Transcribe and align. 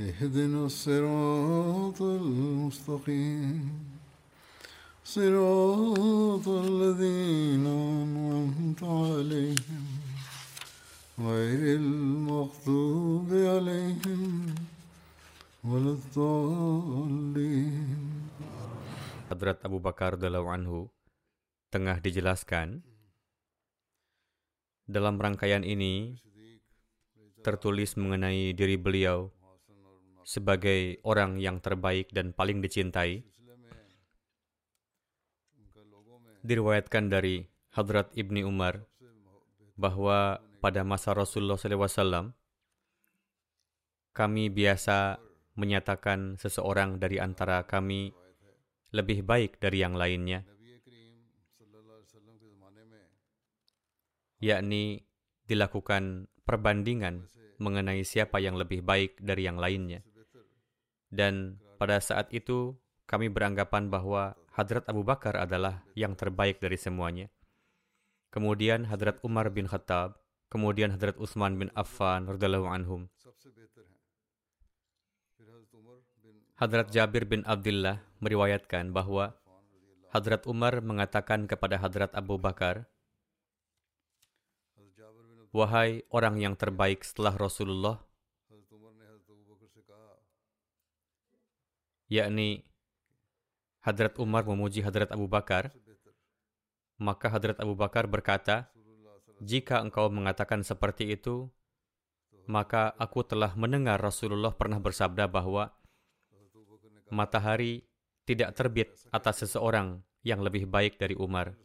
اهدنا 0.00 0.68
الصراط 0.68 2.00
المستقيم 2.02 3.64
صراط 5.04 6.46
الذين 6.48 7.66
أنعمت 7.66 8.82
عليهم 8.82 9.84
غير 11.16 11.80
المغضوب 11.80 13.28
عليهم 13.32 14.22
ولا 15.64 15.92
الضالين 15.96 17.96
Hadrat 19.32 19.64
Abu 19.64 19.80
Bakar 19.82 20.20
Dalau 20.20 20.46
Anhu 20.52 20.92
tengah 21.72 21.98
dijelaskan 22.04 22.84
dalam 24.84 25.16
rangkaian 25.18 25.64
ini 25.64 26.20
tertulis 27.42 27.96
mengenai 27.98 28.54
diri 28.54 28.78
beliau 28.78 29.34
sebagai 30.23 31.01
orang 31.05 31.41
yang 31.41 31.59
terbaik 31.59 32.13
dan 32.13 32.31
paling 32.31 32.61
dicintai 32.61 33.25
diriwayatkan 36.41 37.05
dari 37.09 37.45
Hadrat 37.71 38.11
Ibni 38.17 38.41
Umar 38.41 38.83
bahwa 39.77 40.41
pada 40.59 40.81
masa 40.85 41.13
Rasulullah 41.13 41.57
SAW 41.57 42.33
kami 44.11 44.51
biasa 44.51 45.17
menyatakan 45.55 46.35
seseorang 46.35 46.99
dari 46.99 47.21
antara 47.21 47.63
kami 47.63 48.11
lebih 48.91 49.23
baik 49.23 49.57
dari 49.63 49.79
yang 49.79 49.95
lainnya, 49.95 50.43
yakni 54.43 55.07
dilakukan 55.47 56.27
perbandingan 56.43 57.31
mengenai 57.61 58.03
siapa 58.03 58.41
yang 58.43 58.59
lebih 58.59 58.83
baik 58.83 59.21
dari 59.21 59.47
yang 59.47 59.55
lainnya. 59.55 60.03
Dan 61.11 61.59
pada 61.75 61.99
saat 61.99 62.31
itu 62.31 62.79
kami 63.03 63.27
beranggapan 63.27 63.91
bahwa 63.91 64.39
Hadrat 64.55 64.87
Abu 64.87 65.03
Bakar 65.03 65.35
adalah 65.35 65.83
yang 65.95 66.15
terbaik 66.15 66.63
dari 66.63 66.79
semuanya. 66.79 67.27
Kemudian 68.31 68.87
Hadrat 68.87 69.19
Umar 69.27 69.51
bin 69.51 69.67
Khattab, 69.67 70.15
kemudian 70.47 70.95
Hadrat 70.95 71.19
Utsman 71.19 71.59
bin 71.59 71.67
Affan 71.75 72.31
radhiyallahu 72.31 72.67
anhum. 72.71 73.11
Hadrat 76.55 76.87
Jabir 76.95 77.27
bin 77.27 77.43
Abdullah 77.43 77.99
meriwayatkan 78.23 78.95
bahwa 78.95 79.35
Hadrat 80.11 80.47
Umar 80.47 80.79
mengatakan 80.79 81.47
kepada 81.47 81.75
Hadrat 81.79 82.15
Abu 82.15 82.39
Bakar, 82.39 82.87
Wahai 85.51 86.07
orang 86.07 86.39
yang 86.39 86.55
terbaik 86.55 87.03
setelah 87.03 87.35
Rasulullah, 87.35 87.99
yakni 92.11 92.67
Hadrat 93.79 94.19
Umar 94.19 94.43
memuji 94.43 94.83
Hadrat 94.83 95.09
Abu 95.15 95.31
Bakar, 95.31 95.71
maka 96.99 97.31
Hadrat 97.31 97.57
Abu 97.63 97.73
Bakar 97.73 98.05
berkata, 98.05 98.67
jika 99.41 99.81
engkau 99.81 100.11
mengatakan 100.11 100.61
seperti 100.61 101.15
itu, 101.15 101.49
maka 102.45 102.93
aku 102.99 103.23
telah 103.25 103.55
mendengar 103.55 103.97
Rasulullah 103.97 104.53
pernah 104.53 104.77
bersabda 104.77 105.25
bahwa 105.31 105.71
matahari 107.09 107.87
tidak 108.27 108.53
terbit 108.53 108.93
atas 109.09 109.47
seseorang 109.47 110.03
yang 110.21 110.45
lebih 110.45 110.69
baik 110.69 111.01
dari 111.01 111.17
Umar. 111.17 111.57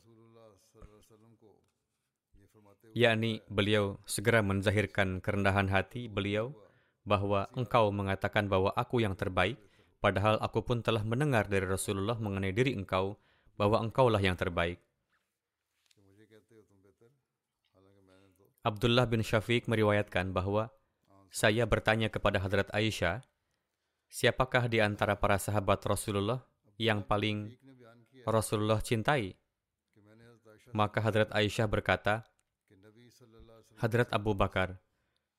Yakni 2.96 3.44
beliau 3.52 4.00
segera 4.08 4.40
menzahirkan 4.40 5.20
kerendahan 5.20 5.68
hati 5.68 6.08
beliau 6.08 6.56
bahwa 7.04 7.44
engkau 7.52 7.92
mengatakan 7.92 8.48
bahwa 8.48 8.72
aku 8.72 9.04
yang 9.04 9.12
terbaik, 9.12 9.60
padahal 10.06 10.38
aku 10.38 10.62
pun 10.62 10.86
telah 10.86 11.02
mendengar 11.02 11.50
dari 11.50 11.66
Rasulullah 11.66 12.14
mengenai 12.22 12.54
diri 12.54 12.78
engkau 12.78 13.18
bahwa 13.58 13.82
engkaulah 13.82 14.22
yang 14.22 14.38
terbaik. 14.38 14.78
Abdullah 18.62 19.10
bin 19.10 19.26
Syafiq 19.26 19.66
meriwayatkan 19.66 20.30
bahwa 20.30 20.70
saya 21.34 21.66
bertanya 21.66 22.06
kepada 22.06 22.38
Hadrat 22.38 22.70
Aisyah, 22.70 23.26
siapakah 24.06 24.70
di 24.70 24.78
antara 24.78 25.18
para 25.18 25.42
sahabat 25.42 25.82
Rasulullah 25.82 26.46
yang 26.78 27.02
paling 27.02 27.50
Rasulullah 28.22 28.78
cintai? 28.78 29.34
Maka 30.70 31.02
Hadrat 31.02 31.34
Aisyah 31.34 31.66
berkata, 31.66 32.22
Hadrat 33.82 34.10
Abu 34.14 34.38
Bakar. 34.38 34.78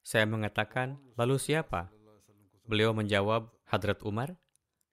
Saya 0.03 0.27
mengatakan, 0.27 1.00
lalu 1.16 1.39
siapa? 1.39 1.88
Beliau 2.67 2.91
menjawab, 2.91 3.47
Hadrat 3.67 4.03
Umar. 4.03 4.35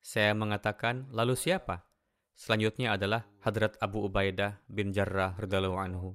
Saya 0.04 0.36
mengatakan, 0.36 1.08
lalu 1.16 1.32
siapa? 1.32 1.88
Selanjutnya 2.36 2.92
adalah 2.92 3.24
Hadrat 3.40 3.80
Abu 3.80 4.04
Ubaidah 4.04 4.60
bin 4.68 4.92
Jarrah 4.92 5.32
radhiyallahu 5.32 5.80
anhu. 5.80 6.12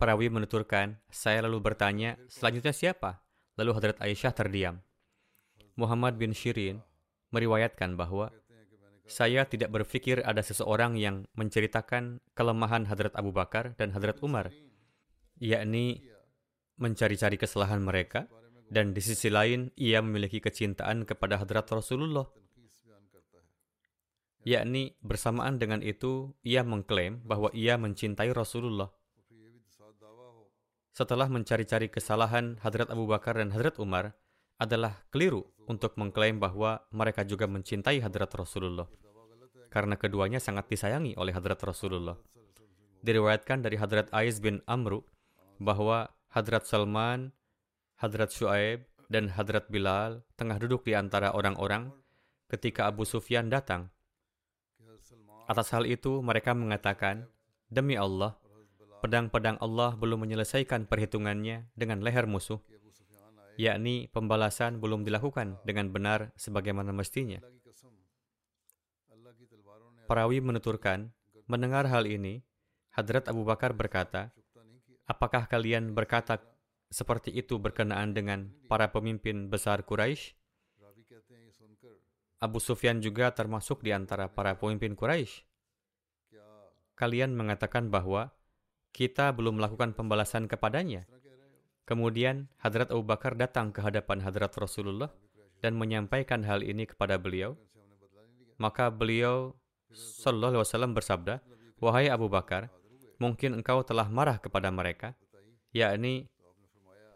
Perawi 0.00 0.32
menuturkan, 0.32 0.96
saya 1.12 1.44
lalu 1.44 1.60
bertanya, 1.60 2.16
selanjutnya 2.32 2.72
siapa? 2.72 3.20
Lalu 3.60 3.76
Hadrat 3.76 4.00
Aisyah 4.00 4.32
terdiam. 4.32 4.80
Muhammad 5.76 6.16
bin 6.16 6.32
Shirin 6.32 6.80
meriwayatkan 7.28 7.92
bahwa 7.92 8.32
saya 9.04 9.44
tidak 9.44 9.76
berpikir 9.76 10.24
ada 10.24 10.40
seseorang 10.40 10.96
yang 10.96 11.28
menceritakan 11.36 12.24
kelemahan 12.32 12.88
Hadrat 12.88 13.12
Abu 13.20 13.36
Bakar 13.36 13.76
dan 13.76 13.92
Hadrat 13.92 14.16
Umar, 14.24 14.48
yakni 15.36 16.08
mencari-cari 16.80 17.36
kesalahan 17.36 17.84
mereka, 17.84 18.24
dan 18.72 18.96
di 18.96 19.04
sisi 19.04 19.28
lain 19.28 19.68
ia 19.76 20.00
memiliki 20.00 20.40
kecintaan 20.40 21.04
kepada 21.04 21.36
Hadrat 21.36 21.68
Rasulullah. 21.68 22.45
Yakni 24.46 24.94
bersamaan 25.02 25.58
dengan 25.58 25.82
itu 25.82 26.30
ia 26.46 26.62
mengklaim 26.62 27.18
bahwa 27.26 27.50
ia 27.50 27.74
mencintai 27.74 28.30
Rasulullah. 28.30 28.94
Setelah 30.94 31.26
mencari-cari 31.26 31.90
kesalahan 31.90 32.54
Hadrat 32.62 32.94
Abu 32.94 33.10
Bakar 33.10 33.42
dan 33.42 33.50
Hadrat 33.50 33.76
Umar, 33.82 34.14
adalah 34.56 35.04
keliru 35.12 35.44
untuk 35.68 35.98
mengklaim 36.00 36.40
bahwa 36.40 36.80
mereka 36.88 37.26
juga 37.26 37.44
mencintai 37.44 38.00
Hadrat 38.00 38.32
Rasulullah. 38.32 38.88
Karena 39.68 39.98
keduanya 40.00 40.40
sangat 40.40 40.70
disayangi 40.72 41.18
oleh 41.20 41.36
Hadrat 41.36 41.60
Rasulullah. 41.60 42.16
Diriwayatkan 43.04 43.60
dari 43.60 43.76
Hadrat 43.76 44.08
Ais 44.14 44.40
bin 44.40 44.64
Amru 44.64 45.04
bahwa 45.60 46.08
Hadrat 46.32 46.64
Salman, 46.64 47.34
Hadrat 48.00 48.32
Shu'aib, 48.32 48.88
dan 49.12 49.30
Hadrat 49.30 49.68
Bilal 49.68 50.24
tengah 50.34 50.56
duduk 50.56 50.82
di 50.88 50.96
antara 50.96 51.34
orang-orang 51.36 51.92
ketika 52.48 52.88
Abu 52.88 53.04
Sufyan 53.04 53.52
datang. 53.52 53.92
Atas 55.46 55.70
hal 55.70 55.86
itu, 55.86 56.18
mereka 56.22 56.52
mengatakan, 56.58 57.30
Demi 57.70 57.94
Allah, 57.94 58.34
pedang-pedang 59.02 59.58
Allah 59.62 59.94
belum 59.94 60.26
menyelesaikan 60.26 60.90
perhitungannya 60.90 61.70
dengan 61.78 62.02
leher 62.02 62.26
musuh, 62.26 62.58
yakni 63.54 64.10
pembalasan 64.10 64.82
belum 64.82 65.06
dilakukan 65.06 65.58
dengan 65.62 65.90
benar 65.90 66.34
sebagaimana 66.34 66.90
mestinya. 66.90 67.38
Parawi 70.06 70.38
menuturkan, 70.38 71.10
mendengar 71.50 71.86
hal 71.90 72.06
ini, 72.06 72.42
Hadrat 72.94 73.26
Abu 73.26 73.42
Bakar 73.42 73.74
berkata, 73.74 74.30
Apakah 75.06 75.46
kalian 75.46 75.94
berkata 75.94 76.42
seperti 76.90 77.30
itu 77.30 77.62
berkenaan 77.62 78.10
dengan 78.14 78.50
para 78.66 78.90
pemimpin 78.90 79.46
besar 79.46 79.86
Quraisy? 79.86 80.34
Abu 82.46 82.62
Sufyan 82.62 83.02
juga 83.02 83.34
termasuk 83.34 83.82
di 83.82 83.90
antara 83.90 84.30
para 84.30 84.54
pemimpin 84.54 84.94
Quraisy. 84.94 85.42
Kalian 86.96 87.34
mengatakan 87.36 87.92
bahwa 87.92 88.32
kita 88.96 89.34
belum 89.34 89.60
melakukan 89.60 89.92
pembalasan 89.92 90.48
kepadanya. 90.48 91.04
Kemudian 91.84 92.48
Hadrat 92.62 92.88
Abu 92.88 93.04
Bakar 93.04 93.36
datang 93.36 93.68
ke 93.74 93.84
hadapan 93.84 94.24
Hadrat 94.24 94.56
Rasulullah 94.56 95.12
dan 95.60 95.76
menyampaikan 95.76 96.40
hal 96.48 96.64
ini 96.64 96.88
kepada 96.88 97.20
beliau. 97.20 97.58
Maka 98.56 98.88
beliau 98.88 99.52
Sallallahu 99.92 100.56
Alaihi 100.56 100.64
Wasallam 100.64 100.92
bersabda, 100.96 101.44
Wahai 101.76 102.08
Abu 102.08 102.32
Bakar, 102.32 102.72
mungkin 103.20 103.60
engkau 103.60 103.84
telah 103.84 104.08
marah 104.08 104.40
kepada 104.40 104.72
mereka, 104.72 105.12
yakni 105.76 106.24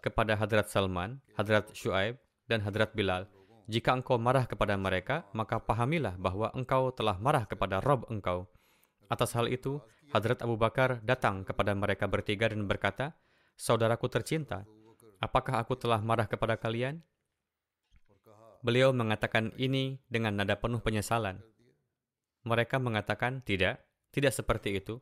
kepada 0.05 0.37
Hadrat 0.37 0.69
Salman, 0.69 1.25
Hadrat 1.37 1.73
Shu'aib, 1.73 2.21
dan 2.45 2.61
Hadrat 2.61 2.93
Bilal. 2.93 3.25
Jika 3.71 3.95
engkau 3.95 4.19
marah 4.19 4.51
kepada 4.51 4.75
mereka, 4.75 5.31
maka 5.31 5.63
pahamilah 5.63 6.19
bahwa 6.19 6.51
engkau 6.59 6.91
telah 6.91 7.15
marah 7.23 7.47
kepada 7.47 7.79
Rob 7.79 8.03
engkau. 8.11 8.51
Atas 9.07 9.31
hal 9.39 9.47
itu, 9.47 9.79
Hadrat 10.11 10.43
Abu 10.43 10.59
Bakar 10.59 10.99
datang 11.07 11.47
kepada 11.47 11.71
mereka 11.79 12.11
bertiga 12.11 12.51
dan 12.51 12.67
berkata, 12.67 13.15
Saudaraku 13.55 14.11
tercinta, 14.11 14.67
apakah 15.23 15.63
aku 15.63 15.79
telah 15.79 16.03
marah 16.03 16.27
kepada 16.27 16.59
kalian? 16.59 16.99
Beliau 18.67 18.91
mengatakan 18.91 19.55
ini 19.55 20.03
dengan 20.11 20.43
nada 20.43 20.59
penuh 20.59 20.83
penyesalan. 20.83 21.39
Mereka 22.43 22.83
mengatakan, 22.83 23.39
tidak, 23.47 23.87
tidak 24.11 24.35
seperti 24.35 24.83
itu. 24.83 24.99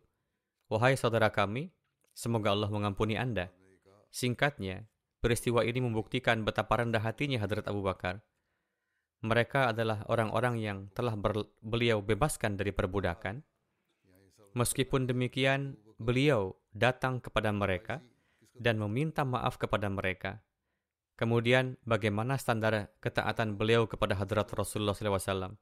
Wahai 0.69 0.93
saudara 1.01 1.33
kami, 1.33 1.73
semoga 2.13 2.53
Allah 2.53 2.69
mengampuni 2.69 3.17
Anda. 3.17 3.49
Singkatnya, 4.13 4.85
peristiwa 5.25 5.65
ini 5.65 5.81
membuktikan 5.81 6.45
betapa 6.45 6.85
rendah 6.85 7.01
hatinya 7.01 7.41
Hadrat 7.41 7.65
Abu 7.65 7.81
Bakar. 7.81 8.21
Mereka 9.19 9.75
adalah 9.75 10.07
orang-orang 10.07 10.63
yang 10.63 10.79
telah 10.95 11.19
beliau 11.63 11.99
bebaskan 11.99 12.55
dari 12.55 12.71
perbudakan, 12.71 13.43
Meskipun 14.57 15.05
demikian, 15.05 15.77
beliau 16.01 16.57
datang 16.73 17.21
kepada 17.21 17.53
mereka 17.53 18.01
dan 18.57 18.81
meminta 18.81 19.23
maaf 19.23 19.61
kepada 19.61 19.87
mereka. 19.93 20.41
Kemudian, 21.19 21.77
bagaimana 21.87 22.35
standar 22.39 22.95
ketaatan 23.03 23.55
beliau 23.55 23.87
kepada 23.91 24.19
hadrat 24.19 24.51
Rasulullah 24.55 24.95
SAW? 24.95 25.55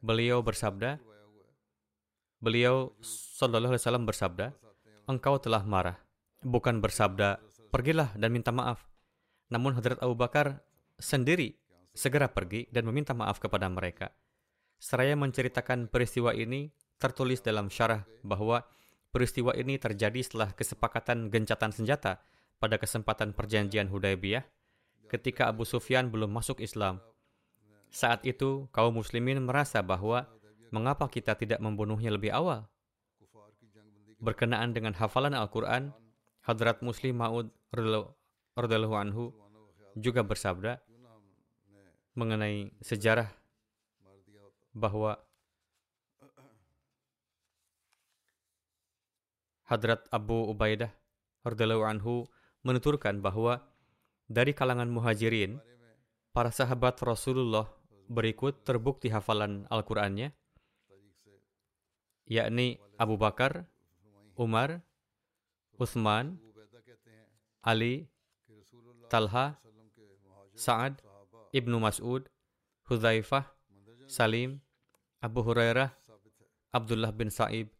Beliau 0.00 0.42
bersabda, 0.42 1.02
beliau 2.42 2.94
Sallallahu 3.02 3.78
bersabda, 4.06 4.54
engkau 5.10 5.38
telah 5.42 5.66
marah, 5.66 5.98
bukan 6.42 6.78
bersabda, 6.78 7.42
pergilah 7.70 8.14
dan 8.14 8.30
minta 8.30 8.54
maaf. 8.54 8.86
Namun 9.50 9.78
Hadrat 9.78 10.02
Abu 10.02 10.18
Bakar 10.18 10.62
sendiri 10.98 11.54
segera 11.96 12.28
pergi 12.28 12.68
dan 12.68 12.84
meminta 12.84 13.16
maaf 13.16 13.40
kepada 13.40 13.66
mereka. 13.72 14.12
Seraya 14.76 15.16
menceritakan 15.16 15.88
peristiwa 15.88 16.36
ini, 16.36 16.68
tertulis 17.00 17.40
dalam 17.40 17.72
syarah 17.72 18.04
bahwa 18.20 18.68
peristiwa 19.08 19.56
ini 19.56 19.80
terjadi 19.80 20.20
setelah 20.20 20.52
kesepakatan 20.52 21.32
gencatan 21.32 21.72
senjata 21.72 22.20
pada 22.60 22.76
kesempatan 22.76 23.32
perjanjian 23.32 23.88
Hudaybiyah 23.88 24.44
ketika 25.08 25.48
Abu 25.48 25.64
Sufyan 25.64 26.12
belum 26.12 26.28
masuk 26.28 26.60
Islam. 26.60 27.00
Saat 27.88 28.28
itu, 28.28 28.68
kaum 28.76 29.00
muslimin 29.00 29.40
merasa 29.40 29.80
bahwa 29.80 30.28
mengapa 30.68 31.08
kita 31.08 31.32
tidak 31.38 31.62
membunuhnya 31.64 32.12
lebih 32.12 32.34
awal? 32.34 32.68
Berkenaan 34.20 34.76
dengan 34.76 34.92
hafalan 34.92 35.32
Al-Quran, 35.32 35.96
Hadrat 36.44 36.84
Muslim 36.84 37.16
Ma'ud 37.16 37.48
anhu 38.56 39.32
juga 39.96 40.20
bersabda 40.20 40.80
mengenai 42.16 42.72
sejarah 42.80 43.28
bahwa 44.72 45.20
Hadrat 49.66 50.06
Abu 50.14 50.46
Ubaidah 50.48 50.90
radhiyallahu 51.42 51.84
anhu 51.84 52.14
menuturkan 52.62 53.18
bahwa 53.18 53.62
dari 54.26 54.50
kalangan 54.54 54.90
muhajirin, 54.90 55.62
para 56.34 56.50
sahabat 56.50 56.98
Rasulullah 57.02 57.70
berikut 58.10 58.66
terbukti 58.66 59.10
hafalan 59.10 59.66
Al-Qur'annya, 59.70 60.34
yakni 62.26 62.78
Abu 62.98 63.14
Bakar, 63.18 63.66
Umar, 64.34 64.82
Uthman, 65.78 66.38
Ali, 67.62 68.06
Talha, 69.10 69.58
Sa'ad, 70.54 71.05
Ibnu 71.56 71.80
Mas'ud, 71.80 72.28
Hudzaifah, 72.84 73.48
Salim, 74.04 74.60
Abu 75.24 75.40
Hurairah, 75.40 75.88
Abdullah 76.68 77.16
bin 77.16 77.32
Sa'ib, 77.32 77.72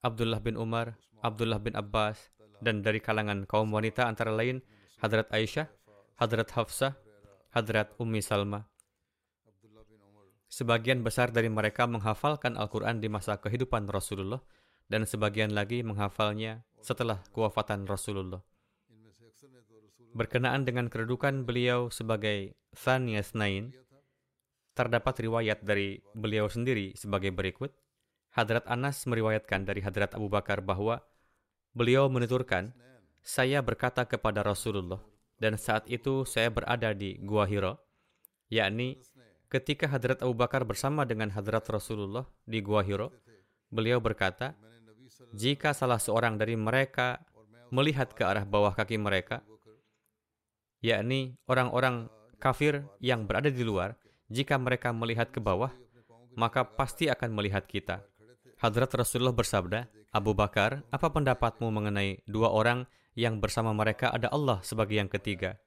Abdullah 0.00 0.40
bin 0.40 0.56
Umar, 0.56 0.96
Abdullah 1.20 1.60
bin 1.60 1.76
Abbas, 1.76 2.32
dan 2.64 2.80
dari 2.80 3.04
kalangan 3.04 3.44
kaum 3.44 3.68
wanita 3.68 4.08
antara 4.08 4.32
lain 4.32 4.64
Hadrat 5.04 5.28
Aisyah, 5.28 5.68
Hadrat 6.16 6.48
Hafsah, 6.56 6.96
Hadrat 7.52 7.92
Ummi 8.00 8.24
Salma. 8.24 8.64
Sebagian 10.48 11.04
besar 11.04 11.28
dari 11.28 11.52
mereka 11.52 11.84
menghafalkan 11.84 12.56
Al-Quran 12.56 13.04
di 13.04 13.12
masa 13.12 13.36
kehidupan 13.36 13.84
Rasulullah 13.92 14.40
dan 14.88 15.04
sebagian 15.04 15.52
lagi 15.52 15.84
menghafalnya 15.84 16.64
setelah 16.80 17.20
kewafatan 17.34 17.84
Rasulullah. 17.84 18.40
Berkenaan 20.12 20.62
dengan 20.68 20.86
kedudukan 20.92 21.42
beliau 21.42 21.88
sebagai 21.90 22.54
Thaniyas 22.76 23.32
Nain, 23.32 23.72
terdapat 24.76 25.16
riwayat 25.24 25.64
dari 25.64 26.04
beliau 26.12 26.46
sendiri 26.52 26.92
sebagai 26.94 27.32
berikut. 27.32 27.72
Hadrat 28.36 28.68
Anas 28.68 29.08
meriwayatkan 29.08 29.64
dari 29.64 29.80
Hadrat 29.80 30.12
Abu 30.12 30.28
Bakar 30.28 30.60
bahwa 30.60 31.00
beliau 31.72 32.12
menuturkan, 32.12 32.76
saya 33.24 33.64
berkata 33.64 34.04
kepada 34.04 34.44
Rasulullah, 34.44 35.00
dan 35.40 35.56
saat 35.56 35.88
itu 35.88 36.28
saya 36.28 36.52
berada 36.52 36.92
di 36.92 37.16
Gua 37.24 37.48
Hira, 37.48 37.80
yakni 38.52 39.00
ketika 39.48 39.88
Hadrat 39.88 40.20
Abu 40.20 40.36
Bakar 40.36 40.68
bersama 40.68 41.08
dengan 41.08 41.32
Hadrat 41.32 41.64
Rasulullah 41.72 42.28
di 42.44 42.60
Gua 42.60 42.84
Hira, 42.84 43.08
beliau 43.72 44.04
berkata, 44.04 44.52
jika 45.32 45.72
salah 45.72 45.96
seorang 45.96 46.36
dari 46.36 46.54
mereka 46.60 47.24
melihat 47.72 48.12
ke 48.12 48.20
arah 48.20 48.44
bawah 48.44 48.76
kaki 48.76 49.00
mereka, 49.00 49.40
yakni 50.84 51.36
orang-orang 51.48 52.08
kafir 52.36 52.84
yang 53.00 53.24
berada 53.24 53.48
di 53.48 53.64
luar, 53.64 53.96
jika 54.28 54.58
mereka 54.58 54.90
melihat 54.92 55.30
ke 55.30 55.40
bawah, 55.40 55.72
maka 56.36 56.66
pasti 56.66 57.08
akan 57.08 57.32
melihat 57.32 57.64
kita. 57.64 58.04
Hadrat 58.60 58.92
Rasulullah 58.92 59.36
bersabda, 59.36 59.88
Abu 60.12 60.32
Bakar, 60.32 60.84
apa 60.88 61.12
pendapatmu 61.12 61.68
mengenai 61.68 62.24
dua 62.24 62.52
orang 62.52 62.88
yang 63.12 63.40
bersama 63.40 63.72
mereka 63.76 64.12
ada 64.12 64.32
Allah 64.32 64.60
sebagai 64.64 64.96
yang 64.96 65.12
ketiga? 65.12 65.60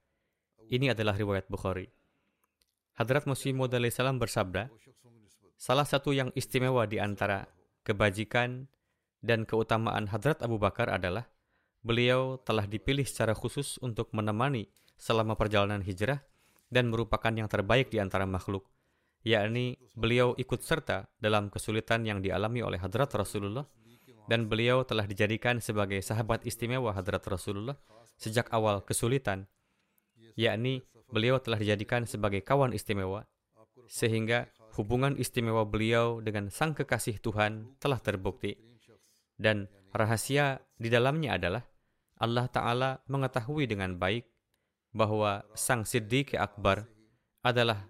Ini 0.70 0.94
adalah 0.94 1.14
riwayat 1.14 1.50
Bukhari. 1.50 1.86
Hadrat 2.98 3.26
Muslim 3.26 3.62
Maud 3.62 3.74
salam 3.90 4.18
bersabda, 4.18 4.70
salah 5.54 5.86
satu 5.86 6.10
yang 6.14 6.34
istimewa 6.34 6.86
di 6.86 6.98
antara 6.98 7.46
kebajikan 7.86 8.66
dan 9.22 9.46
keutamaan 9.46 10.10
Hadrat 10.10 10.42
Abu 10.42 10.58
Bakar 10.58 10.90
adalah 10.90 11.30
beliau 11.80 12.36
telah 12.42 12.68
dipilih 12.68 13.06
secara 13.08 13.32
khusus 13.32 13.80
untuk 13.80 14.12
menemani 14.12 14.68
selama 15.00 15.34
perjalanan 15.40 15.80
hijrah 15.80 16.20
dan 16.68 16.92
merupakan 16.92 17.32
yang 17.32 17.48
terbaik 17.48 17.88
di 17.88 17.96
antara 17.96 18.28
makhluk 18.28 18.68
yakni 19.24 19.76
beliau 19.92 20.32
ikut 20.36 20.60
serta 20.64 21.08
dalam 21.20 21.52
kesulitan 21.52 22.04
yang 22.08 22.24
dialami 22.24 22.64
oleh 22.64 22.80
hadrat 22.80 23.12
Rasulullah 23.12 23.68
dan 24.30 24.48
beliau 24.48 24.86
telah 24.86 25.04
dijadikan 25.04 25.60
sebagai 25.60 26.00
sahabat 26.00 26.46
istimewa 26.48 26.94
hadrat 26.94 27.20
Rasulullah 27.26 27.76
sejak 28.14 28.52
awal 28.54 28.84
kesulitan, 28.84 29.48
yakni 30.38 30.84
beliau 31.10 31.40
telah 31.42 31.58
dijadikan 31.58 32.06
sebagai 32.06 32.44
kawan 32.44 32.70
istimewa, 32.70 33.26
sehingga 33.90 34.46
hubungan 34.78 35.18
istimewa 35.18 35.66
beliau 35.66 36.22
dengan 36.22 36.46
sang 36.52 36.76
kekasih 36.78 37.18
Tuhan 37.18 37.80
telah 37.82 37.98
terbukti. 37.98 38.54
Dan 39.40 39.66
rahasia 39.90 40.60
di 40.76 40.92
dalamnya 40.92 41.40
adalah 41.40 41.64
Allah 42.20 42.46
Ta'ala 42.52 42.90
mengetahui 43.08 43.64
dengan 43.64 43.96
baik 43.96 44.28
bahwa 44.90 45.46
sang 45.54 45.86
Siddiq 45.86 46.34
Akbar 46.34 46.86
adalah 47.46 47.86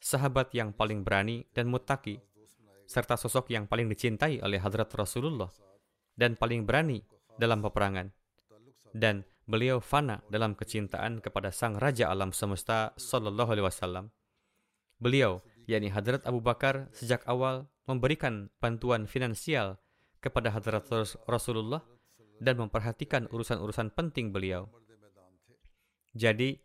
sahabat 0.00 0.52
yang 0.52 0.70
paling 0.76 1.02
berani 1.02 1.48
dan 1.56 1.66
mutaki, 1.72 2.20
serta 2.86 3.18
sosok 3.18 3.50
yang 3.50 3.66
paling 3.66 3.90
dicintai 3.90 4.38
oleh 4.44 4.60
Hadrat 4.62 4.92
Rasulullah 4.94 5.50
dan 6.14 6.38
paling 6.38 6.62
berani 6.62 7.02
dalam 7.36 7.60
peperangan. 7.64 8.12
Dan 8.96 9.26
beliau 9.44 9.82
fana 9.82 10.22
dalam 10.32 10.56
kecintaan 10.56 11.20
kepada 11.20 11.52
sang 11.52 11.76
Raja 11.76 12.08
Alam 12.08 12.32
Semesta 12.32 12.96
Sallallahu 12.96 13.50
Alaihi 13.52 13.66
Wasallam. 13.66 14.06
Beliau, 14.96 15.44
yakni 15.68 15.92
Hadrat 15.92 16.24
Abu 16.24 16.40
Bakar, 16.40 16.88
sejak 16.96 17.20
awal 17.28 17.68
memberikan 17.84 18.48
bantuan 18.62 19.04
finansial 19.04 19.76
kepada 20.24 20.48
Hadrat 20.50 20.88
Rasulullah 21.28 21.84
dan 22.40 22.56
memperhatikan 22.56 23.28
urusan-urusan 23.28 23.92
penting 23.92 24.32
beliau. 24.32 24.68
Jadi, 26.16 26.56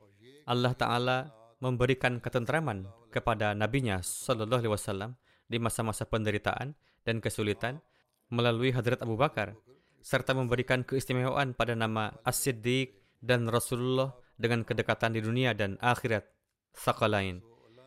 Allah 0.48 0.72
Ta'ala 0.72 1.18
memberikan 1.60 2.24
ketentraman 2.24 2.88
kepada 3.12 3.52
nabinya 3.52 4.00
Sallallahu 4.00 4.64
Alaihi 4.64 4.74
Wasallam 4.74 5.12
di 5.46 5.60
masa-masa 5.60 6.08
penderitaan 6.08 6.74
dan 7.04 7.20
kesulitan 7.20 7.84
melalui 8.32 8.72
Hadrat 8.72 9.04
Abu 9.04 9.20
Bakar 9.20 9.54
serta 10.02 10.32
memberikan 10.34 10.82
keistimewaan 10.88 11.54
pada 11.54 11.76
nama 11.76 12.16
As-Siddiq 12.24 12.96
dan 13.22 13.52
Rasulullah 13.52 14.16
dengan 14.40 14.66
kedekatan 14.66 15.14
di 15.14 15.22
dunia 15.22 15.54
dan 15.54 15.78
akhirat 15.84 16.26
sakalain 16.74 17.44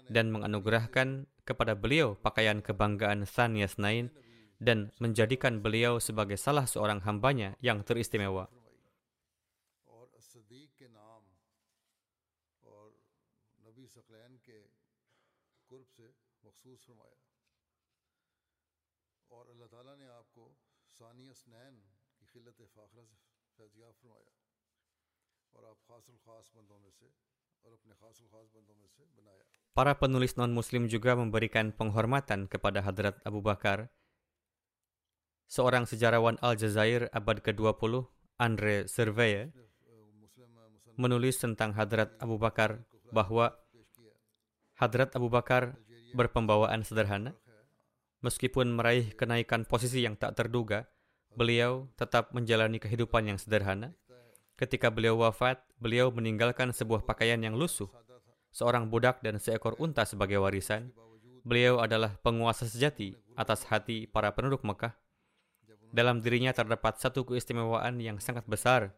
dan 0.06 0.30
menganugerahkan 0.30 1.26
kepada 1.42 1.74
beliau 1.74 2.14
pakaian 2.14 2.62
kebanggaan 2.62 3.26
Saniyas 3.26 3.80
Nain 3.80 4.12
dan 4.62 4.94
menjadikan 5.02 5.58
beliau 5.58 5.98
sebagai 5.98 6.38
salah 6.38 6.68
seorang 6.68 7.02
hambanya 7.02 7.58
yang 7.58 7.82
teristimewa. 7.82 8.46
Para 29.76 29.92
penulis 29.96 30.36
non-muslim 30.40 30.88
juga 30.88 31.16
memberikan 31.16 31.72
penghormatan 31.72 32.48
kepada 32.48 32.80
Hadrat 32.80 33.20
Abu 33.24 33.44
Bakar. 33.44 33.92
Seorang 35.48 35.84
sejarawan 35.84 36.40
Aljazair 36.40 37.12
abad 37.12 37.44
ke-20, 37.44 38.08
Andre 38.40 38.88
Surveyor, 38.88 39.52
menulis 40.96 41.36
tentang 41.36 41.76
Hadrat 41.76 42.16
Abu 42.22 42.40
Bakar 42.40 42.84
bahwa 43.12 43.52
Hadrat 44.74 45.14
Abu 45.14 45.30
Bakar 45.30 45.78
berpembawaan 46.14 46.86
sederhana. 46.86 47.34
Meskipun 48.24 48.72
meraih 48.72 49.12
kenaikan 49.12 49.68
posisi 49.68 50.00
yang 50.00 50.16
tak 50.16 50.38
terduga, 50.38 50.88
beliau 51.34 51.90
tetap 51.98 52.32
menjalani 52.32 52.80
kehidupan 52.80 53.28
yang 53.28 53.36
sederhana. 53.36 53.92
Ketika 54.54 54.88
beliau 54.88 55.18
wafat, 55.18 55.60
beliau 55.82 56.14
meninggalkan 56.14 56.70
sebuah 56.70 57.02
pakaian 57.02 57.42
yang 57.42 57.58
lusuh, 57.58 57.90
seorang 58.54 58.86
budak 58.86 59.18
dan 59.20 59.42
seekor 59.42 59.74
unta 59.82 60.06
sebagai 60.06 60.38
warisan. 60.38 60.94
Beliau 61.44 61.82
adalah 61.82 62.16
penguasa 62.22 62.64
sejati 62.64 63.18
atas 63.36 63.66
hati 63.68 64.08
para 64.08 64.32
penduduk 64.32 64.64
Mekah. 64.64 64.94
Dalam 65.92 66.22
dirinya 66.22 66.54
terdapat 66.54 66.96
satu 67.02 67.26
keistimewaan 67.26 67.98
yang 68.00 68.22
sangat 68.22 68.46
besar, 68.46 68.94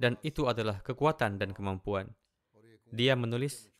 dan 0.00 0.16
itu 0.24 0.48
adalah 0.48 0.80
kekuatan 0.80 1.36
dan 1.36 1.50
kemampuan. 1.52 2.14
Dia 2.94 3.18
menulis, 3.18 3.71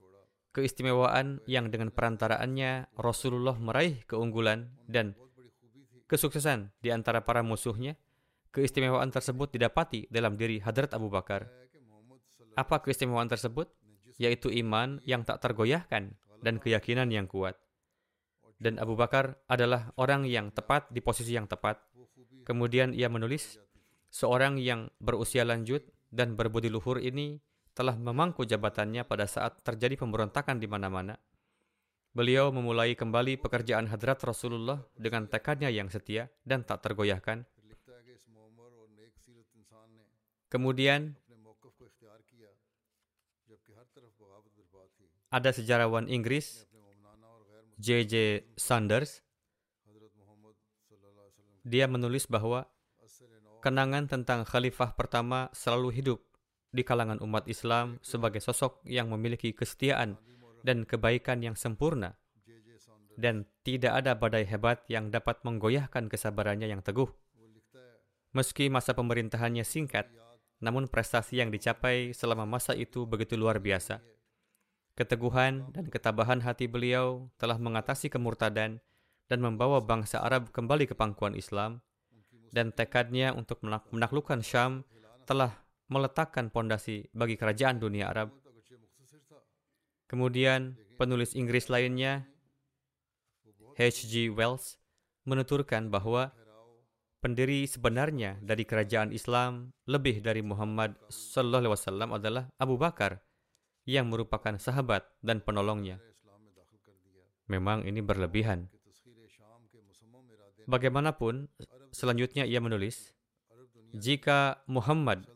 keistimewaan 0.53 1.41
yang 1.49 1.73
dengan 1.73 1.89
perantaraannya 1.89 2.93
Rasulullah 2.97 3.57
meraih 3.57 4.05
keunggulan 4.05 4.69
dan 4.85 5.17
kesuksesan 6.07 6.77
di 6.85 6.93
antara 6.93 7.25
para 7.25 7.41
musuhnya, 7.41 7.97
keistimewaan 8.53 9.09
tersebut 9.09 9.49
didapati 9.57 10.13
dalam 10.13 10.37
diri 10.37 10.61
Hadrat 10.61 10.93
Abu 10.93 11.09
Bakar. 11.09 11.49
Apa 12.53 12.85
keistimewaan 12.85 13.33
tersebut? 13.33 13.73
Yaitu 14.21 14.53
iman 14.61 15.01
yang 15.09 15.25
tak 15.25 15.41
tergoyahkan 15.41 16.13
dan 16.45 16.55
keyakinan 16.61 17.09
yang 17.09 17.25
kuat. 17.25 17.57
Dan 18.61 18.77
Abu 18.77 18.95
Bakar 18.95 19.41
adalah 19.49 19.91
orang 19.97 20.29
yang 20.29 20.53
tepat 20.53 20.87
di 20.93 21.01
posisi 21.01 21.33
yang 21.33 21.49
tepat. 21.49 21.81
Kemudian 22.45 22.93
ia 22.93 23.09
menulis, 23.09 23.57
seorang 24.13 24.61
yang 24.61 24.93
berusia 25.01 25.49
lanjut 25.49 25.83
dan 26.13 26.37
berbudi 26.37 26.69
luhur 26.69 27.01
ini 27.01 27.41
telah 27.73 27.97
memangku 27.97 28.45
jabatannya 28.45 29.05
pada 29.09 29.25
saat 29.25 29.65
terjadi 29.65 29.97
pemberontakan 29.97 30.61
di 30.61 30.69
mana-mana. 30.69 31.17
Beliau 32.13 32.53
memulai 32.53 32.93
kembali 32.93 33.41
pekerjaan 33.41 33.89
hadrat 33.89 34.21
Rasulullah 34.21 34.85
dengan 34.93 35.25
tekadnya 35.25 35.73
yang 35.73 35.89
setia 35.89 36.29
dan 36.45 36.61
tak 36.61 36.85
tergoyahkan. 36.85 37.49
Kemudian, 40.53 41.17
ada 45.33 45.51
sejarawan 45.57 46.13
Inggris, 46.13 46.69
J.J. 47.81 48.45
Sanders, 48.61 49.25
dia 51.65 51.89
menulis 51.89 52.29
bahwa 52.29 52.69
kenangan 53.65 54.05
tentang 54.05 54.45
khalifah 54.45 54.93
pertama 54.93 55.49
selalu 55.57 55.89
hidup 55.97 56.21
di 56.73 56.83
kalangan 56.83 57.21
umat 57.21 57.45
Islam 57.47 58.01
sebagai 58.01 58.41
sosok 58.41 58.81
yang 58.89 59.13
memiliki 59.13 59.53
kesetiaan 59.53 60.17
dan 60.65 60.89
kebaikan 60.89 61.45
yang 61.45 61.53
sempurna, 61.53 62.17
dan 63.21 63.45
tidak 63.61 63.93
ada 64.03 64.17
badai 64.17 64.49
hebat 64.49 64.81
yang 64.89 65.13
dapat 65.13 65.39
menggoyahkan 65.45 66.09
kesabarannya 66.09 66.73
yang 66.73 66.81
teguh. 66.81 67.13
Meski 68.33 68.73
masa 68.73 68.97
pemerintahannya 68.97 69.61
singkat, 69.63 70.09
namun 70.65 70.89
prestasi 70.89 71.45
yang 71.45 71.53
dicapai 71.53 72.17
selama 72.17 72.49
masa 72.49 72.73
itu 72.73 73.05
begitu 73.05 73.37
luar 73.37 73.61
biasa. 73.61 74.01
Keteguhan 74.97 75.73
dan 75.77 75.93
ketabahan 75.93 76.41
hati 76.41 76.69
beliau 76.69 77.29
telah 77.37 77.61
mengatasi 77.61 78.09
kemurtadan 78.09 78.81
dan 79.29 79.39
membawa 79.41 79.81
bangsa 79.85 80.21
Arab 80.25 80.53
kembali 80.53 80.89
ke 80.89 80.95
pangkuan 80.97 81.37
Islam, 81.37 81.85
dan 82.53 82.73
tekadnya 82.73 83.33
untuk 83.33 83.61
menaklukkan 83.65 84.41
Syam 84.45 84.85
telah 85.25 85.62
meletakkan 85.93 86.49
pondasi 86.49 87.13
bagi 87.13 87.37
kerajaan 87.37 87.77
dunia 87.77 88.09
Arab. 88.09 88.33
Kemudian 90.09 90.77
penulis 90.97 91.37
Inggris 91.37 91.69
lainnya, 91.69 92.25
H.G. 93.77 94.33
Wells, 94.33 94.77
menuturkan 95.25 95.89
bahwa 95.89 96.33
pendiri 97.23 97.65
sebenarnya 97.65 98.37
dari 98.43 98.67
kerajaan 98.67 99.15
Islam 99.15 99.71
lebih 99.87 100.21
dari 100.21 100.43
Muhammad 100.43 100.99
Sallallahu 101.09 101.63
Alaihi 101.65 101.75
Wasallam 101.79 102.11
adalah 102.13 102.45
Abu 102.59 102.75
Bakar 102.77 103.23
yang 103.87 104.11
merupakan 104.11 104.59
sahabat 104.59 105.07
dan 105.23 105.41
penolongnya. 105.41 106.03
Memang 107.47 107.87
ini 107.87 108.03
berlebihan. 108.03 108.71
Bagaimanapun, 110.67 111.51
selanjutnya 111.91 112.47
ia 112.47 112.63
menulis, 112.63 113.11
jika 113.93 114.63
Muhammad 114.71 115.27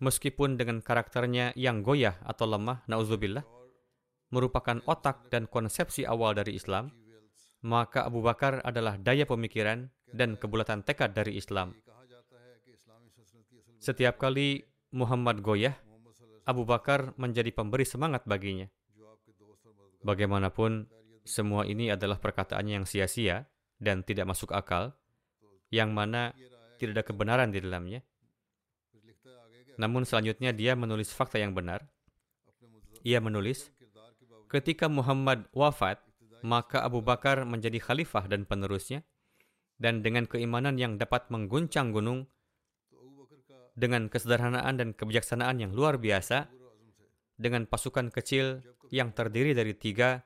meskipun 0.00 0.56
dengan 0.56 0.80
karakternya 0.80 1.52
yang 1.54 1.84
goyah 1.84 2.16
atau 2.24 2.48
lemah, 2.48 2.82
nauzubillah, 2.88 3.44
merupakan 4.32 4.80
otak 4.88 5.28
dan 5.28 5.46
konsepsi 5.46 6.08
awal 6.08 6.32
dari 6.34 6.56
Islam, 6.56 6.90
maka 7.60 8.08
Abu 8.08 8.24
Bakar 8.24 8.64
adalah 8.64 8.96
daya 8.96 9.28
pemikiran 9.28 9.92
dan 10.10 10.40
kebulatan 10.40 10.82
tekad 10.82 11.12
dari 11.12 11.36
Islam. 11.36 11.76
Setiap 13.80 14.16
kali 14.16 14.64
Muhammad 14.92 15.44
goyah, 15.44 15.76
Abu 16.48 16.64
Bakar 16.64 17.12
menjadi 17.20 17.52
pemberi 17.52 17.84
semangat 17.84 18.24
baginya. 18.24 18.66
Bagaimanapun, 20.00 20.88
semua 21.22 21.68
ini 21.68 21.92
adalah 21.92 22.16
perkataannya 22.16 22.80
yang 22.80 22.86
sia-sia 22.88 23.44
dan 23.76 24.00
tidak 24.00 24.32
masuk 24.32 24.56
akal, 24.56 24.96
yang 25.68 25.92
mana 25.92 26.32
tidak 26.80 27.00
ada 27.00 27.04
kebenaran 27.04 27.52
di 27.52 27.60
dalamnya. 27.60 28.00
Namun 29.76 30.08
selanjutnya 30.08 30.50
dia 30.50 30.74
menulis 30.74 31.12
fakta 31.14 31.38
yang 31.38 31.54
benar. 31.54 31.86
Ia 33.06 33.22
menulis, 33.22 33.70
ketika 34.50 34.90
Muhammad 34.90 35.46
wafat, 35.54 36.02
maka 36.40 36.80
Abu 36.84 37.04
Bakar 37.04 37.44
menjadi 37.44 37.80
khalifah 37.80 38.28
dan 38.28 38.48
penerusnya, 38.48 39.04
dan 39.80 40.04
dengan 40.04 40.28
keimanan 40.28 40.76
yang 40.76 40.96
dapat 41.00 41.28
mengguncang 41.32 41.92
gunung, 41.92 42.28
dengan 43.72 44.12
kesederhanaan 44.12 44.76
dan 44.76 44.88
kebijaksanaan 44.92 45.64
yang 45.64 45.72
luar 45.72 45.96
biasa, 45.96 46.52
dengan 47.40 47.64
pasukan 47.64 48.12
kecil 48.12 48.60
yang 48.92 49.16
terdiri 49.16 49.56
dari 49.56 49.72
tiga 49.72 50.20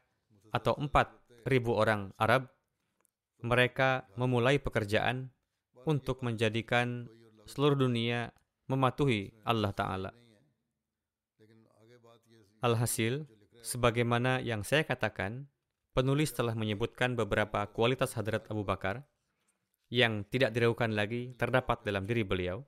atau 0.51 0.75
empat 0.75 1.15
ribu 1.47 1.79
orang 1.79 2.11
Arab, 2.19 2.51
mereka 3.45 4.09
memulai 4.19 4.59
pekerjaan 4.59 5.31
untuk 5.87 6.25
menjadikan 6.27 7.07
seluruh 7.45 7.77
dunia 7.77 8.33
mematuhi 8.71 9.33
Allah 9.44 9.73
Ta'ala. 9.73 10.11
Alhasil, 12.64 13.28
sebagaimana 13.61 14.40
yang 14.40 14.64
saya 14.64 14.88
katakan, 14.88 15.49
penulis 15.92 16.33
telah 16.33 16.56
menyebutkan 16.56 17.12
beberapa 17.12 17.64
kualitas 17.68 18.16
hadrat 18.16 18.49
Abu 18.49 18.64
Bakar 18.64 19.04
yang 19.92 20.25
tidak 20.33 20.56
diragukan 20.56 20.97
lagi 20.97 21.37
terdapat 21.37 21.85
dalam 21.85 22.09
diri 22.09 22.25
beliau, 22.25 22.64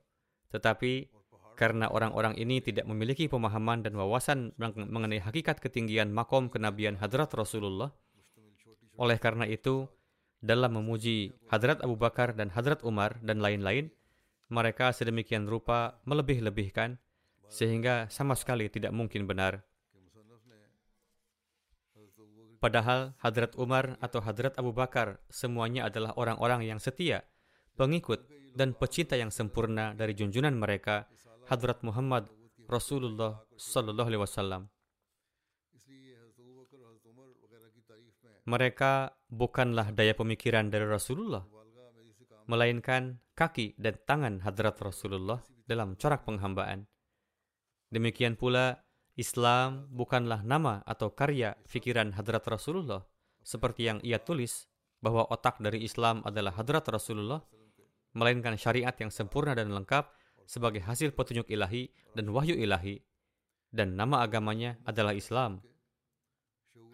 tetapi 0.53 1.09
karena 1.57 1.89
orang-orang 1.89 2.37
ini 2.37 2.61
tidak 2.61 2.85
memiliki 2.85 3.25
pemahaman 3.25 3.81
dan 3.81 3.97
wawasan 3.97 4.53
mengenai 4.61 5.17
hakikat 5.17 5.57
ketinggian 5.57 6.13
makom 6.13 6.53
kenabian 6.53 7.01
hadrat 7.01 7.33
Rasulullah, 7.33 7.89
oleh 8.97 9.17
karena 9.21 9.45
itu, 9.45 9.85
dalam 10.41 10.81
memuji 10.81 11.33
Hadrat 11.49 11.81
Abu 11.85 11.97
Bakar 11.97 12.33
dan 12.33 12.49
Hadrat 12.49 12.81
Umar 12.81 13.21
dan 13.21 13.41
lain-lain, 13.41 13.93
mereka 14.47 14.95
sedemikian 14.95 15.47
rupa 15.47 15.99
melebih-lebihkan 16.07 16.99
sehingga 17.47 18.11
sama 18.11 18.35
sekali 18.35 18.67
tidak 18.67 18.91
mungkin 18.91 19.27
benar. 19.27 19.63
Padahal 22.57 23.13
Hadrat 23.21 23.53
Umar 23.53 24.01
atau 24.01 24.17
Hadrat 24.17 24.57
Abu 24.57 24.73
Bakar 24.73 25.21
semuanya 25.29 25.85
adalah 25.85 26.17
orang-orang 26.17 26.65
yang 26.65 26.81
setia, 26.81 27.21
pengikut 27.77 28.25
dan 28.57 28.73
pecinta 28.73 29.13
yang 29.13 29.29
sempurna 29.29 29.93
dari 29.93 30.17
junjunan 30.17 30.57
mereka, 30.57 31.05
Hadrat 31.45 31.85
Muhammad 31.85 32.25
Rasulullah 32.65 33.45
Sallallahu 33.55 34.09
Alaihi 34.09 34.23
Wasallam. 34.25 34.61
Mereka 38.47 39.11
bukanlah 39.27 39.91
daya 39.91 40.15
pemikiran 40.15 40.71
dari 40.71 40.87
Rasulullah, 40.87 41.43
melainkan 42.47 43.19
kaki 43.35 43.75
dan 43.77 43.99
tangan 44.07 44.41
Hadrat 44.41 44.79
Rasulullah 44.81 45.43
dalam 45.67 45.99
corak 45.99 46.23
penghambaan. 46.23 46.87
Demikian 47.91 48.35
pula 48.35 48.83
Islam 49.17 49.89
bukanlah 49.89 50.45
nama 50.45 50.85
atau 50.85 51.09
karya 51.09 51.57
fikiran 51.65 52.13
hadrat 52.13 52.45
Rasulullah, 52.45 53.01
seperti 53.41 53.89
yang 53.89 53.97
ia 54.05 54.21
tulis 54.21 54.69
bahwa 55.01 55.25
otak 55.33 55.57
dari 55.57 55.81
Islam 55.81 56.21
adalah 56.21 56.53
hadrat 56.53 56.85
Rasulullah, 56.85 57.41
melainkan 58.13 58.53
syariat 58.61 58.93
yang 58.93 59.09
sempurna 59.09 59.57
dan 59.57 59.73
lengkap 59.73 60.13
sebagai 60.45 60.85
hasil 60.85 61.17
petunjuk 61.17 61.49
ilahi 61.49 61.89
dan 62.13 62.29
wahyu 62.29 62.53
ilahi, 62.53 63.01
dan 63.73 63.97
nama 63.97 64.21
agamanya 64.21 64.77
adalah 64.85 65.17
Islam. 65.17 65.65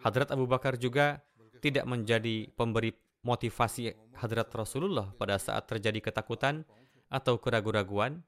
Hadrat 0.00 0.32
Abu 0.32 0.48
Bakar 0.48 0.80
juga 0.80 1.20
tidak 1.60 1.84
menjadi 1.84 2.48
pemberi 2.56 2.96
motivasi 3.24 3.96
hadrat 4.20 4.52
Rasulullah 4.52 5.10
pada 5.16 5.40
saat 5.40 5.64
terjadi 5.64 6.12
ketakutan 6.12 6.68
atau 7.08 7.40
keraguan-raguan, 7.40 8.22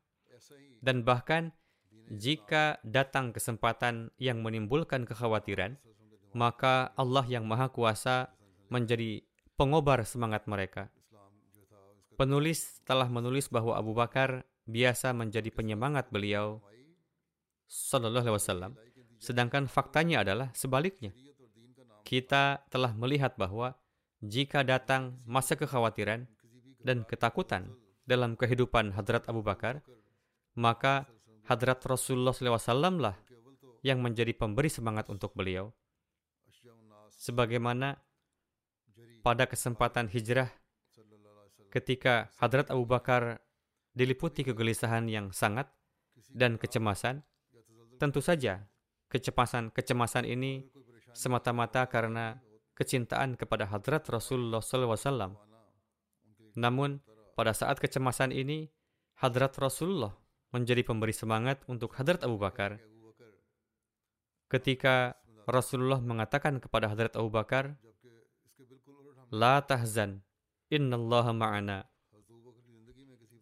dan 0.81 1.05
bahkan 1.05 1.53
jika 2.09 2.81
datang 2.87 3.37
kesempatan 3.37 4.15
yang 4.17 4.41
menimbulkan 4.41 5.05
kekhawatiran, 5.05 5.77
maka 6.33 6.97
Allah 6.97 7.25
yang 7.29 7.45
Maha 7.45 7.69
Kuasa 7.69 8.33
menjadi 8.73 9.23
pengobar 9.55 10.03
semangat 10.09 10.49
mereka. 10.49 10.89
Penulis 12.17 12.81
telah 12.89 13.09
menulis 13.13 13.53
bahwa 13.53 13.77
Abu 13.77 13.93
Bakar 13.93 14.49
biasa 14.65 15.13
menjadi 15.13 15.53
penyemangat 15.53 16.09
beliau 16.09 16.65
Sallallahu 17.67 18.25
Alaihi 18.31 18.39
Wasallam, 18.39 18.73
sedangkan 19.19 19.67
faktanya 19.67 20.23
adalah 20.23 20.49
sebaliknya. 20.55 21.13
Kita 22.07 22.63
telah 22.71 22.95
melihat 22.95 23.35
bahwa 23.35 23.75
jika 24.25 24.65
datang 24.65 25.21
masa 25.29 25.57
kekhawatiran 25.57 26.25
dan 26.81 27.05
ketakutan 27.05 27.75
dalam 28.07 28.39
kehidupan 28.39 28.95
Hadrat 28.95 29.27
Abu 29.29 29.43
Bakar, 29.43 29.83
maka 30.57 31.05
Hadrat 31.47 31.83
Rasulullah 31.85 32.33
SAW 32.33 32.97
lah 32.97 33.17
yang 33.85 34.01
menjadi 34.03 34.33
pemberi 34.35 34.71
semangat 34.73 35.07
untuk 35.13 35.35
beliau. 35.37 35.71
Sebagaimana 37.17 37.99
pada 39.23 39.45
kesempatan 39.51 40.07
hijrah 40.11 40.51
ketika 41.71 42.31
Hadrat 42.39 42.71
Abu 42.71 42.87
Bakar 42.87 43.43
diliputi 43.93 44.47
kegelisahan 44.47 45.09
yang 45.11 45.33
sangat 45.33 45.69
dan 46.33 46.57
kecemasan, 46.57 47.25
tentu 48.01 48.21
saja 48.21 48.65
kecemasan-kecemasan 49.13 50.25
ini 50.27 50.67
semata-mata 51.17 51.87
karena 51.89 52.37
kecintaan 52.77 53.35
kepada 53.41 53.65
Hadrat 53.67 54.05
Rasulullah 54.13 54.61
SAW. 54.61 55.33
Namun, 56.55 57.01
pada 57.33 57.57
saat 57.57 57.81
kecemasan 57.81 58.31
ini, 58.37 58.69
Hadrat 59.17 59.57
Rasulullah 59.57 60.13
menjadi 60.53 60.85
pemberi 60.85 61.17
semangat 61.17 61.65
untuk 61.67 61.97
Hadrat 61.97 62.21
Abu 62.23 62.37
Bakar. 62.37 62.77
Ketika 64.47 65.17
Rasulullah 65.49 65.99
mengatakan 65.99 66.61
kepada 66.61 66.93
Hadrat 66.93 67.17
Abu 67.17 67.33
Bakar, 67.33 67.75
La 69.35 69.59
tahzan, 69.59 70.23
innallaha 70.71 71.35
ma'ana. 71.35 71.83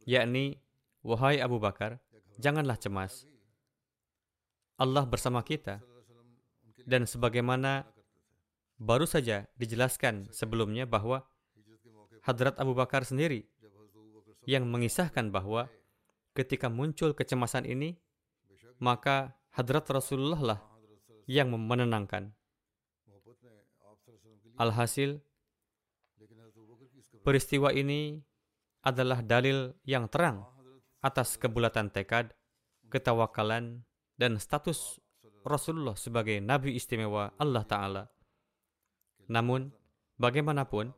Yakni, 0.08 0.56
wahai 1.04 1.44
Abu 1.44 1.60
Bakar, 1.60 2.00
janganlah 2.40 2.80
cemas. 2.80 3.28
Allah 4.80 5.04
bersama 5.04 5.44
kita. 5.44 5.84
Dan 6.84 7.08
sebagaimana 7.08 7.88
baru 8.84 9.08
saja 9.08 9.48
dijelaskan 9.56 10.28
sebelumnya 10.28 10.84
bahwa 10.84 11.24
Hadrat 12.24 12.56
Abu 12.60 12.72
Bakar 12.76 13.04
sendiri 13.04 13.48
yang 14.44 14.68
mengisahkan 14.68 15.32
bahwa 15.32 15.68
ketika 16.36 16.68
muncul 16.68 17.12
kecemasan 17.12 17.64
ini, 17.68 17.96
maka 18.80 19.36
hadrat 19.52 19.84
Rasulullah 19.88 20.40
lah 20.40 20.60
yang 21.28 21.52
menenangkan. 21.52 22.32
Alhasil, 24.56 25.20
peristiwa 27.20 27.72
ini 27.76 28.22
adalah 28.84 29.24
dalil 29.24 29.76
yang 29.84 30.08
terang 30.08 30.44
atas 31.04 31.36
kebulatan 31.36 31.92
tekad, 31.92 32.32
ketawakalan, 32.88 33.84
dan 34.16 34.38
status 34.38 35.00
Rasulullah 35.44 35.92
sebagai 35.98 36.40
Nabi 36.40 36.72
istimewa 36.78 37.36
Allah 37.36 37.64
Ta'ala. 37.68 38.13
Namun, 39.28 39.72
bagaimanapun, 40.20 40.92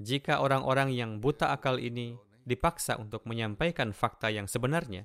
jika 0.00 0.40
orang-orang 0.40 0.90
yang 0.96 1.20
buta 1.20 1.52
akal 1.52 1.76
ini 1.76 2.16
dipaksa 2.48 2.96
untuk 2.96 3.22
menyampaikan 3.28 3.92
fakta 3.92 4.32
yang 4.32 4.48
sebenarnya, 4.48 5.04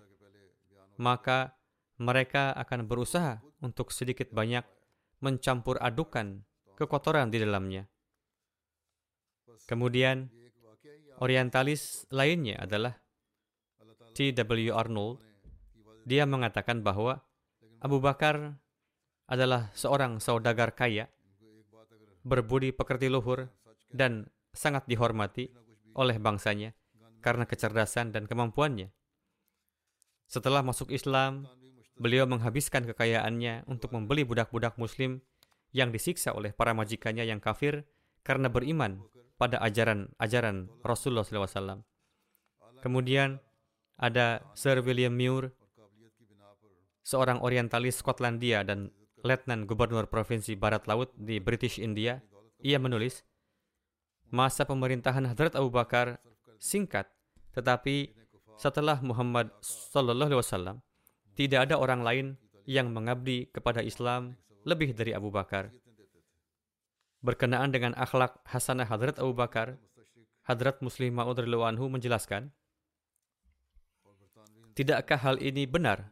maka 0.96 1.60
mereka 2.00 2.56
akan 2.56 2.88
berusaha 2.88 3.44
untuk 3.64 3.92
sedikit 3.92 4.32
banyak 4.32 4.64
mencampur 5.24 5.80
adukan 5.80 6.44
kekotoran 6.76 7.32
di 7.32 7.40
dalamnya. 7.40 7.88
Kemudian, 9.66 10.28
orientalis 11.24 12.04
lainnya 12.12 12.60
adalah 12.60 13.00
T.W. 14.16 14.72
Arnold. 14.72 15.24
Dia 16.06 16.28
mengatakan 16.28 16.84
bahwa 16.86 17.24
Abu 17.82 18.00
Bakar 18.00 18.56
adalah 19.26 19.74
seorang 19.74 20.22
saudagar 20.22 20.78
kaya, 20.78 21.10
berbudi 22.26 22.74
pekerti 22.74 23.08
luhur, 23.08 23.46
dan 23.94 24.26
sangat 24.50 24.90
dihormati 24.90 25.54
oleh 25.94 26.18
bangsanya 26.18 26.74
karena 27.22 27.46
kecerdasan 27.46 28.10
dan 28.10 28.26
kemampuannya. 28.26 28.90
Setelah 30.26 30.66
masuk 30.66 30.90
Islam, 30.90 31.46
beliau 31.96 32.26
menghabiskan 32.26 32.84
kekayaannya 32.90 33.70
untuk 33.70 33.94
membeli 33.94 34.26
budak-budak 34.26 34.76
muslim 34.82 35.22
yang 35.72 35.94
disiksa 35.94 36.34
oleh 36.34 36.52
para 36.52 36.74
majikannya 36.74 37.24
yang 37.30 37.38
kafir 37.38 37.86
karena 38.26 38.50
beriman 38.50 39.06
pada 39.38 39.62
ajaran-ajaran 39.62 40.72
Rasulullah 40.82 41.24
SAW. 41.24 41.84
Kemudian 42.82 43.38
ada 43.96 44.44
Sir 44.58 44.82
William 44.84 45.14
Muir, 45.14 45.54
seorang 47.06 47.40
orientalis 47.46 48.02
Skotlandia 48.02 48.66
dan 48.66 48.90
letnan 49.26 49.66
gubernur 49.66 50.06
provinsi 50.06 50.54
Barat 50.54 50.86
Laut 50.86 51.10
di 51.18 51.42
British 51.42 51.82
India. 51.82 52.22
Ia 52.62 52.78
menulis, 52.78 53.26
masa 54.30 54.70
pemerintahan 54.70 55.26
Hadrat 55.26 55.58
Abu 55.58 55.74
Bakar 55.74 56.22
singkat 56.62 57.10
tetapi 57.58 58.12
setelah 58.60 59.00
Muhammad 59.00 59.50
Sallallahu 59.64 60.28
Alaihi 60.30 60.42
Wasallam, 60.44 60.78
tidak 61.40 61.68
ada 61.68 61.80
orang 61.80 62.04
lain 62.04 62.26
yang 62.68 62.92
mengabdi 62.92 63.48
kepada 63.50 63.80
Islam 63.80 64.36
lebih 64.68 64.92
dari 64.92 65.16
Abu 65.16 65.32
Bakar. 65.32 65.72
Berkenaan 67.24 67.72
dengan 67.74 67.98
akhlak 67.98 68.44
hasanah 68.46 68.86
Hadrat 68.86 69.18
Abu 69.18 69.34
Bakar, 69.34 69.80
Hadrat 70.46 70.84
Muslim 70.84 71.16
Ma'ud 71.16 71.42
anhu 71.42 71.90
menjelaskan, 71.90 72.54
Tidakkah 74.76 75.24
hal 75.24 75.40
ini 75.40 75.64
benar 75.64 76.12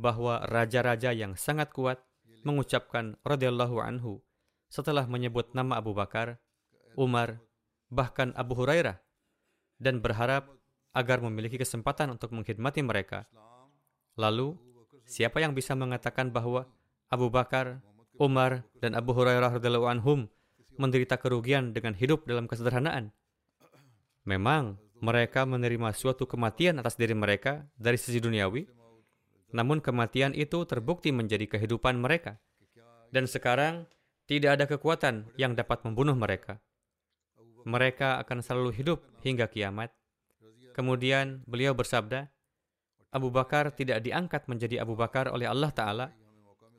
bahwa 0.00 0.40
raja-raja 0.48 1.12
yang 1.12 1.36
sangat 1.36 1.68
kuat 1.76 2.00
mengucapkan 2.42 3.16
radhiyallahu 3.26 3.80
anhu 3.80 4.20
setelah 4.70 5.04
menyebut 5.10 5.50
nama 5.52 5.82
Abu 5.82 5.92
Bakar, 5.92 6.38
Umar, 6.94 7.42
bahkan 7.90 8.30
Abu 8.38 8.54
Hurairah 8.54 9.02
dan 9.82 9.98
berharap 9.98 10.46
agar 10.94 11.22
memiliki 11.22 11.58
kesempatan 11.58 12.14
untuk 12.14 12.30
mengkhidmati 12.34 12.82
mereka. 12.82 13.26
Lalu, 14.18 14.54
siapa 15.06 15.42
yang 15.42 15.54
bisa 15.54 15.74
mengatakan 15.74 16.30
bahwa 16.30 16.66
Abu 17.10 17.30
Bakar, 17.30 17.82
Umar, 18.18 18.62
dan 18.78 18.94
Abu 18.94 19.10
Hurairah 19.14 19.58
radhiyallahu 19.58 19.90
anhum 19.90 20.30
menderita 20.78 21.18
kerugian 21.18 21.74
dengan 21.74 21.94
hidup 21.94 22.26
dalam 22.26 22.46
kesederhanaan? 22.46 23.10
Memang, 24.22 24.78
mereka 25.00 25.48
menerima 25.48 25.96
suatu 25.96 26.28
kematian 26.28 26.76
atas 26.76 26.94
diri 26.94 27.16
mereka 27.16 27.64
dari 27.74 27.96
sisi 27.96 28.20
duniawi, 28.20 28.68
namun 29.50 29.82
kematian 29.82 30.34
itu 30.34 30.62
terbukti 30.66 31.10
menjadi 31.10 31.46
kehidupan 31.46 31.98
mereka. 31.98 32.38
Dan 33.10 33.26
sekarang, 33.26 33.90
tidak 34.30 34.50
ada 34.58 34.64
kekuatan 34.70 35.26
yang 35.34 35.58
dapat 35.58 35.82
membunuh 35.82 36.14
mereka. 36.14 36.62
Mereka 37.66 38.22
akan 38.22 38.38
selalu 38.40 38.70
hidup 38.78 38.98
hingga 39.26 39.50
kiamat. 39.50 39.90
Kemudian 40.70 41.42
beliau 41.50 41.74
bersabda, 41.74 42.30
Abu 43.10 43.34
Bakar 43.34 43.74
tidak 43.74 44.06
diangkat 44.06 44.46
menjadi 44.46 44.86
Abu 44.86 44.94
Bakar 44.94 45.34
oleh 45.34 45.50
Allah 45.50 45.74
Ta'ala 45.74 46.06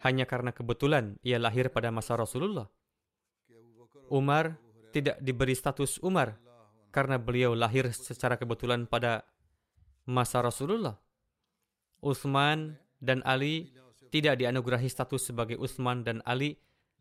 hanya 0.01 0.23
karena 0.23 0.55
kebetulan 0.55 1.19
ia 1.21 1.35
lahir 1.35 1.67
pada 1.67 1.91
masa 1.91 2.15
Rasulullah. 2.15 2.71
Umar 4.07 4.55
tidak 4.95 5.19
diberi 5.19 5.55
status 5.55 5.99
Umar 5.99 6.39
karena 6.91 7.19
beliau 7.19 7.51
lahir 7.51 7.91
secara 7.91 8.39
kebetulan 8.39 8.87
pada 8.87 9.27
masa 10.07 10.39
Rasulullah. 10.39 10.95
Utsman 12.01 12.75
dan 12.97 13.21
Ali 13.23 13.69
tidak 14.11 14.41
dianugerahi 14.41 14.89
status 14.89 15.31
sebagai 15.31 15.55
Utsman 15.61 16.03
dan 16.03 16.19
Ali 16.27 16.57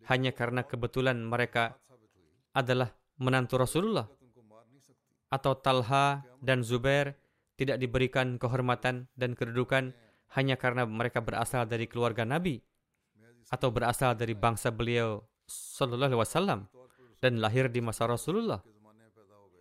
hanya 0.08 0.30
karena 0.30 0.64
kebetulan 0.64 1.20
mereka 1.20 1.76
adalah 2.54 2.92
menantu 3.20 3.60
Rasulullah. 3.60 4.06
Atau 5.30 5.58
Talha 5.62 6.24
dan 6.42 6.66
Zubair 6.66 7.14
tidak 7.54 7.78
diberikan 7.78 8.40
kehormatan 8.40 9.06
dan 9.14 9.36
kedudukan 9.36 9.94
hanya 10.34 10.56
karena 10.56 10.86
mereka 10.86 11.20
berasal 11.20 11.66
dari 11.66 11.86
keluarga 11.86 12.24
Nabi 12.24 12.58
atau 13.50 13.68
berasal 13.74 14.14
dari 14.14 14.32
bangsa 14.34 14.70
beliau 14.70 15.22
Sallallahu 15.50 16.14
Alaihi 16.14 16.22
Wasallam 16.22 16.60
dan 17.18 17.42
lahir 17.42 17.66
di 17.66 17.82
masa 17.82 18.06
Rasulullah. 18.06 18.62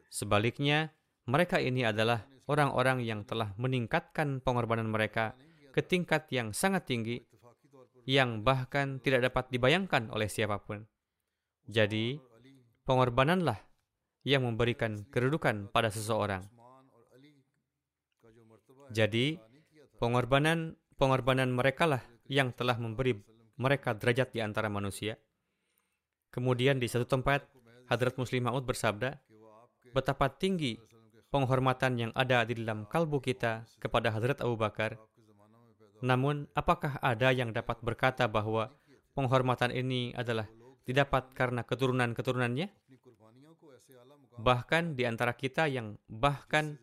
Sebaliknya, 0.10 0.94
mereka 1.30 1.62
ini 1.62 1.86
adalah 1.86 2.26
orang-orang 2.50 3.06
yang 3.06 3.22
telah 3.30 3.54
meningkatkan 3.62 4.42
pengorbanan 4.42 4.90
mereka 4.90 5.38
ke 5.70 5.86
tingkat 5.86 6.26
yang 6.34 6.50
sangat 6.50 6.90
tinggi, 6.90 7.22
yang 8.10 8.42
bahkan 8.42 8.98
tidak 9.06 9.30
dapat 9.30 9.54
dibayangkan 9.54 10.10
oleh 10.10 10.26
siapa 10.26 10.58
pun. 10.58 10.82
Jadi, 11.70 12.18
pengorbananlah 12.90 13.62
yang 14.26 14.50
memberikan 14.50 15.06
kedudukan 15.14 15.70
pada 15.70 15.94
seseorang. 15.94 16.42
Jadi, 18.90 19.38
pengorbanan 20.02 20.74
pengorbanan 20.98 21.54
mereka 21.54 21.86
lah 21.86 22.02
yang 22.26 22.50
telah 22.52 22.82
memberi 22.82 23.14
mereka 23.62 23.94
derajat 23.94 24.34
di 24.34 24.42
antara 24.42 24.68
manusia. 24.74 25.22
Kemudian 26.34 26.82
di 26.82 26.90
satu 26.90 27.06
tempat, 27.06 27.46
Hadrat 27.86 28.18
Muslim 28.18 28.50
Maud 28.50 28.66
bersabda, 28.66 29.22
betapa 29.94 30.30
tinggi 30.34 30.78
penghormatan 31.30 31.94
yang 31.98 32.12
ada 32.18 32.42
di 32.46 32.58
dalam 32.58 32.90
kalbu 32.90 33.22
kita 33.22 33.66
kepada 33.78 34.10
Hadrat 34.14 34.42
Abu 34.42 34.58
Bakar. 34.58 34.98
Namun, 36.02 36.50
apakah 36.58 36.98
ada 37.00 37.30
yang 37.30 37.54
dapat 37.54 37.82
berkata 37.86 38.26
bahwa 38.26 38.74
penghormatan 39.14 39.70
ini 39.70 40.16
adalah 40.18 40.50
didapat 40.88 41.32
karena 41.38 41.62
keturunan-keturunannya? 41.62 42.68
Bahkan 44.40 44.84
di 44.96 45.04
antara 45.04 45.36
kita 45.36 45.68
yang 45.68 46.00
bahkan 46.08 46.80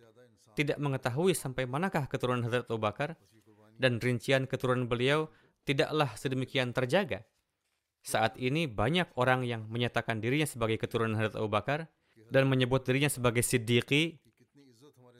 tidak 0.56 0.78
mengetahui 0.80 1.36
sampai 1.36 1.64
manakah 1.64 2.06
keturunan 2.08 2.44
Hadrat 2.46 2.68
Abu 2.68 2.80
Bakar 2.80 3.16
dan 3.76 4.00
rincian 4.00 4.48
keturunan 4.48 4.88
beliau 4.88 5.28
tidaklah 5.68 6.12
sedemikian 6.16 6.72
terjaga. 6.72 7.24
Saat 8.06 8.38
ini 8.38 8.70
banyak 8.70 9.16
orang 9.18 9.42
yang 9.42 9.66
menyatakan 9.66 10.22
dirinya 10.22 10.46
sebagai 10.46 10.78
keturunan 10.78 11.18
Hadrat 11.18 11.34
Abu 11.34 11.50
Bakar 11.50 11.90
dan 12.30 12.46
menyebut 12.46 12.86
dirinya 12.86 13.10
sebagai 13.10 13.42
siddiqi 13.42 14.20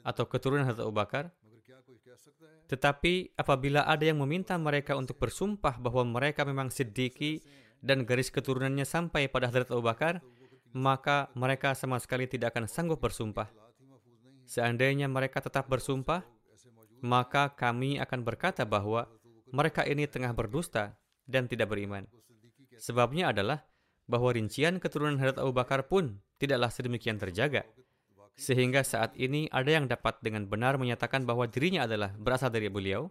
atau 0.07 0.23
keturunan 0.23 0.63
Hadrat 0.63 0.87
Abu 0.87 0.95
Bakar. 0.95 1.35
Tetapi 2.71 3.35
apabila 3.35 3.83
ada 3.83 4.03
yang 4.07 4.23
meminta 4.23 4.55
mereka 4.55 4.95
untuk 4.95 5.19
bersumpah 5.19 5.75
bahwa 5.75 6.07
mereka 6.07 6.47
memang 6.47 6.71
siddiqi 6.71 7.43
dan 7.83 8.07
garis 8.07 8.31
keturunannya 8.31 8.87
sampai 8.87 9.27
pada 9.27 9.51
Hadrat 9.51 9.67
Abu 9.71 9.83
Bakar, 9.83 10.23
maka 10.71 11.27
mereka 11.35 11.75
sama 11.75 11.99
sekali 11.99 12.27
tidak 12.27 12.55
akan 12.55 12.71
sanggup 12.71 13.03
bersumpah. 13.03 13.51
Seandainya 14.47 15.11
mereka 15.11 15.43
tetap 15.43 15.67
bersumpah, 15.67 16.23
maka 17.03 17.51
kami 17.51 17.99
akan 17.99 18.23
berkata 18.23 18.63
bahwa 18.63 19.11
mereka 19.51 19.83
ini 19.83 20.07
tengah 20.07 20.31
berdusta 20.31 20.95
dan 21.27 21.51
tidak 21.51 21.71
beriman. 21.71 22.07
Sebabnya 22.79 23.35
adalah 23.35 23.67
bahwa 24.07 24.31
rincian 24.31 24.79
keturunan 24.79 25.19
Hadrat 25.19 25.39
Abu 25.39 25.51
Bakar 25.51 25.87
pun 25.87 26.23
tidaklah 26.39 26.71
sedemikian 26.71 27.19
terjaga. 27.19 27.67
Sehingga 28.37 28.85
saat 28.85 29.17
ini 29.17 29.49
ada 29.49 29.73
yang 29.73 29.89
dapat 29.89 30.21
dengan 30.21 30.45
benar 30.45 30.77
menyatakan 30.77 31.25
bahwa 31.25 31.49
dirinya 31.49 31.89
adalah 31.89 32.13
berasal 32.13 32.53
dari 32.53 32.69
beliau. 32.69 33.09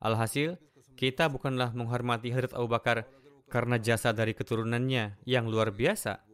Alhasil, 0.00 0.56
kita 0.96 1.28
bukanlah 1.28 1.76
menghormati 1.76 2.32
Hadrat 2.32 2.56
Abu 2.56 2.72
Bakar 2.72 3.04
karena 3.52 3.76
jasa 3.76 4.16
dari 4.16 4.32
keturunannya 4.32 5.20
yang 5.28 5.52
luar 5.52 5.70
biasa. 5.76 6.24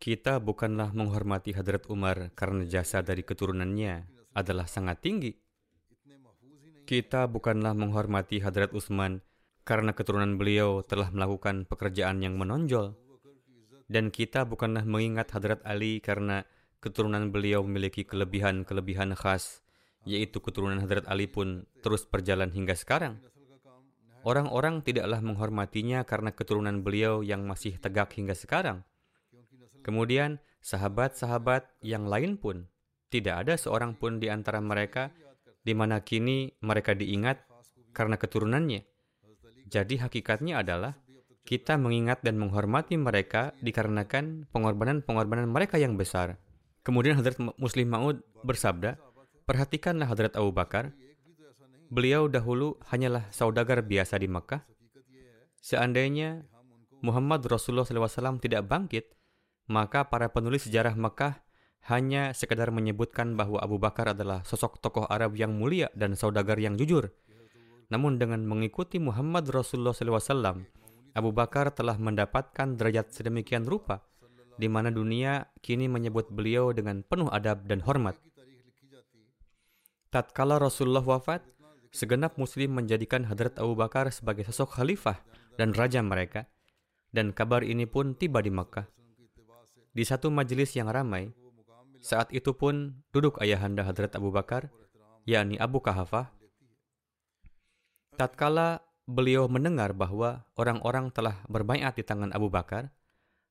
Kita 0.00 0.40
bukanlah 0.40 0.96
menghormati 0.96 1.52
Hadrat 1.52 1.84
Umar 1.92 2.32
karena 2.32 2.64
jasa 2.64 3.04
dari 3.04 3.20
keturunannya 3.20 4.08
adalah 4.32 4.64
sangat 4.64 5.04
tinggi. 5.04 5.36
Kita 6.88 7.28
bukanlah 7.28 7.76
menghormati 7.76 8.40
Hadrat 8.40 8.72
Utsman 8.72 9.20
karena 9.68 9.92
keturunan 9.92 10.40
beliau 10.40 10.80
telah 10.80 11.12
melakukan 11.12 11.68
pekerjaan 11.68 12.24
yang 12.24 12.40
menonjol. 12.40 12.96
Dan 13.90 14.08
kita 14.08 14.48
bukanlah 14.48 14.88
mengingat 14.88 15.36
Hadrat 15.36 15.60
Ali 15.68 16.00
karena 16.00 16.48
keturunan 16.80 17.28
beliau 17.28 17.60
memiliki 17.60 18.02
kelebihan-kelebihan 18.08 19.12
khas, 19.12 19.60
yaitu 20.08 20.40
keturunan 20.40 20.80
Hadrat 20.80 21.04
Ali 21.06 21.28
pun 21.28 21.68
terus 21.84 22.08
berjalan 22.08 22.48
hingga 22.50 22.72
sekarang. 22.72 23.20
Orang-orang 24.20 24.84
tidaklah 24.84 25.20
menghormatinya 25.24 26.04
karena 26.04 26.32
keturunan 26.32 26.84
beliau 26.84 27.24
yang 27.24 27.48
masih 27.48 27.80
tegak 27.80 28.12
hingga 28.16 28.36
sekarang. 28.36 28.84
Kemudian, 29.80 30.44
sahabat-sahabat 30.60 31.80
yang 31.80 32.04
lain 32.04 32.36
pun, 32.36 32.68
tidak 33.08 33.48
ada 33.48 33.54
seorang 33.56 33.96
pun 33.96 34.20
di 34.20 34.28
antara 34.28 34.60
mereka 34.60 35.08
di 35.64 35.72
mana 35.72 36.04
kini 36.04 36.52
mereka 36.60 36.92
diingat 36.92 37.44
karena 37.96 38.20
keturunannya. 38.20 38.84
Jadi 39.70 39.94
hakikatnya 40.00 40.60
adalah 40.60 40.96
kita 41.48 41.80
mengingat 41.80 42.20
dan 42.20 42.36
menghormati 42.36 43.00
mereka 43.00 43.56
dikarenakan 43.64 44.52
pengorbanan-pengorbanan 44.52 45.48
mereka 45.48 45.80
yang 45.80 45.96
besar. 45.96 46.36
Kemudian 46.80 47.16
Hadrat 47.20 47.36
Muslim 47.60 47.92
Ma'ud 47.92 48.24
bersabda, 48.40 48.96
Perhatikanlah 49.44 50.08
Hadrat 50.08 50.32
Abu 50.38 50.54
Bakar, 50.54 50.94
beliau 51.90 52.30
dahulu 52.30 52.78
hanyalah 52.88 53.28
saudagar 53.34 53.82
biasa 53.84 54.16
di 54.16 54.30
Makkah. 54.30 54.64
Seandainya 55.60 56.46
Muhammad 57.04 57.44
Rasulullah 57.44 57.84
SAW 57.84 58.40
tidak 58.40 58.64
bangkit, 58.64 59.12
maka 59.68 60.08
para 60.08 60.32
penulis 60.32 60.64
sejarah 60.70 60.96
Makkah 60.96 61.42
hanya 61.88 62.32
sekadar 62.36 62.72
menyebutkan 62.72 63.36
bahwa 63.36 63.60
Abu 63.60 63.80
Bakar 63.80 64.12
adalah 64.12 64.44
sosok 64.44 64.80
tokoh 64.80 65.08
Arab 65.08 65.36
yang 65.36 65.56
mulia 65.56 65.88
dan 65.96 66.16
saudagar 66.16 66.60
yang 66.60 66.76
jujur. 66.76 67.12
Namun 67.90 68.20
dengan 68.20 68.44
mengikuti 68.46 69.02
Muhammad 69.02 69.50
Rasulullah 69.50 69.96
SAW, 69.96 70.62
Abu 71.10 71.30
Bakar 71.34 71.74
telah 71.74 71.98
mendapatkan 71.98 72.78
derajat 72.78 73.10
sedemikian 73.10 73.66
rupa 73.66 74.06
di 74.60 74.68
mana 74.68 74.92
dunia 74.92 75.48
kini 75.64 75.88
menyebut 75.88 76.28
beliau 76.28 76.76
dengan 76.76 77.00
penuh 77.00 77.32
adab 77.32 77.64
dan 77.64 77.80
hormat. 77.80 78.20
Tatkala 80.12 80.60
Rasulullah 80.60 81.00
wafat, 81.00 81.40
segenap 81.96 82.36
muslim 82.36 82.76
menjadikan 82.76 83.24
Hadrat 83.24 83.56
Abu 83.56 83.72
Bakar 83.72 84.12
sebagai 84.12 84.44
sosok 84.52 84.76
khalifah 84.76 85.16
dan 85.56 85.72
raja 85.72 86.04
mereka, 86.04 86.44
dan 87.08 87.32
kabar 87.32 87.64
ini 87.64 87.88
pun 87.88 88.12
tiba 88.12 88.44
di 88.44 88.52
Makkah. 88.52 88.84
Di 89.96 90.04
satu 90.04 90.28
majelis 90.28 90.76
yang 90.76 90.92
ramai, 90.92 91.32
saat 92.04 92.28
itu 92.36 92.52
pun 92.52 93.00
duduk 93.16 93.40
ayahanda 93.40 93.86
Hadrat 93.86 94.12
Abu 94.18 94.28
Bakar, 94.28 94.68
yakni 95.24 95.56
Abu 95.56 95.80
Kahafah. 95.80 96.30
Tatkala 98.18 98.84
beliau 99.08 99.48
mendengar 99.48 99.96
bahwa 99.96 100.44
orang-orang 100.54 101.10
telah 101.10 101.42
berbaikat 101.48 101.98
di 101.98 102.04
tangan 102.04 102.30
Abu 102.30 102.52
Bakar, 102.52 102.92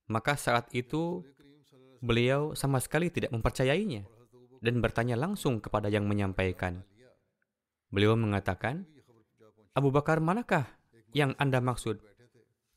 maka 0.10 0.34
saat 0.34 0.68
itu 0.74 1.22
beliau 2.02 2.58
sama 2.58 2.82
sekali 2.82 3.14
tidak 3.14 3.30
mempercayainya 3.30 4.10
dan 4.60 4.82
bertanya 4.82 5.16
langsung 5.16 5.62
kepada 5.62 5.88
yang 5.88 6.10
menyampaikan. 6.10 6.84
Beliau 7.94 8.18
mengatakan, 8.18 8.86
Abu 9.78 9.94
Bakar 9.94 10.20
manakah 10.20 10.68
yang 11.14 11.38
Anda 11.38 11.62
maksud? 11.64 12.02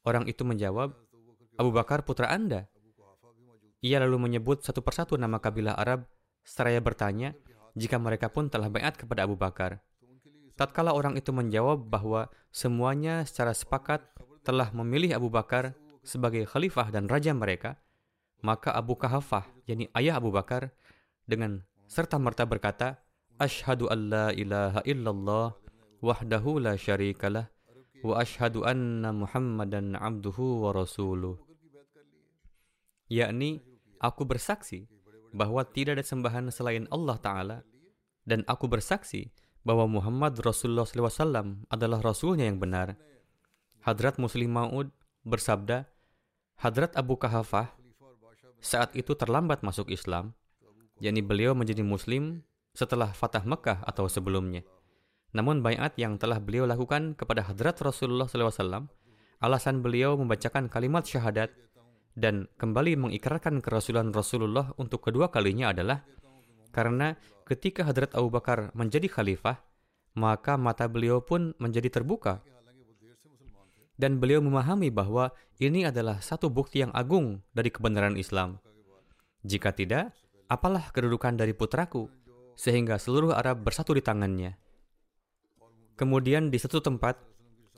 Orang 0.05 0.29
itu 0.29 0.45
menjawab, 0.45 0.93
Abu 1.57 1.71
Bakar 1.73 2.05
putra 2.05 2.29
Anda. 2.31 2.69
Ia 3.83 3.99
lalu 3.99 4.31
menyebut 4.31 4.63
satu 4.63 4.85
persatu 4.85 5.19
nama 5.19 5.43
kabilah 5.43 5.75
Arab, 5.75 6.07
seraya 6.47 6.79
bertanya 6.79 7.35
jika 7.75 7.99
mereka 7.99 8.31
pun 8.31 8.47
telah 8.47 8.71
bayat 8.71 8.95
kepada 8.95 9.27
Abu 9.27 9.35
Bakar. 9.35 9.83
Tatkala 10.55 10.93
orang 10.93 11.17
itu 11.19 11.33
menjawab 11.33 11.89
bahwa 11.89 12.29
semuanya 12.53 13.25
secara 13.25 13.57
sepakat 13.57 14.05
telah 14.45 14.69
memilih 14.71 15.17
Abu 15.17 15.33
Bakar 15.33 15.75
sebagai 16.03 16.47
khalifah 16.47 16.91
dan 16.91 17.07
raja 17.07 17.33
mereka, 17.35 17.79
maka 18.43 18.75
Abu 18.75 18.99
Kahafah, 18.99 19.47
yakni 19.71 19.87
ayah 19.95 20.19
Abu 20.19 20.35
Bakar, 20.35 20.75
dengan 21.25 21.63
serta-merta 21.87 22.43
berkata, 22.47 22.99
Ashhadu 23.39 23.89
an 23.91 24.11
la 24.11 24.27
ilaha 24.35 24.83
illallah 24.87 25.57
wahdahu 26.03 26.63
la 26.63 26.75
syarikalah 26.75 27.49
wa 28.03 28.19
ashhadu 28.19 28.67
anna 28.67 29.15
Muhammadan 29.15 29.95
abduhu 29.95 30.67
wa 30.67 30.75
rasuluh. 30.75 31.39
Yakni, 33.07 33.63
aku 34.03 34.27
bersaksi 34.27 34.91
bahwa 35.31 35.63
tidak 35.63 36.03
ada 36.03 36.05
sembahan 36.05 36.51
selain 36.51 36.85
Allah 36.91 37.17
Ta'ala 37.19 37.59
dan 38.27 38.43
aku 38.51 38.67
bersaksi 38.67 39.31
bahwa 39.63 39.87
Muhammad 39.87 40.35
Rasulullah 40.43 40.87
SAW 40.87 41.63
adalah 41.71 42.03
Rasulnya 42.03 42.51
yang 42.51 42.59
benar. 42.59 42.99
Hadrat 43.83 44.19
Muslim 44.19 44.51
Ma'ud 44.55 44.91
bersabda, 45.23 45.87
Hadrat 46.63 46.95
Abu 46.95 47.19
Kahafah 47.19 47.75
saat 48.63 48.95
itu 48.95 49.19
terlambat 49.19 49.67
masuk 49.67 49.91
Islam, 49.91 50.31
yakni 51.03 51.19
beliau 51.19 51.59
menjadi 51.59 51.83
muslim 51.83 52.47
setelah 52.71 53.11
Fatah 53.11 53.43
Mekah 53.43 53.83
atau 53.83 54.07
sebelumnya. 54.07 54.63
Namun 55.35 55.59
bayat 55.59 55.99
yang 55.99 56.23
telah 56.23 56.39
beliau 56.39 56.63
lakukan 56.63 57.19
kepada 57.19 57.43
hadrat 57.43 57.83
Rasulullah 57.83 58.31
SAW, 58.31 58.87
alasan 59.43 59.83
beliau 59.83 60.15
membacakan 60.15 60.71
kalimat 60.71 61.03
syahadat 61.03 61.51
dan 62.15 62.47
kembali 62.63 62.95
mengikrarkan 62.95 63.59
kerasulan 63.59 64.15
Rasulullah 64.15 64.71
untuk 64.79 65.03
kedua 65.03 65.35
kalinya 65.35 65.75
adalah 65.75 66.07
karena 66.71 67.19
ketika 67.43 67.83
hadrat 67.91 68.15
Abu 68.15 68.31
Bakar 68.31 68.71
menjadi 68.79 69.11
khalifah, 69.11 69.59
maka 70.15 70.55
mata 70.55 70.87
beliau 70.87 71.19
pun 71.27 71.59
menjadi 71.59 71.91
terbuka. 71.91 72.39
Dan 74.03 74.19
beliau 74.19 74.43
memahami 74.43 74.91
bahwa 74.91 75.31
ini 75.63 75.87
adalah 75.87 76.19
satu 76.19 76.51
bukti 76.51 76.83
yang 76.83 76.91
agung 76.91 77.39
dari 77.55 77.71
kebenaran 77.71 78.19
Islam. 78.19 78.59
Jika 79.47 79.71
tidak, 79.71 80.11
apalah 80.51 80.91
kedudukan 80.91 81.39
dari 81.39 81.55
putraku, 81.55 82.11
sehingga 82.59 82.99
seluruh 82.99 83.31
Arab 83.31 83.63
bersatu 83.63 83.95
di 83.95 84.03
tangannya. 84.03 84.59
Kemudian 85.95 86.51
di 86.51 86.59
satu 86.59 86.83
tempat, 86.83 87.15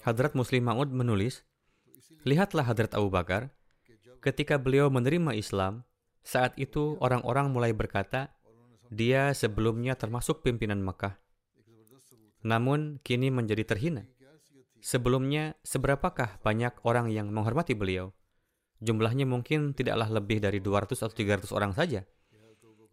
Hadrat 0.01 0.33
Muslim 0.33 0.65
Ma'ud 0.65 0.89
menulis, 0.97 1.45
Lihatlah 2.25 2.65
Hadrat 2.65 2.97
Abu 2.97 3.13
Bakar, 3.13 3.53
ketika 4.25 4.57
beliau 4.57 4.89
menerima 4.89 5.37
Islam, 5.37 5.85
saat 6.25 6.57
itu 6.57 6.97
orang-orang 7.05 7.53
mulai 7.53 7.77
berkata, 7.77 8.33
dia 8.89 9.37
sebelumnya 9.37 9.93
termasuk 9.93 10.41
pimpinan 10.41 10.81
Mekah. 10.81 11.21
Namun 12.49 12.97
kini 13.05 13.29
menjadi 13.29 13.77
terhina. 13.77 14.09
Sebelumnya, 14.85 15.57
seberapakah 15.65 16.45
banyak 16.45 16.85
orang 16.85 17.09
yang 17.09 17.33
menghormati 17.33 17.73
beliau? 17.73 18.13
Jumlahnya 18.85 19.25
mungkin 19.25 19.73
tidaklah 19.73 20.13
lebih 20.13 20.45
dari 20.45 20.61
200 20.61 21.01
atau 21.01 21.17
300 21.17 21.57
orang 21.57 21.73
saja. 21.73 22.05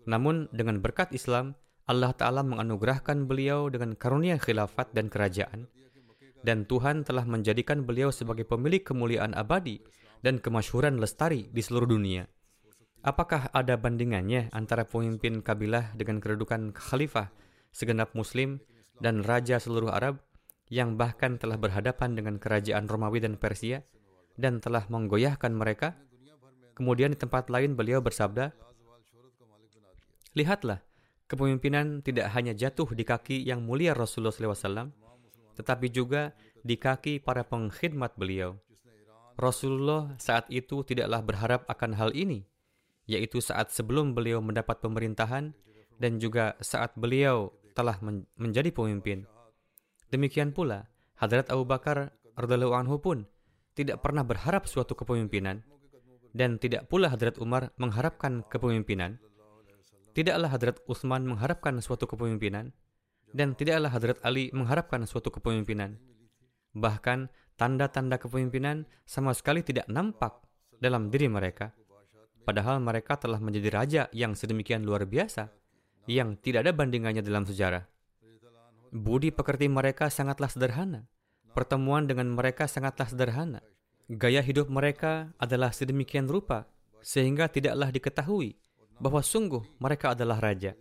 Namun 0.08 0.47
dengan 0.56 0.80
berkat 0.80 1.12
Islam, 1.12 1.51
Allah 1.84 2.15
Ta'ala 2.15 2.47
menganugerahkan 2.47 3.27
beliau 3.27 3.67
dengan 3.67 3.99
karunia 3.99 4.39
khilafat 4.39 4.95
dan 4.95 5.12
kerajaan, 5.12 5.67
dan 6.47 6.63
Tuhan 6.63 7.04
telah 7.04 7.27
menjadikan 7.27 7.84
beliau 7.84 8.08
sebagai 8.08 8.47
pemilik 8.47 8.88
kemuliaan 8.88 9.36
abadi 9.36 9.84
dan 10.23 10.39
kemasyhuran 10.39 10.95
lestari 10.95 11.51
di 11.51 11.60
seluruh 11.60 11.91
dunia. 11.91 12.23
Apakah 13.04 13.51
ada 13.51 13.75
bandingannya 13.75 14.47
antara 14.56 14.88
pemimpin 14.88 15.43
kabilah 15.43 15.91
dengan 15.99 16.23
kedudukan 16.23 16.71
khalifah, 16.71 17.36
segenap 17.75 18.15
muslim, 18.15 18.63
dan 19.04 19.27
raja 19.27 19.60
seluruh 19.60 19.91
Arab 19.91 20.23
yang 20.71 20.95
bahkan 20.95 21.36
telah 21.36 21.60
berhadapan 21.60 22.15
dengan 22.15 22.39
kerajaan 22.39 22.88
Romawi 22.88 23.19
dan 23.19 23.36
Persia 23.36 23.84
dan 24.39 24.63
telah 24.63 24.88
menggoyahkan 24.88 25.51
mereka? 25.51 25.99
Kemudian 26.71 27.12
di 27.12 27.19
tempat 27.19 27.51
lain 27.51 27.75
beliau 27.75 27.99
bersabda, 27.99 28.55
Lihatlah, 30.31 30.79
Kepemimpinan 31.31 32.03
tidak 32.03 32.27
hanya 32.36 32.51
jatuh 32.51 32.91
di 32.91 33.07
kaki 33.07 33.39
yang 33.47 33.63
mulia 33.63 33.95
Rasulullah 33.95 34.36
SAW, 34.36 34.91
tetapi 35.55 35.88
juga 35.88 36.36
di 36.60 36.75
kaki 36.75 37.23
para 37.23 37.47
pengkhidmat 37.47 38.19
beliau. 38.19 38.60
Rasulullah 39.39 40.12
saat 40.19 40.51
itu 40.51 40.84
tidaklah 40.84 41.23
berharap 41.23 41.63
akan 41.71 41.95
hal 41.95 42.12
ini, 42.12 42.43
yaitu 43.07 43.39
saat 43.39 43.71
sebelum 43.71 44.12
beliau 44.12 44.43
mendapat 44.43 44.84
pemerintahan 44.84 45.55
dan 46.03 46.19
juga 46.19 46.60
saat 46.60 46.99
beliau 46.99 47.55
telah 47.79 47.95
men 48.03 48.27
menjadi 48.36 48.67
pemimpin. 48.75 49.23
Demikian 50.12 50.52
pula, 50.52 50.91
Hadrat 51.17 51.47
Abu 51.50 51.63
Bakar 51.63 52.12
radhiallahu 52.36 52.76
anhu 52.76 53.00
pun 53.00 53.24
tidak 53.74 54.04
pernah 54.04 54.28
berharap 54.28 54.67
suatu 54.67 54.91
kepemimpinan 54.93 55.63
dan 56.36 56.60
tidak 56.60 56.91
pula 56.91 57.08
Hadrat 57.08 57.39
Umar 57.39 57.71
mengharapkan 57.80 58.43
kepemimpinan 58.52 59.19
Tidaklah 60.12 60.52
Hadrat 60.52 60.84
Utsman 60.91 61.24
mengharapkan 61.24 61.80
suatu 61.80 62.04
kepemimpinan, 62.04 62.76
dan 63.32 63.56
tidaklah 63.56 63.88
Hadrat 63.88 64.19
Ali 64.28 64.52
mengharapkan 64.52 65.08
suatu 65.08 65.32
kepemimpinan. 65.32 65.95
Bahkan, 66.76 67.32
tanda-tanda 67.56 68.19
kepemimpinan 68.19 68.84
sama 69.08 69.32
sekali 69.32 69.63
tidak 69.63 69.88
nampak 69.88 70.36
dalam 70.84 71.08
diri 71.08 71.32
mereka. 71.32 71.71
Padahal 72.43 72.84
mereka 72.84 73.15
telah 73.15 73.39
menjadi 73.39 73.69
raja 73.71 74.02
yang 74.12 74.36
sedemikian 74.36 74.84
luar 74.84 75.08
biasa, 75.08 75.47
yang 76.12 76.36
tidak 76.43 76.67
ada 76.67 76.76
bandingannya 76.76 77.24
dalam 77.24 77.47
sejarah. 77.47 77.88
Budi 78.91 79.32
pekerti 79.32 79.71
mereka 79.71 80.12
sangatlah 80.12 80.51
sederhana. 80.51 81.08
Pertemuan 81.56 82.12
dengan 82.12 82.27
mereka 82.27 82.67
sangatlah 82.67 83.08
sederhana. 83.08 83.63
Gaya 84.12 84.43
hidup 84.43 84.67
mereka 84.67 85.32
adalah 85.39 85.71
sedemikian 85.71 86.27
rupa, 86.27 86.67
sehingga 86.99 87.47
tidaklah 87.47 87.88
diketahui 87.88 88.60
bahwa 88.99 89.23
sungguh 89.23 89.63
mereka 89.80 90.12
adalah 90.12 90.43
raja. 90.43 90.75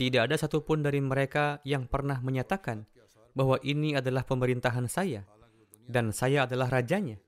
Tidak 0.00 0.24
ada 0.24 0.32
satupun 0.40 0.80
dari 0.80 0.96
mereka 1.04 1.60
yang 1.60 1.84
pernah 1.84 2.24
menyatakan 2.24 2.88
bahwa 3.36 3.60
ini 3.60 3.92
adalah 3.92 4.24
pemerintahan 4.24 4.88
saya 4.88 5.28
dan 5.84 6.16
saya 6.16 6.48
adalah 6.48 6.72
rajanya. 6.72 7.20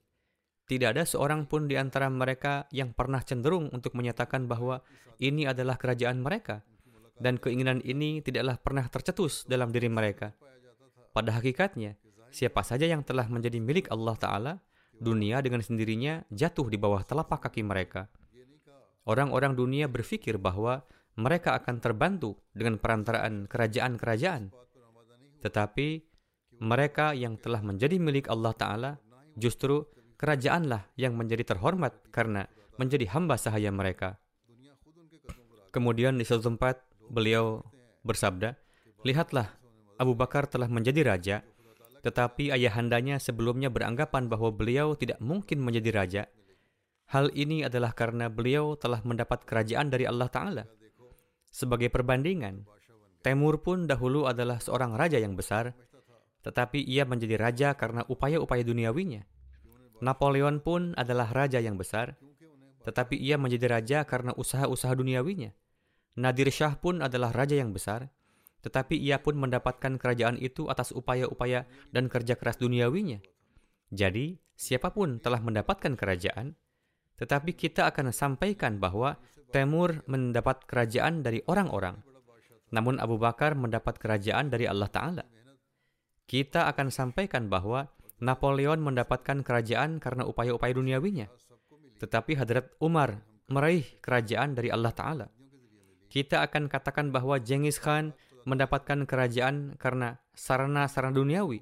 Tidak 0.69 0.89
ada 0.89 1.05
seorang 1.05 1.45
pun 1.45 1.69
di 1.69 1.77
antara 1.77 2.09
mereka 2.09 2.65
yang 2.73 2.97
pernah 2.97 3.21
cenderung 3.21 3.69
untuk 3.77 3.93
menyatakan 3.93 4.49
bahwa 4.49 4.81
ini 5.21 5.45
adalah 5.45 5.77
kerajaan 5.77 6.21
mereka 6.25 6.65
dan 7.19 7.39
keinginan 7.39 7.83
ini 7.83 8.23
tidaklah 8.23 8.59
pernah 8.59 8.87
tercetus 8.87 9.47
dalam 9.47 9.75
diri 9.75 9.91
mereka. 9.91 10.35
Pada 11.15 11.35
hakikatnya, 11.35 11.99
siapa 12.31 12.63
saja 12.63 12.87
yang 12.87 13.03
telah 13.03 13.27
menjadi 13.27 13.59
milik 13.59 13.91
Allah 13.91 14.17
Ta'ala, 14.19 14.53
dunia 14.99 15.43
dengan 15.43 15.63
sendirinya 15.63 16.27
jatuh 16.31 16.67
di 16.71 16.79
bawah 16.79 17.03
telapak 17.07 17.51
kaki 17.51 17.63
mereka 17.63 18.11
orang-orang 19.09 19.57
dunia 19.57 19.89
berpikir 19.89 20.37
bahwa 20.37 20.85
mereka 21.19 21.57
akan 21.57 21.81
terbantu 21.81 22.37
dengan 22.53 22.77
perantaraan 22.79 23.49
kerajaan-kerajaan. 23.49 24.53
Tetapi 25.43 25.89
mereka 26.63 27.17
yang 27.17 27.41
telah 27.41 27.65
menjadi 27.65 27.97
milik 27.99 28.29
Allah 28.29 28.55
Ta'ala, 28.55 28.93
justru 29.35 29.89
kerajaanlah 30.21 30.95
yang 30.95 31.17
menjadi 31.17 31.57
terhormat 31.57 31.97
karena 32.13 32.47
menjadi 32.79 33.11
hamba 33.17 33.41
sahaya 33.41 33.73
mereka. 33.75 34.21
Kemudian 35.75 36.21
di 36.21 36.25
suatu 36.25 36.55
tempat 36.55 36.85
beliau 37.09 37.65
bersabda, 38.05 38.57
Lihatlah, 39.03 39.57
Abu 39.99 40.15
Bakar 40.15 40.47
telah 40.47 40.71
menjadi 40.71 41.03
raja, 41.05 41.37
tetapi 42.05 42.55
ayahandanya 42.55 43.19
sebelumnya 43.19 43.73
beranggapan 43.73 44.31
bahwa 44.31 44.55
beliau 44.55 44.95
tidak 44.95 45.19
mungkin 45.19 45.59
menjadi 45.61 45.91
raja 45.91 46.23
Hal 47.09 47.33
ini 47.33 47.65
adalah 47.65 47.97
karena 47.97 48.29
beliau 48.29 48.77
telah 48.77 49.01
mendapat 49.01 49.49
kerajaan 49.49 49.89
dari 49.89 50.05
Allah 50.05 50.29
Ta'ala. 50.29 50.65
Sebagai 51.49 51.89
perbandingan, 51.89 52.69
Temur 53.19 53.65
pun 53.65 53.89
dahulu 53.89 54.31
adalah 54.31 54.63
seorang 54.63 54.95
raja 54.95 55.19
yang 55.19 55.35
besar, 55.35 55.75
tetapi 56.45 56.85
ia 56.87 57.03
menjadi 57.03 57.35
raja 57.35 57.69
karena 57.75 58.07
upaya-upaya 58.07 58.63
duniawinya. 58.63 59.27
Napoleon 60.05 60.63
pun 60.63 60.95
adalah 60.95 61.27
raja 61.35 61.59
yang 61.59 61.75
besar, 61.75 62.15
tetapi 62.87 63.19
ia 63.19 63.35
menjadi 63.41 63.67
raja 63.67 63.99
karena 64.07 64.31
usaha-usaha 64.39 64.95
duniawinya. 64.95 65.51
Nadir 66.19 66.51
Shah 66.51 66.75
pun 66.83 66.99
adalah 66.99 67.31
raja 67.31 67.55
yang 67.55 67.71
besar, 67.71 68.11
tetapi 68.67 68.99
ia 68.99 69.23
pun 69.23 69.39
mendapatkan 69.39 70.03
kerajaan 70.03 70.35
itu 70.43 70.67
atas 70.67 70.91
upaya-upaya 70.91 71.71
dan 71.95 72.11
kerja 72.11 72.35
keras 72.35 72.59
duniawinya. 72.59 73.23
Jadi, 73.95 74.35
siapa 74.59 74.91
pun 74.91 75.23
telah 75.23 75.39
mendapatkan 75.39 75.95
kerajaan, 75.95 76.59
tetapi 77.23 77.55
kita 77.55 77.87
akan 77.87 78.11
sampaikan 78.11 78.83
bahwa 78.83 79.15
Temur 79.49 80.05
mendapat 80.05 80.69
kerajaan 80.69 81.25
dari 81.25 81.41
orang-orang. 81.49 81.97
Namun 82.69 83.01
Abu 83.01 83.17
Bakar 83.17 83.57
mendapat 83.57 83.97
kerajaan 83.97 84.53
dari 84.53 84.69
Allah 84.69 84.93
Ta'ala. 84.93 85.25
Kita 86.29 86.69
akan 86.69 86.93
sampaikan 86.93 87.49
bahwa 87.49 87.89
Napoleon 88.21 88.77
mendapatkan 88.85 89.41
kerajaan 89.41 90.05
karena 90.05 90.29
upaya-upaya 90.29 90.77
duniawinya. 90.77 91.33
Tetapi 91.97 92.37
Hadrat 92.37 92.77
Umar 92.77 93.25
meraih 93.49 93.89
kerajaan 94.05 94.53
dari 94.53 94.69
Allah 94.69 94.93
Ta'ala. 94.93 95.27
Kita 96.09 96.41
akan 96.45 96.73
katakan 96.73 97.13
bahwa 97.13 97.37
Genghis 97.41 97.77
Khan 97.77 98.17
mendapatkan 98.49 99.05
kerajaan 99.05 99.77
karena 99.77 100.17
sarana-sarana 100.33 101.13
duniawi. 101.13 101.61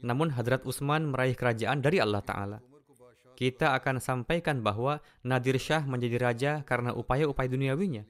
Namun 0.00 0.32
Hadrat 0.32 0.64
Utsman 0.64 1.08
meraih 1.12 1.36
kerajaan 1.36 1.84
dari 1.84 2.00
Allah 2.00 2.24
Ta'ala 2.24 2.58
kita 3.34 3.74
akan 3.74 3.98
sampaikan 3.98 4.62
bahwa 4.62 5.02
Nadir 5.26 5.58
Shah 5.58 5.82
menjadi 5.84 6.16
raja 6.22 6.52
karena 6.62 6.94
upaya-upaya 6.94 7.50
duniawinya. 7.50 8.06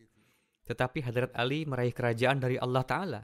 Tetapi 0.68 1.00
Hadrat 1.04 1.32
Ali 1.36 1.64
meraih 1.64 1.92
kerajaan 1.92 2.40
dari 2.40 2.60
Allah 2.60 2.84
Ta'ala. 2.84 3.20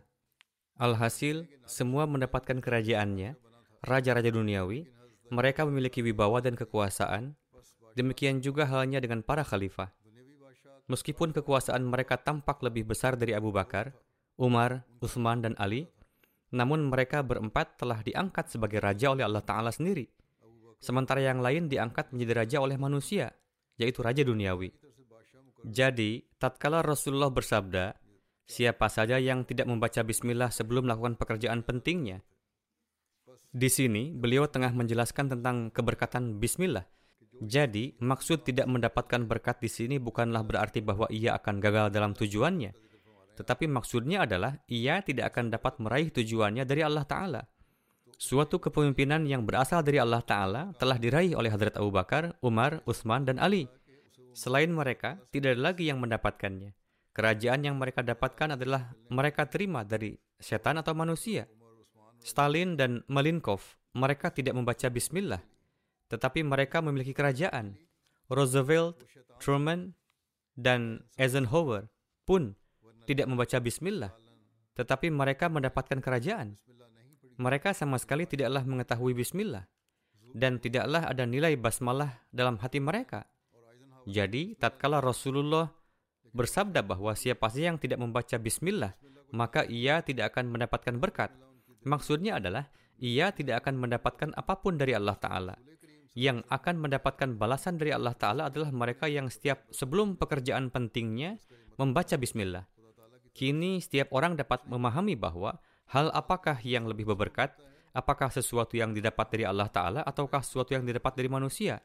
Alhasil, 0.81 1.45
semua 1.69 2.09
mendapatkan 2.09 2.57
kerajaannya, 2.57 3.37
raja-raja 3.85 4.33
duniawi, 4.33 4.89
mereka 5.29 5.69
memiliki 5.69 6.01
wibawa 6.01 6.41
dan 6.41 6.57
kekuasaan, 6.57 7.37
demikian 7.93 8.41
juga 8.41 8.65
halnya 8.65 8.97
dengan 8.97 9.21
para 9.21 9.45
khalifah. 9.45 9.93
Meskipun 10.91 11.31
kekuasaan 11.31 11.87
mereka 11.87 12.19
tampak 12.19 12.59
lebih 12.67 12.91
besar 12.91 13.15
dari 13.15 13.31
Abu 13.31 13.55
Bakar, 13.55 13.95
Umar, 14.35 14.83
Utsman, 14.99 15.39
dan 15.39 15.55
Ali, 15.55 15.87
namun 16.51 16.91
mereka 16.91 17.23
berempat 17.23 17.79
telah 17.79 18.03
diangkat 18.03 18.51
sebagai 18.51 18.83
raja 18.83 19.15
oleh 19.15 19.23
Allah 19.23 19.47
Ta'ala 19.47 19.71
sendiri– 19.71 20.11
sementara 20.81 21.21
yang 21.21 21.45
lain 21.45 21.69
diangkat 21.69 22.11
menjadi 22.11 22.33
raja 22.43 22.57
oleh 22.65 22.81
manusia, 22.81 23.37
yaitu 23.77 24.01
raja 24.01 24.25
duniawi. 24.25 24.73
Jadi, 25.61 26.25
tatkala 26.41 26.81
Rasulullah 26.81 27.29
bersabda, 27.29 27.93
siapa 28.49 28.89
saja 28.89 29.21
yang 29.21 29.45
tidak 29.45 29.69
membaca 29.69 30.01
bismillah 30.01 30.49
sebelum 30.49 30.89
melakukan 30.89 31.21
pekerjaan 31.21 31.61
pentingnya. 31.61 32.25
Di 33.53 33.69
sini, 33.69 34.17
beliau 34.17 34.49
tengah 34.49 34.73
menjelaskan 34.73 35.37
tentang 35.37 35.69
keberkatan 35.69 36.41
bismillah. 36.41 36.89
Jadi, 37.41 37.97
maksud 37.97 38.45
tidak 38.45 38.69
mendapatkan 38.69 39.25
berkat 39.25 39.65
di 39.65 39.73
sini 39.73 39.97
bukanlah 39.97 40.45
berarti 40.45 40.85
bahwa 40.85 41.09
ia 41.09 41.41
akan 41.41 41.57
gagal 41.57 41.89
dalam 41.89 42.13
tujuannya. 42.13 42.77
Tetapi 43.41 43.65
maksudnya 43.65 44.29
adalah 44.29 44.61
ia 44.69 45.01
tidak 45.01 45.33
akan 45.33 45.49
dapat 45.49 45.81
meraih 45.81 46.13
tujuannya 46.13 46.69
dari 46.69 46.85
Allah 46.85 47.09
Ta'ala. 47.09 47.43
Suatu 48.21 48.61
kepemimpinan 48.61 49.25
yang 49.25 49.49
berasal 49.49 49.81
dari 49.81 49.97
Allah 49.97 50.21
Ta'ala 50.21 50.77
telah 50.77 51.01
diraih 51.01 51.33
oleh 51.33 51.49
Hadrat 51.49 51.81
Abu 51.81 51.89
Bakar, 51.89 52.37
Umar, 52.45 52.85
Utsman, 52.85 53.25
dan 53.25 53.41
Ali. 53.41 53.65
Selain 54.37 54.69
mereka, 54.69 55.17
tidak 55.33 55.57
ada 55.57 55.73
lagi 55.73 55.89
yang 55.89 56.05
mendapatkannya. 56.05 56.77
Kerajaan 57.17 57.65
yang 57.65 57.81
mereka 57.81 58.05
dapatkan 58.05 58.61
adalah 58.61 58.93
mereka 59.09 59.49
terima 59.49 59.89
dari 59.89 60.13
setan 60.37 60.77
atau 60.77 60.93
manusia. 60.93 61.49
Stalin 62.21 62.77
dan 62.77 63.01
Malinkov, 63.09 63.81
mereka 63.97 64.29
tidak 64.29 64.53
membaca 64.53 64.93
bismillah, 64.93 65.41
tetapi 66.11 66.43
mereka 66.43 66.83
memiliki 66.83 67.15
kerajaan. 67.15 67.79
Roosevelt, 68.27 68.99
Truman, 69.39 69.95
dan 70.59 71.07
Eisenhower 71.17 71.89
pun 72.27 72.55
tidak 73.07 73.27
membaca 73.27 73.59
bismillah, 73.59 74.13
tetapi 74.75 75.09
mereka 75.11 75.47
mendapatkan 75.47 75.99
kerajaan. 75.99 76.59
Mereka 77.41 77.73
sama 77.73 77.97
sekali 77.97 78.29
tidaklah 78.29 78.63
mengetahui 78.67 79.17
bismillah 79.17 79.65
dan 80.37 80.63
tidaklah 80.63 81.09
ada 81.09 81.25
nilai 81.27 81.57
basmalah 81.57 82.23
dalam 82.31 82.61
hati 82.61 82.79
mereka. 82.79 83.27
Jadi, 84.07 84.55
tatkala 84.59 85.03
Rasulullah 85.03 85.71
bersabda 86.31 86.87
bahwa 86.87 87.15
siapa 87.19 87.51
saja 87.51 87.75
yang 87.75 87.79
tidak 87.81 87.99
membaca 87.99 88.37
bismillah, 88.39 88.95
maka 89.35 89.67
ia 89.67 90.03
tidak 90.03 90.35
akan 90.35 90.55
mendapatkan 90.55 90.95
berkat. 90.99 91.31
Maksudnya 91.83 92.39
adalah 92.39 92.69
ia 93.01 93.33
tidak 93.33 93.65
akan 93.65 93.81
mendapatkan 93.81 94.31
apa 94.37 94.55
pun 94.61 94.77
dari 94.77 94.93
Allah 94.93 95.17
Ta'ala. 95.17 95.55
Yang 96.15 96.43
akan 96.51 96.77
mendapatkan 96.83 97.39
balasan 97.39 97.79
dari 97.79 97.95
Allah 97.95 98.19
Ta'ala 98.19 98.51
adalah 98.51 98.75
mereka 98.75 99.07
yang 99.07 99.31
setiap 99.31 99.71
sebelum 99.71 100.19
pekerjaan 100.19 100.69
pentingnya 100.75 101.39
membaca 101.79 102.19
bismillah. 102.19 102.67
Kini 103.31 103.79
setiap 103.79 104.11
orang 104.11 104.35
dapat 104.35 104.67
memahami 104.67 105.15
bahwa 105.15 105.63
Hal 105.91 106.07
apakah 106.15 106.55
yang 106.63 106.87
lebih 106.87 107.03
berberkat? 107.03 107.59
Apakah 107.91 108.31
sesuatu 108.31 108.79
yang 108.79 108.95
didapat 108.95 109.27
dari 109.27 109.43
Allah 109.43 109.67
Ta'ala 109.67 110.07
ataukah 110.07 110.39
sesuatu 110.39 110.71
yang 110.71 110.87
didapat 110.87 111.19
dari 111.19 111.27
manusia? 111.27 111.83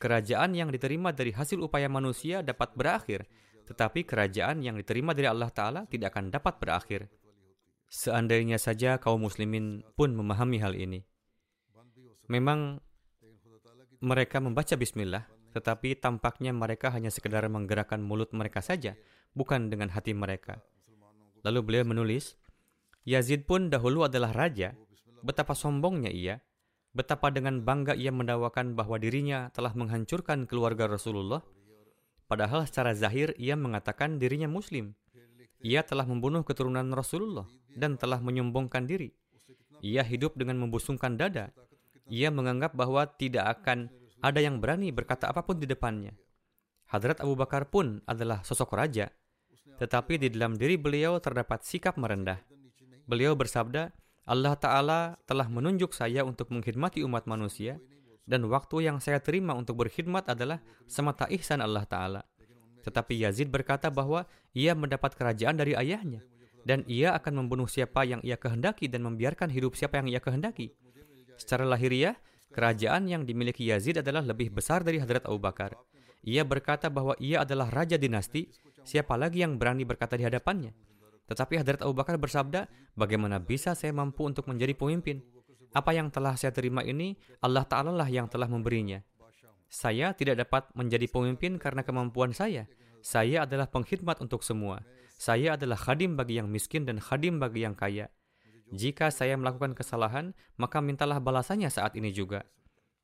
Kerajaan 0.00 0.56
yang 0.56 0.72
diterima 0.72 1.12
dari 1.12 1.36
hasil 1.36 1.60
upaya 1.60 1.92
manusia 1.92 2.40
dapat 2.40 2.72
berakhir, 2.72 3.28
tetapi 3.68 4.08
kerajaan 4.08 4.64
yang 4.64 4.80
diterima 4.80 5.12
dari 5.12 5.28
Allah 5.28 5.52
Ta'ala 5.52 5.84
tidak 5.84 6.16
akan 6.16 6.32
dapat 6.32 6.56
berakhir. 6.56 7.12
Seandainya 7.92 8.56
saja 8.56 8.96
kaum 8.96 9.20
muslimin 9.20 9.84
pun 9.92 10.16
memahami 10.16 10.64
hal 10.64 10.72
ini. 10.72 11.04
Memang 12.32 12.80
mereka 13.98 14.38
membaca 14.38 14.78
bismillah, 14.78 15.26
tetapi 15.54 15.98
tampaknya 15.98 16.54
mereka 16.54 16.92
hanya 16.94 17.10
sekedar 17.10 17.42
menggerakkan 17.50 17.98
mulut 17.98 18.30
mereka 18.30 18.62
saja, 18.62 18.94
bukan 19.34 19.72
dengan 19.72 19.90
hati 19.90 20.14
mereka. 20.14 20.62
Lalu 21.42 21.60
beliau 21.62 21.84
menulis, 21.86 22.38
Yazid 23.08 23.48
pun 23.48 23.72
dahulu 23.72 24.04
adalah 24.04 24.36
raja. 24.36 24.76
Betapa 25.24 25.56
sombongnya 25.56 26.12
ia. 26.12 26.44
Betapa 26.92 27.32
dengan 27.32 27.64
bangga 27.64 27.96
ia 27.96 28.12
mendawakan 28.12 28.76
bahwa 28.76 29.00
dirinya 29.00 29.48
telah 29.54 29.72
menghancurkan 29.72 30.44
keluarga 30.44 30.84
Rasulullah. 30.90 31.40
Padahal 32.28 32.68
secara 32.68 32.92
zahir 32.92 33.32
ia 33.40 33.56
mengatakan 33.56 34.20
dirinya 34.20 34.44
muslim. 34.44 34.92
Ia 35.64 35.82
telah 35.82 36.04
membunuh 36.04 36.44
keturunan 36.44 36.86
Rasulullah 36.92 37.48
dan 37.72 37.96
telah 37.96 38.20
menyombongkan 38.20 38.84
diri. 38.84 39.10
Ia 39.80 40.04
hidup 40.04 40.36
dengan 40.36 40.60
membusungkan 40.60 41.16
dada. 41.16 41.50
Ia 42.08 42.32
menganggap 42.32 42.72
bahwa 42.72 43.04
tidak 43.04 43.60
akan 43.60 43.92
ada 44.24 44.40
yang 44.40 44.58
berani 44.58 44.90
berkata 44.90 45.28
apa 45.30 45.44
pun 45.44 45.60
di 45.60 45.68
depannya. 45.68 46.16
Hadrat 46.88 47.20
Abu 47.20 47.36
Bakar 47.36 47.68
pun 47.68 48.00
adalah 48.08 48.40
sosok 48.42 48.72
raja, 48.72 49.12
tetapi 49.76 50.16
di 50.16 50.32
dalam 50.32 50.56
diri 50.56 50.80
beliau 50.80 51.20
terdapat 51.20 51.62
sikap 51.62 52.00
merendah. 52.00 52.40
Beliau 53.04 53.36
bersabda, 53.36 53.92
Allah 54.28 54.56
Ta'ala 54.56 55.00
telah 55.24 55.48
menunjuk 55.48 55.92
saya 55.92 56.24
untuk 56.24 56.48
mengkhidmati 56.52 57.04
umat 57.04 57.28
manusia, 57.28 57.80
dan 58.28 58.44
waktu 58.48 58.88
yang 58.88 59.00
saya 59.00 59.20
terima 59.20 59.56
untuk 59.56 59.80
berkhidmat 59.80 60.28
adalah 60.28 60.60
semata 60.84 61.28
ihsan 61.32 61.64
Allah 61.64 61.84
Ta'ala. 61.88 62.20
Tetapi 62.84 63.20
Yazid 63.24 63.48
berkata 63.52 63.92
bahwa 63.92 64.24
ia 64.56 64.72
mendapat 64.72 65.12
kerajaan 65.16 65.56
dari 65.56 65.72
ayahnya, 65.76 66.24
dan 66.64 66.84
ia 66.88 67.16
akan 67.16 67.44
membunuh 67.44 67.68
siapa 67.68 68.04
yang 68.04 68.20
ia 68.20 68.36
kehendaki 68.36 68.88
dan 68.88 69.04
membiarkan 69.04 69.48
hidup 69.48 69.76
siapa 69.76 70.00
yang 70.00 70.08
ia 70.08 70.20
kehendaki. 70.20 70.72
Secara 71.38 71.62
lahiriah, 71.62 72.18
kerajaan 72.50 73.06
yang 73.06 73.22
dimiliki 73.22 73.62
Yazid 73.70 74.02
adalah 74.02 74.26
lebih 74.26 74.50
besar 74.50 74.82
dari 74.82 74.98
Hadrat 74.98 75.24
Abu 75.30 75.38
Bakar. 75.38 75.78
Ia 76.26 76.42
berkata 76.42 76.90
bahwa 76.90 77.14
ia 77.22 77.46
adalah 77.46 77.70
raja 77.70 77.94
dinasti, 77.94 78.50
siapa 78.82 79.14
lagi 79.14 79.46
yang 79.46 79.54
berani 79.56 79.86
berkata 79.86 80.18
di 80.18 80.26
hadapannya? 80.26 80.74
Tetapi 81.30 81.54
Hadrat 81.62 81.80
Abu 81.86 81.94
Bakar 81.94 82.18
bersabda, 82.18 82.66
bagaimana 82.98 83.38
bisa 83.38 83.78
saya 83.78 83.94
mampu 83.94 84.26
untuk 84.26 84.50
menjadi 84.50 84.74
pemimpin? 84.74 85.22
Apa 85.70 85.94
yang 85.94 86.10
telah 86.10 86.34
saya 86.34 86.50
terima 86.50 86.82
ini, 86.82 87.14
Allah 87.44 87.62
Ta'ala 87.62 87.94
lah 87.94 88.08
yang 88.10 88.26
telah 88.26 88.50
memberinya. 88.50 88.98
Saya 89.68 90.16
tidak 90.16 90.48
dapat 90.48 90.72
menjadi 90.72 91.06
pemimpin 91.06 91.60
karena 91.60 91.84
kemampuan 91.84 92.32
saya. 92.32 92.64
Saya 93.04 93.44
adalah 93.44 93.68
pengkhidmat 93.68 94.18
untuk 94.24 94.40
semua. 94.40 94.80
Saya 95.20 95.60
adalah 95.60 95.76
khadim 95.76 96.16
bagi 96.16 96.40
yang 96.40 96.48
miskin 96.48 96.88
dan 96.88 96.96
khadim 96.98 97.36
bagi 97.36 97.68
yang 97.68 97.76
kaya. 97.76 98.08
Jika 98.68 99.08
saya 99.08 99.38
melakukan 99.40 99.72
kesalahan, 99.72 100.36
maka 100.60 100.84
mintalah 100.84 101.16
balasannya 101.22 101.72
saat 101.72 101.96
ini 101.96 102.12
juga. 102.12 102.44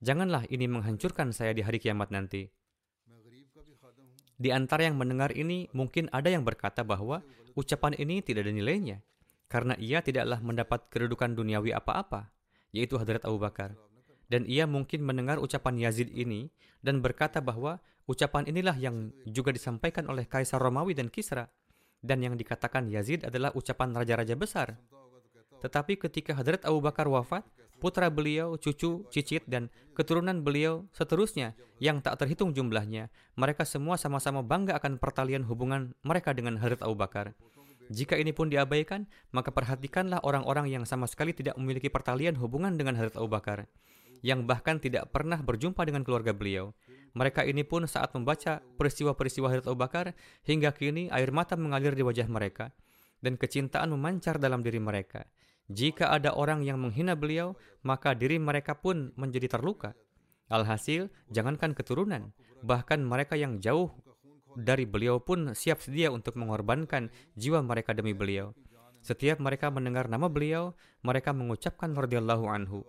Janganlah 0.05 0.45
ini 0.53 0.69
menghancurkan 0.69 1.33
saya 1.33 1.57
di 1.57 1.65
hari 1.65 1.81
kiamat 1.81 2.13
nanti. 2.13 2.53
Di 4.35 4.51
antara 4.51 4.85
yang 4.85 4.99
mendengar 4.99 5.33
ini, 5.33 5.71
mungkin 5.73 6.11
ada 6.11 6.29
yang 6.29 6.45
berkata 6.45 6.85
bahwa 6.85 7.25
ucapan 7.55 7.95
ini 7.97 8.21
tidak 8.21 8.45
ada 8.45 8.53
nilainya, 8.53 8.99
karena 9.47 9.79
ia 9.79 10.03
tidaklah 10.03 10.43
mendapat 10.43 10.91
kedudukan 10.91 11.33
duniawi 11.39 11.71
apa-apa, 11.73 12.35
yaitu 12.75 12.99
Hadrat 12.99 13.25
Abu 13.25 13.39
Bakar. 13.39 13.79
Dan 14.27 14.45
ia 14.51 14.67
mungkin 14.67 15.07
mendengar 15.07 15.39
ucapan 15.39 15.79
Yazid 15.79 16.11
ini 16.11 16.51
dan 16.83 16.99
berkata 16.99 17.39
bahwa 17.39 17.79
ucapan 18.11 18.45
inilah 18.51 18.75
yang 18.77 19.15
juga 19.25 19.55
disampaikan 19.55 20.11
oleh 20.11 20.27
Kaisar 20.27 20.59
Romawi 20.59 20.93
dan 20.99 21.09
Kisra, 21.09 21.49
dan 22.05 22.21
yang 22.21 22.35
dikatakan 22.37 22.91
Yazid 22.91 23.25
adalah 23.25 23.55
ucapan 23.55 23.97
raja-raja 23.97 24.35
besar. 24.37 24.77
Tetapi 25.63 26.01
ketika 26.01 26.35
Hadrat 26.35 26.65
Abu 26.65 26.81
Bakar 26.81 27.07
wafat, 27.07 27.45
putra 27.85 28.09
beliau, 28.09 28.57
cucu, 28.57 29.05
cicit, 29.13 29.45
dan 29.45 29.69
keturunan 29.93 30.41
beliau 30.41 30.89
seterusnya 30.97 31.53
yang 31.83 32.01
tak 32.01 32.17
terhitung 32.17 32.57
jumlahnya. 32.57 33.13
Mereka 33.37 33.69
semua 33.69 34.01
sama-sama 34.01 34.41
bangga 34.41 34.79
akan 34.81 34.97
pertalian 34.97 35.45
hubungan 35.45 35.93
mereka 36.01 36.33
dengan 36.33 36.57
Hadrat 36.57 36.81
Abu 36.81 36.97
Bakar. 36.97 37.37
Jika 37.93 38.17
ini 38.17 38.33
pun 38.33 38.49
diabaikan, 38.49 39.05
maka 39.37 39.53
perhatikanlah 39.53 40.25
orang-orang 40.25 40.73
yang 40.73 40.89
sama 40.89 41.05
sekali 41.05 41.37
tidak 41.37 41.61
memiliki 41.61 41.93
pertalian 41.93 42.33
hubungan 42.41 42.81
dengan 42.81 42.97
Hadrat 42.97 43.21
Abu 43.21 43.29
Bakar, 43.29 43.69
yang 44.25 44.49
bahkan 44.49 44.81
tidak 44.81 45.13
pernah 45.13 45.37
berjumpa 45.37 45.85
dengan 45.85 46.01
keluarga 46.01 46.33
beliau. 46.33 46.73
Mereka 47.13 47.45
ini 47.45 47.61
pun 47.63 47.85
saat 47.85 48.17
membaca 48.17 48.65
peristiwa-peristiwa 48.81 49.53
Hadrat 49.53 49.69
Abu 49.69 49.77
Bakar, 49.77 50.17
hingga 50.49 50.73
kini 50.73 51.13
air 51.13 51.29
mata 51.29 51.61
mengalir 51.61 51.93
di 51.93 52.01
wajah 52.01 52.25
mereka, 52.25 52.73
dan 53.21 53.37
kecintaan 53.37 53.93
memancar 53.93 54.41
dalam 54.41 54.65
diri 54.65 54.81
mereka. 54.81 55.29
Jika 55.73 56.13
ada 56.13 56.37
orang 56.37 56.61
yang 56.61 56.77
menghina 56.77 57.17
beliau, 57.17 57.57
maka 57.81 58.13
diri 58.13 58.37
mereka 58.37 58.77
pun 58.77 59.17
menjadi 59.17 59.57
terluka. 59.57 59.97
Alhasil, 60.53 61.09
jangankan 61.33 61.73
keturunan, 61.73 62.37
bahkan 62.61 63.01
mereka 63.01 63.33
yang 63.33 63.65
jauh 63.65 63.89
dari 64.55 64.85
beliau 64.85 65.19
pun 65.19 65.57
siap 65.57 65.81
sedia 65.81 66.13
untuk 66.13 66.37
mengorbankan 66.37 67.09
jiwa 67.35 67.65
mereka 67.65 67.97
demi 67.97 68.13
beliau. 68.13 68.53
Setiap 69.05 69.41
mereka 69.41 69.69
mendengar 69.69 70.09
nama 70.09 70.29
beliau, 70.33 70.73
mereka 71.05 71.33
mengucapkan 71.33 71.93
radhiyallahu 71.93 72.45
anhu. 72.49 72.85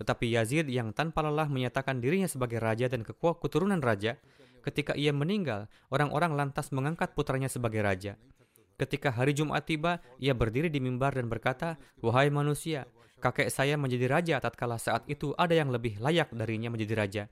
Tetapi 0.00 0.30
Yazid 0.30 0.70
yang 0.70 0.94
tanpa 0.94 1.20
lelah 1.26 1.50
menyatakan 1.50 1.98
dirinya 1.98 2.30
sebagai 2.30 2.62
raja 2.62 2.86
dan 2.86 3.04
kekuat 3.04 3.42
keturunan 3.42 3.80
raja, 3.82 4.16
ketika 4.62 4.94
ia 4.94 5.10
meninggal, 5.12 5.66
orang-orang 5.90 6.38
lantas 6.38 6.70
mengangkat 6.70 7.12
putranya 7.12 7.50
sebagai 7.50 7.82
raja. 7.82 8.14
Ketika 8.78 9.10
hari 9.10 9.34
Jumat 9.34 9.66
tiba, 9.66 9.98
ia 10.22 10.30
berdiri 10.38 10.70
di 10.70 10.78
mimbar 10.78 11.18
dan 11.18 11.26
berkata, 11.26 11.74
Wahai 11.98 12.30
manusia, 12.30 12.86
kakek 13.18 13.50
saya 13.50 13.74
menjadi 13.74 14.06
raja 14.06 14.38
tatkala 14.38 14.78
saat 14.78 15.02
itu 15.10 15.34
ada 15.34 15.50
yang 15.50 15.74
lebih 15.74 15.98
layak 15.98 16.30
darinya 16.30 16.70
menjadi 16.70 16.94
raja. 16.94 17.22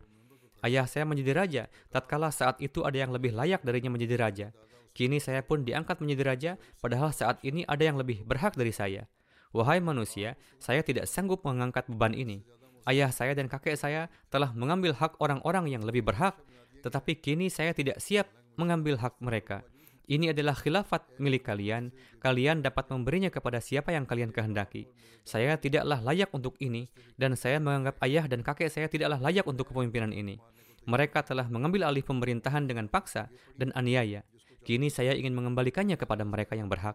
Ayah 0.66 0.90
saya 0.90 1.06
menjadi 1.06 1.32
raja, 1.38 1.62
tatkala 1.94 2.34
saat 2.34 2.58
itu 2.58 2.82
ada 2.82 2.98
yang 2.98 3.14
lebih 3.14 3.30
layak 3.30 3.62
darinya 3.62 3.94
menjadi 3.94 4.18
raja. 4.18 4.46
Kini 4.90 5.22
saya 5.22 5.46
pun 5.46 5.62
diangkat 5.62 6.02
menjadi 6.02 6.22
raja, 6.26 6.52
padahal 6.82 7.14
saat 7.14 7.38
ini 7.46 7.62
ada 7.70 7.84
yang 7.86 7.94
lebih 7.94 8.26
berhak 8.26 8.58
dari 8.58 8.74
saya. 8.74 9.06
Wahai 9.54 9.78
manusia, 9.78 10.34
saya 10.58 10.82
tidak 10.82 11.06
sanggup 11.06 11.46
mengangkat 11.46 11.86
beban 11.86 12.10
ini. 12.10 12.42
Ayah 12.90 13.14
saya 13.14 13.38
dan 13.38 13.46
kakek 13.46 13.78
saya 13.78 14.10
telah 14.34 14.50
mengambil 14.50 14.98
hak 14.98 15.14
orang-orang 15.22 15.70
yang 15.70 15.86
lebih 15.86 16.02
berhak, 16.02 16.34
tetapi 16.82 17.22
kini 17.22 17.46
saya 17.46 17.70
tidak 17.70 18.02
siap 18.02 18.26
mengambil 18.58 18.98
hak 18.98 19.14
mereka. 19.22 19.62
Ini 20.06 20.30
adalah 20.30 20.54
khilafat 20.54 21.18
milik 21.18 21.50
kalian. 21.50 21.90
Kalian 22.22 22.62
dapat 22.62 22.86
memberinya 22.94 23.26
kepada 23.26 23.58
siapa 23.58 23.90
yang 23.90 24.06
kalian 24.06 24.30
kehendaki. 24.30 24.86
Saya 25.26 25.58
tidaklah 25.58 25.98
layak 25.98 26.30
untuk 26.30 26.54
ini, 26.62 26.86
dan 27.18 27.34
saya 27.34 27.58
menganggap 27.58 27.98
ayah 28.06 28.30
dan 28.30 28.46
kakek 28.46 28.70
saya 28.70 28.86
tidaklah 28.86 29.18
layak 29.18 29.42
untuk 29.50 29.66
kepemimpinan 29.66 30.14
ini. 30.14 30.38
Mereka 30.86 31.26
telah 31.26 31.50
mengambil 31.50 31.90
alih 31.90 32.06
pemerintahan 32.06 32.70
dengan 32.70 32.86
paksa 32.86 33.26
dan 33.58 33.74
aniaya. 33.74 34.22
Kini 34.62 34.86
saya 34.86 35.18
ingin 35.18 35.34
mengembalikannya 35.34 35.98
kepada 35.98 36.22
mereka 36.22 36.54
yang 36.54 36.70
berhak. 36.70 36.94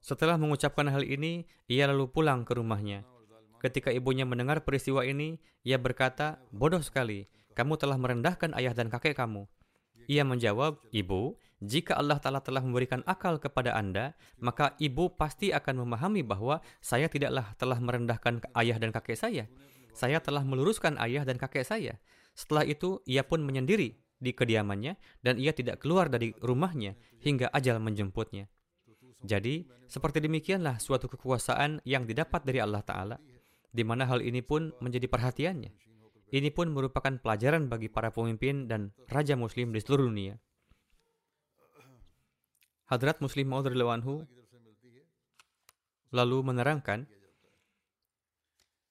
Setelah 0.00 0.40
mengucapkan 0.40 0.88
hal 0.88 1.04
ini, 1.04 1.44
ia 1.68 1.84
lalu 1.84 2.08
pulang 2.08 2.48
ke 2.48 2.56
rumahnya. 2.56 3.04
Ketika 3.60 3.92
ibunya 3.92 4.24
mendengar 4.24 4.64
peristiwa 4.64 5.04
ini, 5.04 5.36
ia 5.68 5.76
berkata, 5.76 6.40
"Bodoh 6.48 6.80
sekali, 6.80 7.28
kamu 7.52 7.76
telah 7.76 8.00
merendahkan 8.00 8.56
ayah 8.56 8.72
dan 8.72 8.88
kakek 8.88 9.16
kamu." 9.16 9.44
Ia 10.06 10.22
menjawab, 10.22 10.80
"Ibu, 10.94 11.36
jika 11.64 11.96
Allah 11.96 12.20
Ta'ala 12.20 12.44
telah 12.44 12.60
memberikan 12.60 13.00
akal 13.08 13.40
kepada 13.40 13.72
Anda, 13.72 14.12
maka 14.36 14.76
ibu 14.76 15.08
pasti 15.16 15.56
akan 15.56 15.88
memahami 15.88 16.20
bahwa 16.20 16.60
saya 16.84 17.08
tidaklah 17.08 17.56
telah 17.56 17.80
merendahkan 17.80 18.44
ayah 18.60 18.76
dan 18.76 18.92
kakek 18.92 19.16
saya. 19.16 19.48
Saya 19.96 20.20
telah 20.20 20.44
meluruskan 20.44 21.00
ayah 21.00 21.24
dan 21.24 21.40
kakek 21.40 21.64
saya. 21.64 21.96
Setelah 22.36 22.68
itu, 22.68 23.00
ia 23.08 23.24
pun 23.24 23.40
menyendiri 23.40 23.96
di 24.20 24.30
kediamannya 24.36 25.00
dan 25.24 25.40
ia 25.40 25.56
tidak 25.56 25.80
keluar 25.80 26.12
dari 26.12 26.36
rumahnya 26.44 26.92
hingga 27.24 27.48
ajal 27.48 27.80
menjemputnya. 27.80 28.52
Jadi, 29.24 29.64
seperti 29.88 30.20
demikianlah 30.20 30.76
suatu 30.76 31.08
kekuasaan 31.08 31.80
yang 31.88 32.04
didapat 32.04 32.44
dari 32.44 32.60
Allah 32.60 32.84
Ta'ala, 32.84 33.16
di 33.72 33.80
mana 33.80 34.04
hal 34.04 34.20
ini 34.20 34.44
pun 34.44 34.76
menjadi 34.84 35.08
perhatiannya. 35.08 35.72
Ini 36.36 36.52
pun 36.52 36.68
merupakan 36.68 37.16
pelajaran 37.16 37.72
bagi 37.72 37.88
para 37.88 38.12
pemimpin 38.12 38.68
dan 38.68 38.92
raja 39.08 39.38
muslim 39.38 39.72
di 39.72 39.80
seluruh 39.80 40.12
dunia. 40.12 40.36
Hadrat 42.86 43.18
Muslim 43.18 43.50
Maud 43.50 43.66
anhu 43.66 44.22
lalu 46.14 46.38
menerangkan, 46.46 47.10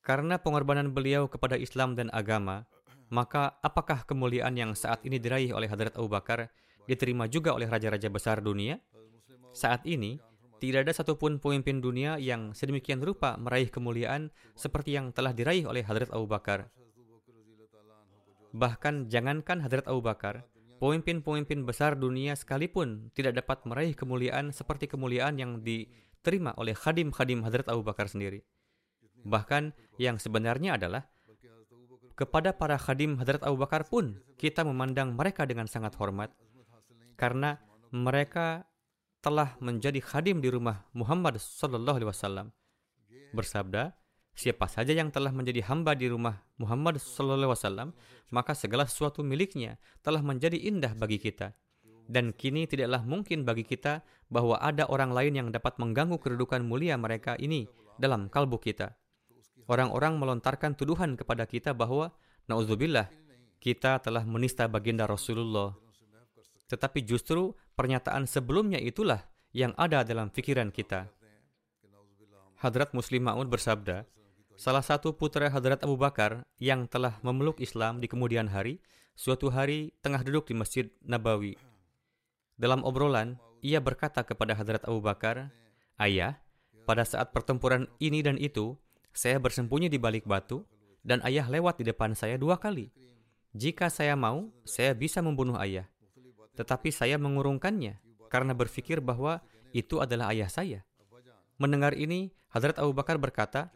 karena 0.04 0.36
pengorbanan 0.36 0.92
beliau 0.92 1.32
kepada 1.32 1.56
Islam 1.56 1.96
dan 1.96 2.12
agama, 2.12 2.68
maka 3.08 3.56
apakah 3.64 4.04
kemuliaan 4.04 4.60
yang 4.60 4.76
saat 4.76 5.00
ini 5.08 5.16
diraih 5.16 5.56
oleh 5.56 5.72
Hadrat 5.72 5.96
Abu 5.96 6.12
Bakar 6.12 6.52
diterima 6.84 7.26
juga 7.32 7.56
oleh 7.56 7.72
raja-raja 7.72 8.12
besar 8.12 8.44
dunia? 8.44 8.84
Saat 9.56 9.88
ini, 9.88 10.20
tidak 10.60 10.88
ada 10.88 10.94
satupun 10.96 11.40
pemimpin 11.40 11.80
dunia 11.80 12.20
yang 12.20 12.52
sedemikian 12.52 13.00
rupa 13.00 13.40
meraih 13.40 13.72
kemuliaan 13.72 14.28
seperti 14.60 15.00
yang 15.00 15.16
telah 15.16 15.32
diraih 15.32 15.68
oleh 15.68 15.88
Hadrat 15.88 16.12
Abu 16.12 16.28
Bakar. 16.28 16.68
Bahkan 18.52 19.08
jangankan 19.08 19.64
Hadrat 19.64 19.88
Abu 19.88 20.04
Bakar, 20.04 20.48
Pemimpin-pemimpin 20.86 21.66
besar 21.66 21.98
dunia 21.98 22.38
sekalipun 22.38 23.10
tidak 23.18 23.42
dapat 23.42 23.66
meraih 23.66 23.98
kemuliaan 23.98 24.54
seperti 24.54 24.86
kemuliaan 24.86 25.34
yang 25.34 25.66
diterima 25.66 26.54
oleh 26.62 26.78
khadim-khadim 26.78 27.42
Hadrat 27.42 27.66
Abu 27.74 27.82
Bakar 27.82 28.06
sendiri. 28.06 28.46
Bahkan 29.26 29.74
yang 29.98 30.22
sebenarnya 30.22 30.78
adalah 30.78 31.10
kepada 32.14 32.54
para 32.54 32.78
khadim 32.78 33.18
Hadrat 33.18 33.42
Abu 33.42 33.58
Bakar 33.58 33.90
pun 33.90 34.22
kita 34.38 34.62
memandang 34.62 35.18
mereka 35.18 35.50
dengan 35.50 35.66
sangat 35.66 35.98
hormat 35.98 36.30
karena 37.18 37.58
mereka 37.90 38.70
telah 39.26 39.58
menjadi 39.58 39.98
khadim 40.06 40.38
di 40.38 40.54
rumah 40.54 40.86
Muhammad 40.94 41.42
sallallahu 41.42 41.98
alaihi 41.98 42.12
wasallam. 42.14 42.54
Bersabda, 43.34 43.90
Siapa 44.36 44.68
saja 44.68 44.92
yang 44.92 45.16
telah 45.16 45.32
menjadi 45.32 45.64
hamba 45.72 45.96
di 45.96 46.12
rumah 46.12 46.44
Muhammad 46.60 47.00
SAW, 47.00 47.96
maka 48.36 48.52
segala 48.52 48.84
sesuatu 48.84 49.24
miliknya 49.24 49.80
telah 50.04 50.20
menjadi 50.20 50.60
indah 50.60 50.92
bagi 50.92 51.24
kita. 51.24 51.56
Dan 52.06 52.36
kini 52.36 52.68
tidaklah 52.68 53.02
mungkin 53.02 53.48
bagi 53.48 53.64
kita 53.64 54.04
bahwa 54.28 54.60
ada 54.60 54.86
orang 54.92 55.16
lain 55.16 55.34
yang 55.40 55.50
dapat 55.56 55.80
mengganggu 55.80 56.20
kedudukan 56.20 56.62
mulia 56.62 57.00
mereka 57.00 57.40
ini 57.40 57.66
dalam 57.96 58.28
kalbu 58.28 58.60
kita. 58.60 58.94
Orang-orang 59.66 60.20
melontarkan 60.22 60.78
tuduhan 60.78 61.18
kepada 61.18 61.50
kita 61.50 61.74
bahwa, 61.74 62.14
Nauzubillah, 62.46 63.10
kita 63.58 63.98
telah 64.04 64.22
menista 64.28 64.70
baginda 64.70 65.10
Rasulullah. 65.10 65.74
Tetapi 66.70 67.02
justru 67.02 67.58
pernyataan 67.74 68.30
sebelumnya 68.30 68.78
itulah 68.78 69.26
yang 69.56 69.74
ada 69.80 70.06
dalam 70.06 70.30
pikiran 70.30 70.70
kita. 70.70 71.10
Hadrat 72.62 72.94
Muslim 72.94 73.26
Ma'ud 73.26 73.50
bersabda, 73.50 74.06
Salah 74.56 74.80
satu 74.80 75.12
putra 75.12 75.52
Hadrat 75.52 75.84
Abu 75.84 76.00
Bakar 76.00 76.48
yang 76.64 76.88
telah 76.88 77.20
memeluk 77.20 77.60
Islam 77.60 78.00
di 78.00 78.08
kemudian 78.08 78.48
hari, 78.48 78.80
suatu 79.12 79.52
hari 79.52 79.92
tengah 80.00 80.24
duduk 80.24 80.48
di 80.48 80.56
Masjid 80.56 80.88
Nabawi. 81.04 81.60
Dalam 82.56 82.88
obrolan, 82.88 83.36
ia 83.60 83.84
berkata 83.84 84.24
kepada 84.24 84.56
Hadrat 84.56 84.88
Abu 84.88 85.04
Bakar, 85.04 85.52
Ayah, 86.00 86.40
pada 86.88 87.04
saat 87.04 87.36
pertempuran 87.36 87.92
ini 88.00 88.24
dan 88.24 88.40
itu, 88.40 88.80
saya 89.12 89.44
bersembunyi 89.44 89.92
di 89.92 90.00
balik 90.00 90.24
batu, 90.24 90.64
dan 91.04 91.20
ayah 91.28 91.52
lewat 91.52 91.84
di 91.84 91.92
depan 91.92 92.16
saya 92.16 92.40
dua 92.40 92.56
kali. 92.56 92.96
Jika 93.52 93.92
saya 93.92 94.16
mau, 94.16 94.56
saya 94.64 94.96
bisa 94.96 95.20
membunuh 95.20 95.60
ayah. 95.60 95.88
Tetapi 96.56 96.96
saya 96.96 97.20
mengurungkannya, 97.20 98.00
karena 98.32 98.56
berpikir 98.56 99.04
bahwa 99.04 99.44
itu 99.76 100.00
adalah 100.00 100.32
ayah 100.32 100.48
saya. 100.48 100.80
Mendengar 101.60 101.92
ini, 101.92 102.32
Hadrat 102.56 102.80
Abu 102.80 102.96
Bakar 102.96 103.20
berkata, 103.20 103.72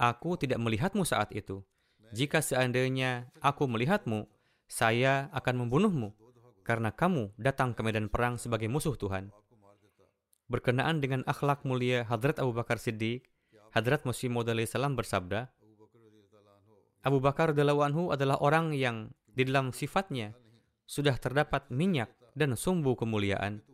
Aku 0.00 0.36
tidak 0.40 0.60
melihatmu 0.62 1.04
saat 1.04 1.32
itu. 1.32 1.64
Jika 2.12 2.44
seandainya 2.44 3.32
aku 3.40 3.64
melihatmu, 3.64 4.28
saya 4.68 5.32
akan 5.32 5.64
membunuhmu 5.64 6.12
karena 6.62 6.92
kamu 6.94 7.32
datang 7.40 7.74
ke 7.74 7.80
medan 7.82 8.12
perang 8.12 8.36
sebagai 8.36 8.68
musuh 8.68 8.94
Tuhan. 8.94 9.32
Berkenaan 10.46 11.00
dengan 11.00 11.24
akhlak 11.24 11.64
mulia 11.64 12.04
Hadrat 12.04 12.36
Abu 12.36 12.52
Bakar 12.52 12.76
Siddiq, 12.76 13.24
Hadrat 13.72 14.04
Musi 14.04 14.28
Maud 14.28 14.52
salam 14.68 14.92
bersabda, 14.92 15.48
Abu 17.02 17.18
Bakar 17.18 17.56
anhu 17.56 18.14
adalah 18.14 18.38
orang 18.38 18.76
yang 18.76 19.10
di 19.26 19.48
dalam 19.48 19.72
sifatnya 19.74 20.36
sudah 20.84 21.16
terdapat 21.16 21.66
minyak 21.72 22.12
dan 22.36 22.54
sumbu 22.54 22.94
kemuliaan. 22.94 23.64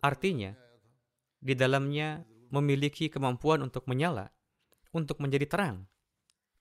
Artinya, 0.00 0.54
di 1.42 1.58
dalamnya 1.58 2.22
memiliki 2.54 3.10
kemampuan 3.10 3.60
untuk 3.66 3.84
menyala 3.90 4.30
untuk 4.92 5.20
menjadi 5.20 5.46
terang. 5.48 5.86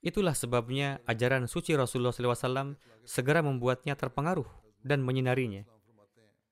Itulah 0.03 0.37
sebabnya 0.37 1.01
ajaran 1.09 1.49
suci 1.49 1.73
Rasulullah 1.73 2.13
SAW 2.13 2.77
segera 3.03 3.41
membuatnya 3.41 3.97
terpengaruh 3.97 4.45
dan 4.85 5.01
menyinarinya. 5.01 5.65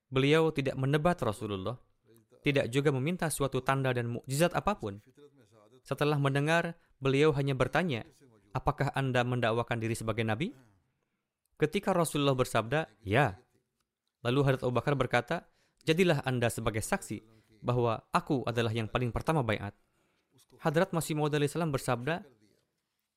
Beliau 0.09 0.49
tidak 0.49 0.75
menebat 0.79 1.21
Rasulullah, 1.21 1.77
tidak 2.41 2.69
juga 2.73 2.89
meminta 2.93 3.29
suatu 3.29 3.61
tanda 3.61 3.93
dan 3.93 4.09
mukjizat 4.09 4.53
apa 4.53 4.77
pun. 4.77 5.01
Setelah 5.85 6.17
mendengar, 6.17 6.73
beliau 6.97 7.29
hanya 7.37 7.53
bertanya, 7.53 8.05
apakah 8.53 8.89
Anda 8.97 9.21
mendakwakan 9.21 9.77
diri 9.77 9.93
sebagai 9.93 10.25
nabi? 10.25 10.49
Ketika 11.61 11.93
Rasulullah 11.93 12.33
bersabda, 12.33 12.89
ya. 13.05 13.37
Lalu 14.25 14.39
Hadrat 14.41 14.65
Abu 14.65 14.73
Bakar 14.73 14.97
berkata, 14.97 15.45
jadilah 15.85 16.25
Anda 16.25 16.49
sebagai 16.49 16.81
saksi 16.81 17.21
bahwa 17.61 18.01
aku 18.09 18.41
adalah 18.49 18.73
yang 18.73 18.89
paling 18.89 19.13
pertama 19.13 19.45
bayat. 19.45 19.77
Hadrat 20.61 20.91
Masih 20.95 21.13
Maud 21.13 21.35
salam 21.45 21.69
bersabda, 21.69 22.25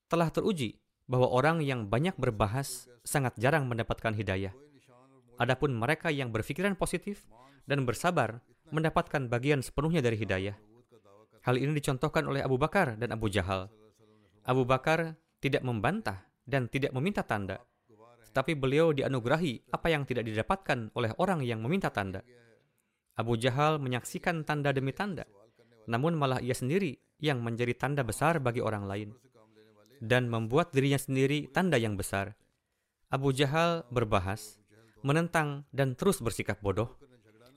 telah 0.09 0.29
teruji 0.29 0.81
bahwa 1.09 1.33
orang 1.33 1.65
yang 1.65 1.89
banyak 1.89 2.13
berbahas 2.21 2.89
sangat 3.05 3.33
jarang 3.41 3.65
mendapatkan 3.65 4.13
hidayah. 4.13 4.53
Adapun 5.41 5.73
mereka 5.73 6.13
yang 6.13 6.29
berpikiran 6.29 6.77
positif 6.77 7.25
dan 7.65 7.89
bersabar 7.89 8.45
mendapatkan 8.69 9.31
bagian 9.33 9.65
sepenuhnya 9.65 10.05
dari 10.05 10.21
hidayah. 10.21 10.57
Hal 11.47 11.57
ini 11.57 11.73
dicontohkan 11.81 12.29
oleh 12.29 12.45
Abu 12.45 12.61
Bakar 12.61 13.01
dan 13.01 13.15
Abu 13.15 13.33
Jahal. 13.33 13.73
Abu 14.45 14.69
Bakar 14.69 15.17
tidak 15.41 15.65
membantah 15.65 16.29
dan 16.45 16.69
tidak 16.69 16.93
meminta 16.93 17.25
tanda, 17.25 17.63
tetapi 18.29 18.59
beliau 18.59 18.93
dianugerahi 18.93 19.73
apa 19.73 19.89
yang 19.89 20.05
tidak 20.05 20.29
didapatkan 20.29 20.93
oleh 20.93 21.15
orang 21.17 21.41
yang 21.41 21.65
meminta 21.65 21.89
tanda. 21.89 22.21
Abu 23.17 23.41
Jahal 23.41 23.81
menyaksikan 23.81 24.45
tanda 24.45 24.75
demi 24.75 24.93
tanda, 24.93 25.25
namun 25.89 26.19
malah 26.19 26.43
ia 26.45 26.53
sendiri 26.53 27.01
yang 27.19 27.43
menjadi 27.43 27.75
tanda 27.75 28.07
besar 28.07 28.39
bagi 28.39 28.63
orang 28.63 28.87
lain 28.87 29.11
dan 29.99 30.31
membuat 30.31 30.71
dirinya 30.71 30.99
sendiri 30.99 31.51
tanda 31.51 31.75
yang 31.75 31.99
besar. 31.99 32.39
Abu 33.11 33.35
Jahal 33.35 33.83
berbahas, 33.91 34.61
menentang 35.03 35.67
dan 35.75 35.99
terus 35.99 36.23
bersikap 36.23 36.63
bodoh. 36.63 36.95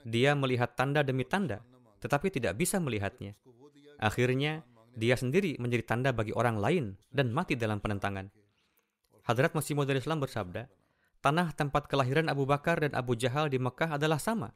Dia 0.01 0.33
melihat 0.33 0.73
tanda 0.73 1.05
demi 1.05 1.21
tanda, 1.21 1.61
tetapi 2.01 2.33
tidak 2.33 2.57
bisa 2.57 2.81
melihatnya. 2.81 3.37
Akhirnya, 4.01 4.65
dia 4.97 5.13
sendiri 5.13 5.61
menjadi 5.61 5.85
tanda 5.85 6.09
bagi 6.09 6.33
orang 6.33 6.57
lain 6.57 6.85
dan 7.13 7.29
mati 7.29 7.53
dalam 7.53 7.77
penentangan. 7.77 8.33
Hadrat 9.21 9.53
Masih 9.53 9.77
Maud 9.77 9.93
Islam 9.93 10.17
bersabda, 10.17 10.65
tanah 11.21 11.53
tempat 11.53 11.85
kelahiran 11.85 12.25
Abu 12.33 12.49
Bakar 12.49 12.81
dan 12.81 12.97
Abu 12.97 13.13
Jahal 13.13 13.53
di 13.53 13.61
Mekah 13.61 14.01
adalah 14.01 14.17
sama. 14.17 14.49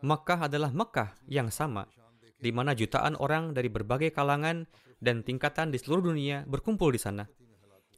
Mekah 0.00 0.48
adalah 0.48 0.72
Mekah 0.72 1.12
yang 1.28 1.52
sama 1.52 1.84
di 2.44 2.52
mana 2.52 2.76
jutaan 2.76 3.16
orang 3.16 3.56
dari 3.56 3.72
berbagai 3.72 4.12
kalangan 4.12 4.68
dan 5.00 5.24
tingkatan 5.24 5.72
di 5.72 5.80
seluruh 5.80 6.12
dunia 6.12 6.44
berkumpul 6.44 6.92
di 6.92 7.00
sana. 7.00 7.24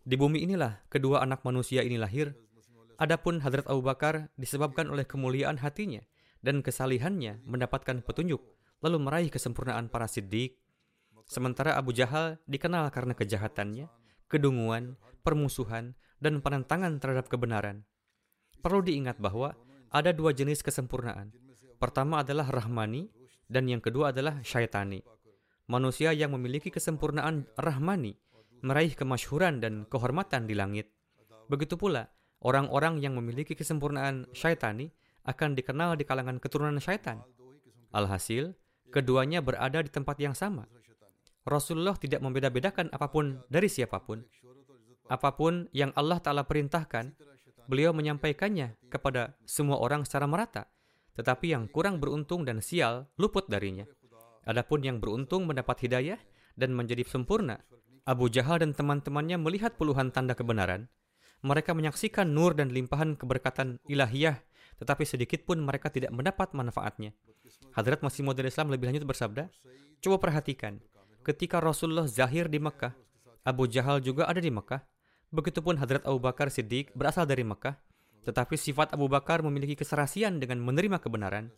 Di 0.07 0.15
bumi 0.15 0.47
inilah 0.47 0.87
kedua 0.87 1.27
anak 1.27 1.43
manusia 1.43 1.83
ini 1.83 1.99
lahir, 1.99 2.31
Adapun 2.97 3.45
Hadrat 3.45 3.69
Abu 3.69 3.85
Bakar 3.85 4.33
disebabkan 4.41 4.89
oleh 4.89 5.05
kemuliaan 5.05 5.61
hatinya 5.61 6.01
dan 6.41 6.65
kesalihannya 6.65 7.45
mendapatkan 7.45 8.01
petunjuk, 8.01 8.41
lalu 8.81 8.97
meraih 9.03 9.29
kesempurnaan 9.29 9.93
para 9.93 10.09
siddiq. 10.09 10.57
Sementara 11.29 11.77
Abu 11.77 11.93
Jahal 11.93 12.41
dikenal 12.49 12.89
karena 12.95 13.13
kejahatannya, 13.13 13.93
kedunguan, 14.33 14.97
permusuhan, 15.21 15.93
dan 16.25 16.41
penentangan 16.41 16.97
terhadap 16.97 17.29
kebenaran. 17.29 17.85
Perlu 18.65 18.81
diingat 18.81 19.21
bahwa 19.21 19.53
ada 19.93 20.17
dua 20.17 20.33
jenis 20.33 20.65
kesempurnaan. 20.65 21.37
Pertama 21.77 22.25
adalah 22.25 22.49
rahmani, 22.49 23.13
dan 23.47 23.71
yang 23.71 23.83
kedua 23.83 24.11
adalah 24.11 24.43
syaitani. 24.43 25.03
Manusia 25.67 26.15
yang 26.15 26.31
memiliki 26.35 26.71
kesempurnaan 26.71 27.47
rahmani 27.59 28.15
meraih 28.65 28.95
kemasyhuran 28.99 29.61
dan 29.61 29.85
kehormatan 29.87 30.49
di 30.49 30.55
langit. 30.57 30.91
Begitu 31.47 31.79
pula, 31.79 32.09
orang-orang 32.43 32.99
yang 33.03 33.15
memiliki 33.15 33.55
kesempurnaan 33.55 34.27
syaitani 34.35 34.91
akan 35.27 35.59
dikenal 35.59 35.99
di 35.99 36.07
kalangan 36.07 36.39
keturunan 36.43 36.79
syaitan. 36.79 37.23
Alhasil, 37.95 38.55
keduanya 38.91 39.43
berada 39.43 39.83
di 39.83 39.91
tempat 39.91 40.19
yang 40.23 40.35
sama. 40.35 40.67
Rasulullah 41.47 41.95
tidak 41.95 42.23
membeda-bedakan 42.23 42.91
apa 42.91 43.07
pun 43.07 43.39
dari 43.47 43.71
siapa 43.71 44.03
pun. 44.03 44.23
Apa 45.07 45.39
pun 45.39 45.71
yang 45.71 45.95
Allah 45.95 46.19
Ta'ala 46.19 46.43
perintahkan, 46.43 47.15
beliau 47.71 47.95
menyampaikannya 47.95 48.75
kepada 48.91 49.39
semua 49.47 49.79
orang 49.79 50.03
secara 50.03 50.27
merata. 50.27 50.67
Tetapi 51.17 51.57
yang 51.57 51.67
kurang 51.73 51.99
beruntung 51.99 52.45
dan 52.45 52.61
sial 52.61 53.09
luput 53.17 53.49
darinya. 53.49 53.89
Adapun 54.45 54.85
yang 54.85 55.01
beruntung 55.01 55.49
mendapat 55.49 55.89
hidayah 55.89 56.21
dan 56.55 56.77
menjadi 56.77 57.03
sempurna, 57.09 57.65
Abu 58.07 58.31
Jahal 58.31 58.63
dan 58.63 58.77
teman-temannya 58.77 59.41
melihat 59.41 59.75
puluhan 59.75 60.15
tanda 60.15 60.37
kebenaran. 60.39 60.87
Mereka 61.43 61.75
menyaksikan 61.75 62.31
nur 62.31 62.55
dan 62.55 62.71
limpahan 62.71 63.19
keberkatan 63.19 63.83
ilahiyah 63.91 64.39
tetapi 64.77 65.05
sedikit 65.09 65.45
pun 65.45 65.61
mereka 65.61 65.89
tidak 65.89 66.13
mendapat 66.13 66.53
manfaatnya. 66.53 67.17
Hadrat 67.73 68.05
Masih 68.05 68.25
Maud 68.25 68.37
Islam 68.41 68.69
lebih 68.73 68.93
lanjut 68.93 69.09
bersabda, 69.09 69.49
Coba 70.05 70.17
perhatikan, 70.21 70.77
ketika 71.25 71.61
Rasulullah 71.61 72.05
zahir 72.05 72.53
di 72.53 72.61
Mekah, 72.61 72.93
Abu 73.47 73.65
Jahal 73.65 74.05
juga 74.05 74.29
ada 74.29 74.39
di 74.39 74.53
Mekah. 74.53 74.85
Begitupun 75.33 75.81
Hadrat 75.81 76.07
Abu 76.07 76.23
Bakar 76.23 76.53
Siddiq 76.53 76.93
berasal 76.95 77.27
dari 77.27 77.43
Mekah, 77.43 77.75
tetapi 78.27 78.59
sifat 78.59 78.93
Abu 78.93 79.07
Bakar 79.07 79.41
memiliki 79.47 79.79
keserasian 79.79 80.43
dengan 80.43 80.59
menerima 80.59 80.99
kebenaran. 80.99 81.55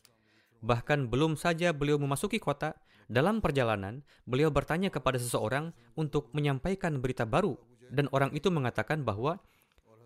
Bahkan 0.61 1.09
belum 1.09 1.41
saja 1.41 1.73
beliau 1.73 1.97
memasuki 1.97 2.37
kota, 2.37 2.77
dalam 3.09 3.41
perjalanan, 3.41 4.05
beliau 4.29 4.53
bertanya 4.53 4.93
kepada 4.93 5.17
seseorang 5.17 5.73
untuk 5.97 6.29
menyampaikan 6.37 7.01
berita 7.01 7.25
baru, 7.25 7.57
dan 7.89 8.05
orang 8.13 8.37
itu 8.37 8.53
mengatakan 8.53 9.01
bahwa 9.01 9.41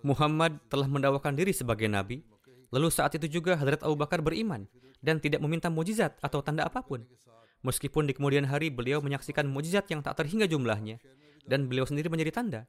Muhammad 0.06 0.62
telah 0.70 0.86
mendakwakan 0.86 1.34
diri 1.34 1.50
sebagai 1.50 1.90
nabi, 1.90 2.22
Lalu 2.72 2.88
saat 2.88 3.12
itu 3.20 3.28
juga 3.28 3.52
Hadrat 3.54 3.84
Abu 3.84 4.00
Bakar 4.00 4.24
beriman 4.24 4.64
dan 5.04 5.20
tidak 5.20 5.44
meminta 5.44 5.68
mujizat 5.68 6.16
atau 6.24 6.40
tanda 6.40 6.64
apa 6.64 6.80
pun. 6.80 7.04
Meskipun 7.62 8.08
di 8.08 8.16
kemudian 8.16 8.48
hari 8.48 8.72
beliau 8.72 9.04
menyaksikan 9.04 9.44
mujizat 9.44 9.86
yang 9.92 10.00
tak 10.00 10.18
terhingga 10.18 10.48
jumlahnya 10.48 10.98
dan 11.44 11.68
beliau 11.68 11.84
sendiri 11.84 12.08
menjadi 12.08 12.32
tanda. 12.32 12.60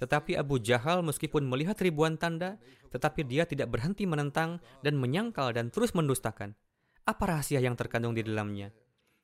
Tetapi 0.00 0.32
Abu 0.40 0.56
Jahal 0.56 1.04
meskipun 1.04 1.44
melihat 1.44 1.76
ribuan 1.84 2.16
tanda, 2.16 2.56
tetapi 2.88 3.28
dia 3.28 3.44
tidak 3.44 3.68
berhenti 3.68 4.08
menentang 4.08 4.58
dan 4.80 4.96
menyangkal 4.96 5.52
dan 5.52 5.68
terus 5.68 5.92
mendustakan. 5.92 6.56
Apa 7.04 7.36
rahasia 7.36 7.60
yang 7.60 7.76
terkandung 7.76 8.16
di 8.16 8.24
dalamnya? 8.24 8.72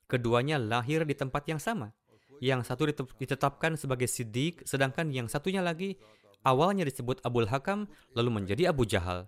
Keduanya 0.04 0.60
lahir 0.60 1.02
di 1.08 1.16
tempat 1.16 1.48
yang 1.48 1.58
sama. 1.58 1.96
Yang 2.44 2.68
satu 2.68 2.84
ditetapkan 3.16 3.80
sebagai 3.80 4.04
Siddiq, 4.04 4.62
sedangkan 4.68 5.08
yang 5.08 5.26
satunya 5.32 5.64
lagi 5.64 5.96
awalnya 6.44 6.84
disebut 6.84 7.24
Abul 7.24 7.48
Hakam, 7.48 7.88
lalu 8.12 8.30
menjadi 8.44 8.70
Abu 8.70 8.84
Jahal. 8.84 9.26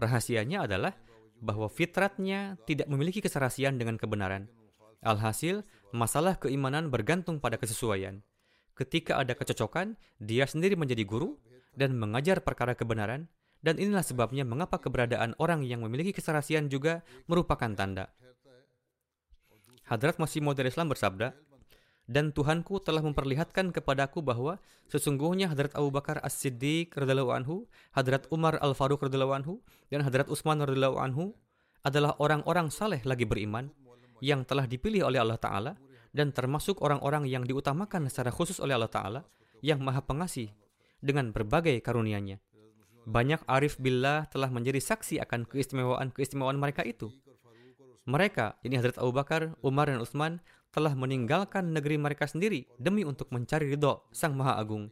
Rahasianya 0.00 0.64
adalah 0.64 0.96
bahwa 1.38 1.68
fitratnya 1.68 2.56
tidak 2.64 2.88
memiliki 2.88 3.20
keserasian 3.20 3.76
dengan 3.76 4.00
kebenaran. 4.00 4.48
Alhasil, 5.04 5.62
masalah 5.92 6.40
keimanan 6.40 6.90
bergantung 6.90 7.38
pada 7.38 7.60
kesesuaian. 7.60 8.24
Ketika 8.76 9.16
ada 9.16 9.32
kecocokan, 9.32 9.96
dia 10.20 10.44
sendiri 10.44 10.76
menjadi 10.76 11.00
guru 11.08 11.40
dan 11.72 11.96
mengajar 11.96 12.44
perkara 12.44 12.76
kebenaran, 12.76 13.24
dan 13.64 13.80
inilah 13.80 14.04
sebabnya 14.04 14.44
mengapa 14.44 14.76
keberadaan 14.76 15.32
orang 15.40 15.64
yang 15.64 15.80
memiliki 15.80 16.12
keserasian 16.12 16.68
juga 16.68 17.00
merupakan 17.24 17.72
tanda. 17.72 18.12
Hadrat 19.88 20.20
Masih 20.20 20.44
Maud 20.44 20.60
Islam 20.60 20.92
bersabda, 20.92 21.32
dan 22.06 22.30
Tuhanku 22.30 22.78
telah 22.84 23.02
memperlihatkan 23.02 23.74
kepadaku 23.74 24.22
bahwa 24.22 24.62
sesungguhnya 24.92 25.50
Hadrat 25.50 25.74
Abu 25.74 25.90
Bakar 25.90 26.22
As-Siddiq 26.22 26.94
radhiyallahu 26.94 27.32
anhu, 27.32 27.66
Hadrat 27.96 28.28
Umar 28.30 28.60
Al-Faruq 28.62 29.02
radhiyallahu 29.02 29.34
anhu, 29.34 29.54
dan 29.90 30.04
Hadrat 30.04 30.28
Utsman 30.30 30.60
radhiyallahu 30.62 31.00
anhu 31.00 31.34
adalah 31.80 32.12
orang-orang 32.20 32.70
saleh 32.70 33.00
lagi 33.08 33.24
beriman 33.24 33.72
yang 34.20 34.44
telah 34.44 34.68
dipilih 34.68 35.06
oleh 35.06 35.22
Allah 35.22 35.38
Ta'ala 35.38 35.72
dan 36.16 36.32
termasuk 36.32 36.80
orang-orang 36.80 37.28
yang 37.28 37.44
diutamakan 37.44 38.08
secara 38.08 38.32
khusus 38.32 38.56
oleh 38.56 38.72
Allah 38.72 38.88
Ta'ala 38.88 39.20
yang 39.60 39.84
maha 39.84 40.00
pengasih 40.00 40.48
dengan 41.04 41.28
berbagai 41.36 41.76
karunia-Nya. 41.84 42.40
Banyak 43.04 43.44
arif 43.44 43.76
billah 43.76 44.24
telah 44.32 44.48
menjadi 44.48 44.80
saksi 44.80 45.20
akan 45.20 45.44
keistimewaan-keistimewaan 45.44 46.56
mereka 46.56 46.82
itu. 46.82 47.12
Mereka, 48.08 48.56
ini 48.64 48.80
Hadrat 48.80 48.96
Abu 48.96 49.12
Bakar, 49.12 49.54
Umar, 49.60 49.92
dan 49.92 50.00
Utsman, 50.00 50.40
telah 50.72 50.96
meninggalkan 50.96 51.70
negeri 51.76 52.00
mereka 52.00 52.24
sendiri 52.26 52.66
demi 52.80 53.04
untuk 53.04 53.28
mencari 53.30 53.68
ridho 53.70 54.08
Sang 54.10 54.34
Maha 54.34 54.58
Agung. 54.58 54.90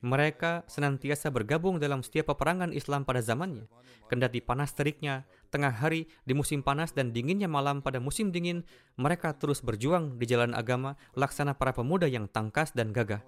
Mereka 0.00 0.64
senantiasa 0.64 1.28
bergabung 1.28 1.76
dalam 1.76 2.00
setiap 2.00 2.32
peperangan 2.32 2.72
Islam 2.72 3.04
pada 3.04 3.20
zamannya. 3.20 3.68
Kendati 4.08 4.40
panas 4.40 4.72
teriknya, 4.72 5.28
tengah 5.50 5.74
hari, 5.74 6.06
di 6.24 6.32
musim 6.32 6.62
panas 6.62 6.94
dan 6.94 7.10
dinginnya 7.10 7.50
malam 7.50 7.82
pada 7.82 7.98
musim 7.98 8.30
dingin, 8.30 8.62
mereka 8.94 9.34
terus 9.34 9.60
berjuang 9.60 10.16
di 10.16 10.24
jalan 10.30 10.54
agama 10.54 10.94
laksana 11.18 11.58
para 11.58 11.74
pemuda 11.74 12.06
yang 12.06 12.30
tangkas 12.30 12.70
dan 12.72 12.94
gagah. 12.94 13.20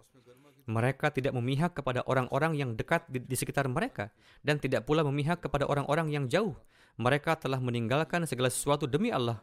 Mereka 0.71 1.11
tidak 1.11 1.35
memihak 1.35 1.75
kepada 1.75 2.07
orang-orang 2.07 2.55
yang 2.55 2.79
dekat 2.79 3.03
di, 3.11 3.19
di 3.19 3.35
sekitar 3.35 3.67
mereka 3.67 4.15
dan 4.47 4.63
tidak 4.63 4.87
pula 4.87 5.03
memihak 5.03 5.43
kepada 5.43 5.67
orang-orang 5.67 6.15
yang 6.15 6.31
jauh. 6.31 6.55
Mereka 6.97 7.43
telah 7.43 7.59
meninggalkan 7.59 8.23
segala 8.31 8.47
sesuatu 8.47 8.87
demi 8.87 9.11
Allah, 9.11 9.43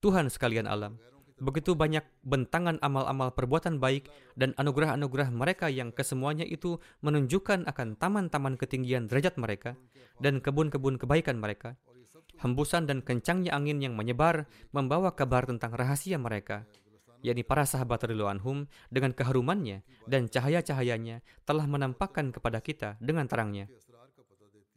Tuhan 0.00 0.32
sekalian 0.32 0.64
alam. 0.64 0.96
Begitu 1.38 1.78
banyak 1.78 2.02
bentangan 2.26 2.82
amal-amal 2.82 3.30
perbuatan 3.30 3.78
baik 3.78 4.10
dan 4.34 4.58
anugerah-anugerah 4.58 5.30
mereka 5.30 5.70
yang 5.70 5.94
kesemuanya 5.94 6.42
itu 6.42 6.82
menunjukkan 7.06 7.62
akan 7.70 7.94
taman-taman 7.94 8.58
ketinggian 8.58 9.06
derajat 9.06 9.38
mereka 9.38 9.78
dan 10.18 10.42
kebun-kebun 10.42 10.98
kebaikan 10.98 11.38
mereka. 11.38 11.78
Hembusan 12.38 12.86
dan 12.86 13.02
kencangnya 13.02 13.50
angin 13.50 13.82
yang 13.82 13.98
menyebar 13.98 14.46
membawa 14.70 15.10
kabar 15.14 15.42
tentang 15.42 15.74
rahasia 15.74 16.16
mereka, 16.22 16.62
yakni 17.22 17.42
para 17.42 17.66
sahabat 17.66 18.06
anhum 18.06 18.70
dengan 18.94 19.10
keharumannya 19.10 19.82
dan 20.06 20.30
cahaya-cahayanya 20.30 21.26
telah 21.42 21.66
menampakkan 21.66 22.30
kepada 22.30 22.62
kita 22.62 22.94
dengan 23.02 23.26
terangnya. 23.26 23.66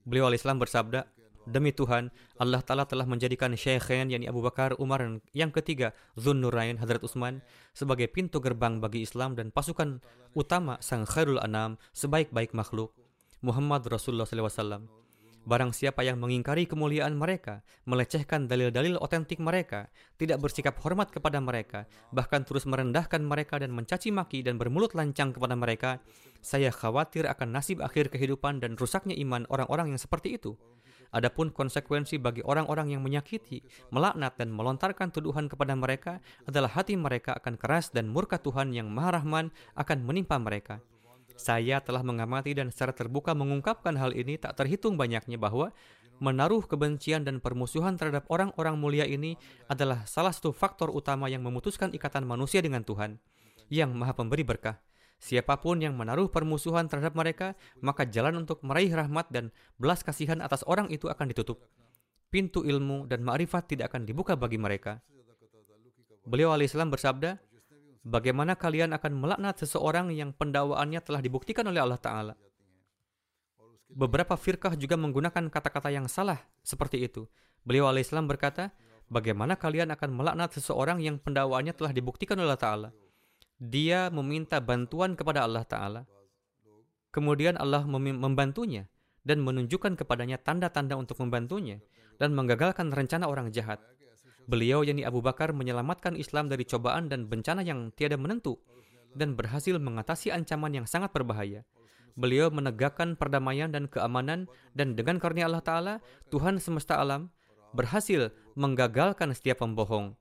Beliau 0.01 0.26
al-Islam 0.34 0.57
bersabda, 0.57 1.05
Demi 1.41 1.74
Tuhan, 1.74 2.14
Allah 2.38 2.62
Ta'ala 2.62 2.86
telah 2.86 3.09
menjadikan 3.09 3.57
Syekhain, 3.57 4.14
yakni 4.14 4.30
Abu 4.30 4.45
Bakar, 4.45 4.78
Umar, 4.78 5.01
yang 5.34 5.49
ketiga, 5.49 5.89
Zun 6.14 6.38
Nurain, 6.38 6.78
Hadrat 6.78 7.01
Utsman, 7.01 7.41
sebagai 7.74 8.05
pintu 8.14 8.38
gerbang 8.38 8.78
bagi 8.78 9.01
Islam 9.01 9.34
dan 9.34 9.49
pasukan 9.49 10.05
utama 10.38 10.78
Sang 10.86 11.01
Khairul 11.09 11.41
Anam, 11.41 11.82
sebaik-baik 11.97 12.53
makhluk, 12.53 12.93
Muhammad 13.41 13.89
Rasulullah 13.89 14.30
SAW. 14.30 15.01
Barang 15.42 15.74
siapa 15.74 16.06
yang 16.06 16.22
mengingkari 16.22 16.70
kemuliaan 16.70 17.18
mereka, 17.18 17.66
melecehkan 17.89 18.46
dalil-dalil 18.46 19.02
otentik 19.02 19.42
mereka, 19.42 19.89
tidak 20.22 20.38
bersikap 20.38 20.78
hormat 20.86 21.10
kepada 21.10 21.42
mereka, 21.42 21.89
bahkan 22.14 22.46
terus 22.46 22.70
merendahkan 22.70 23.26
mereka 23.26 23.58
dan 23.58 23.74
mencaci 23.74 24.14
maki 24.14 24.46
dan 24.46 24.62
bermulut 24.62 24.94
lancang 24.94 25.34
kepada 25.34 25.58
mereka, 25.58 25.98
saya 26.46 26.70
khawatir 26.70 27.26
akan 27.26 27.58
nasib 27.58 27.82
akhir 27.82 28.14
kehidupan 28.14 28.62
dan 28.62 28.78
rusaknya 28.78 29.18
iman 29.18 29.50
orang-orang 29.50 29.98
yang 29.98 30.02
seperti 30.02 30.38
itu. 30.38 30.54
Adapun 31.10 31.50
konsekuensi 31.50 32.22
bagi 32.22 32.46
orang-orang 32.46 32.94
yang 32.94 33.02
menyakiti, 33.02 33.66
melaknat 33.89 34.38
dan 34.38 34.54
melontarkan 34.54 35.10
tuduhan 35.10 35.50
kepada 35.50 35.74
mereka 35.74 36.22
adalah 36.46 36.70
hati 36.70 36.94
mereka 36.94 37.34
akan 37.36 37.58
keras 37.58 37.89
dan 37.89 38.08
murka 38.08 38.38
Tuhan 38.38 38.72
yang 38.72 38.94
Maha 38.94 39.20
Rahman 39.20 39.50
akan 39.74 40.06
menimpa 40.06 40.38
mereka. 40.38 40.80
Saya 41.36 41.80
telah 41.84 42.02
mengamati 42.02 42.56
dan 42.56 42.70
secara 42.70 42.96
terbuka 42.96 43.32
mengungkapkan 43.36 43.96
hal 43.98 44.16
ini 44.16 44.38
tak 44.38 44.60
terhitung 44.60 44.96
banyaknya 44.96 45.36
bahwa 45.40 45.74
menaruh 46.22 46.62
kebencian 46.70 47.26
dan 47.26 47.42
permusuhan 47.42 47.98
terhadap 47.98 48.30
orang-orang 48.30 48.78
mulia 48.78 49.10
ini 49.10 49.36
adalah 49.66 50.06
salah 50.06 50.30
satu 50.30 50.54
faktor 50.54 50.94
utama 50.94 51.26
yang 51.26 51.42
memutuskan 51.42 51.90
ikatan 51.98 52.30
manusia 52.30 52.62
dengan 52.62 52.86
Tuhan, 52.86 53.18
yang 53.74 53.90
Maha 53.98 54.14
Pemberi 54.14 54.46
berkah. 54.46 54.78
Siapa 55.22 55.58
pun 55.62 55.82
yang 55.82 55.94
menaruh 55.98 56.30
permusuhan 56.34 56.90
terhadap 56.90 57.14
mereka, 57.14 57.54
maka 57.78 58.10
jalan 58.10 58.42
untuk 58.46 58.62
meraih 58.66 58.90
rahmat 58.90 59.30
dan 59.30 59.54
belas 59.78 60.02
kasihan 60.02 60.42
atas 60.42 60.66
orang 60.66 60.90
itu 60.90 61.10
akan 61.10 61.30
ditutup. 61.30 61.62
Pintu 62.34 62.66
ilmu 62.66 63.06
dan 63.06 63.22
ma'rifat 63.22 63.70
tidak 63.70 63.94
akan 63.94 64.06
dibuka 64.06 64.34
bagi 64.34 64.58
mereka. 64.58 64.98
Beliau 66.26 66.54
alaihissalam 66.54 66.90
bersabda, 66.90 67.38
Bagaimana 68.02 68.58
kalian 68.58 68.97
akan 68.97 69.14
melaknat 69.14 69.62
seseorang 69.62 70.10
yang 70.10 70.34
pendakwaannya 70.34 71.02
telah 71.06 71.22
dibuktikan 71.22 71.66
oleh 71.70 71.82
Allah 71.82 72.02
Ta'ala? 72.02 72.34
beberapa 73.91 74.39
firqah 74.39 74.76
juga 74.80 74.95
menggunakan 74.95 75.52
kata-kata 75.52 75.91
yang 75.91 76.08
salah 76.08 76.39
seperti 76.64 77.04
itu. 77.04 77.28
Beliau 77.68 77.91
alaihissalam 77.91 78.26
berkata, 78.26 78.72
bagaimana 79.12 79.60
kalian 79.60 79.91
akan 79.93 80.10
melaknat 80.16 80.56
seseorang 80.56 81.04
yang 81.04 81.20
pendakwaannya 81.20 81.76
telah 81.76 81.91
dibuktikan 81.93 82.39
oleh 82.39 82.56
Allah 82.56 82.62
Ta'ala? 82.62 82.89
Dia 83.62 84.10
meminta 84.10 84.58
bantuan 84.58 85.14
kepada 85.14 85.45
Allah 85.45 85.68
Ta'ala. 85.68 86.02
Kemudian 87.12 87.60
Allah 87.60 87.84
membantunya 87.86 88.88
dan 89.22 89.43
menunjukkan 89.43 89.99
kepadanya 89.99 90.39
tanda-tanda 90.39 90.95
untuk 90.95 91.20
membantunya 91.22 91.84
dan 92.18 92.32
menggagalkan 92.34 92.89
rencana 92.89 93.28
orang 93.28 93.52
jahat. 93.52 93.84
Beliau, 94.50 94.82
yakni 94.82 95.06
Abu 95.06 95.22
Bakar, 95.22 95.54
menyelamatkan 95.54 96.18
Islam 96.18 96.50
dari 96.50 96.66
cobaan 96.66 97.10
dan 97.10 97.30
bencana 97.30 97.62
yang 97.62 97.94
tiada 97.94 98.18
menentu 98.18 98.58
dan 99.14 99.36
berhasil 99.36 99.76
mengatasi 99.76 100.32
ancaman 100.32 100.72
yang 100.72 100.88
sangat 100.88 101.12
berbahaya. 101.12 101.68
Beliau 102.16 102.52
menegakkan 102.52 103.16
perdamaian 103.16 103.72
dan 103.72 103.88
keamanan 103.88 104.48
dan 104.76 105.00
dengan 105.00 105.20
karunia 105.20 105.48
Allah 105.48 105.64
Ta'ala, 105.64 105.96
Tuhan 106.28 106.60
semesta 106.60 107.00
alam 107.00 107.32
berhasil 107.72 108.36
menggagalkan 108.60 109.32
setiap 109.32 109.64
pembohong. 109.64 110.20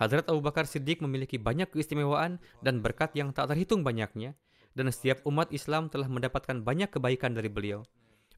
Hadrat 0.00 0.32
Abu 0.32 0.40
Bakar 0.40 0.64
Siddiq 0.64 1.04
memiliki 1.04 1.36
banyak 1.36 1.68
keistimewaan 1.68 2.40
dan 2.64 2.80
berkat 2.80 3.12
yang 3.12 3.36
tak 3.36 3.52
terhitung 3.52 3.84
banyaknya, 3.84 4.32
dan 4.72 4.88
setiap 4.88 5.20
umat 5.28 5.52
Islam 5.52 5.92
telah 5.92 6.08
mendapatkan 6.08 6.64
banyak 6.64 6.88
kebaikan 6.88 7.36
dari 7.36 7.52
beliau. 7.52 7.84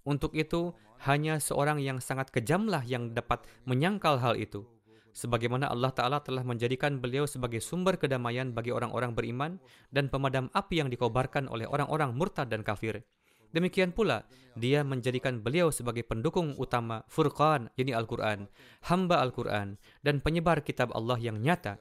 Untuk 0.03 0.35
itu, 0.35 0.75
hanya 1.07 1.39
seorang 1.39 1.79
yang 1.79 2.03
sangat 2.03 2.35
kejamlah 2.35 2.83
yang 2.83 3.15
dapat 3.15 3.47
menyangkal 3.63 4.19
hal 4.19 4.35
itu. 4.35 4.67
Sebagaimana 5.13 5.69
Allah 5.69 5.93
Ta'ala 5.93 6.19
telah 6.25 6.41
menjadikan 6.41 6.97
beliau 6.97 7.29
sebagai 7.29 7.61
sumber 7.61 8.01
kedamaian 8.01 8.57
bagi 8.57 8.73
orang-orang 8.73 9.13
beriman 9.13 9.61
dan 9.93 10.09
pemadam 10.09 10.49
api 10.57 10.81
yang 10.81 10.89
dikobarkan 10.89 11.53
oleh 11.53 11.69
orang-orang 11.69 12.17
murtad 12.17 12.49
dan 12.49 12.65
kafir. 12.65 13.05
Demikian 13.53 13.93
pula, 13.93 14.25
dia 14.57 14.81
menjadikan 14.81 15.45
beliau 15.45 15.69
sebagai 15.69 16.09
pendukung 16.09 16.57
utama 16.57 17.05
Furqan, 17.13 17.69
yakni 17.77 17.93
Al-Quran, 17.93 18.49
hamba 18.89 19.21
Al-Quran, 19.21 19.77
dan 20.01 20.25
penyebar 20.25 20.65
kitab 20.65 20.89
Allah 20.97 21.21
yang 21.21 21.37
nyata, 21.37 21.77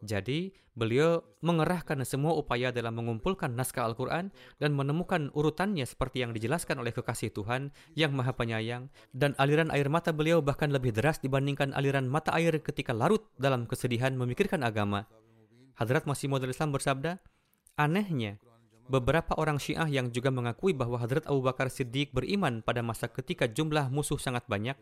jadi, 0.00 0.48
beliau 0.72 1.20
mengerahkan 1.44 2.00
semua 2.08 2.32
upaya 2.32 2.72
dalam 2.72 2.96
mengumpulkan 2.96 3.52
naskah 3.52 3.84
Al-Quran 3.84 4.32
dan 4.56 4.72
menemukan 4.72 5.28
urutannya 5.36 5.84
seperti 5.84 6.24
yang 6.24 6.32
dijelaskan 6.32 6.80
oleh 6.80 6.88
kekasih 6.88 7.28
Tuhan 7.36 7.68
yang 7.92 8.16
maha 8.16 8.32
penyayang 8.32 8.88
dan 9.12 9.36
aliran 9.36 9.68
air 9.68 9.92
mata 9.92 10.08
beliau 10.16 10.40
bahkan 10.40 10.72
lebih 10.72 10.96
deras 10.96 11.20
dibandingkan 11.20 11.76
aliran 11.76 12.08
mata 12.08 12.32
air 12.32 12.56
ketika 12.64 12.96
larut 12.96 13.28
dalam 13.36 13.68
kesedihan 13.68 14.16
memikirkan 14.16 14.64
agama. 14.64 15.04
Hadrat 15.76 16.08
Masih 16.08 16.32
Maud 16.32 16.44
Islam 16.48 16.72
bersabda, 16.72 17.20
Anehnya, 17.76 18.40
beberapa 18.88 19.36
orang 19.36 19.60
Syiah 19.60 19.88
yang 19.88 20.08
juga 20.08 20.32
mengakui 20.32 20.72
bahwa 20.72 20.96
Hadrat 20.96 21.28
Abu 21.28 21.44
Bakar 21.44 21.68
Siddiq 21.68 22.12
beriman 22.16 22.64
pada 22.64 22.80
masa 22.80 23.04
ketika 23.08 23.44
jumlah 23.44 23.92
musuh 23.92 24.16
sangat 24.16 24.48
banyak 24.48 24.76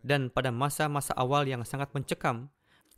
dan 0.00 0.32
pada 0.32 0.48
masa-masa 0.48 1.12
awal 1.16 1.44
yang 1.44 1.66
sangat 1.68 1.92
mencekam, 1.92 2.48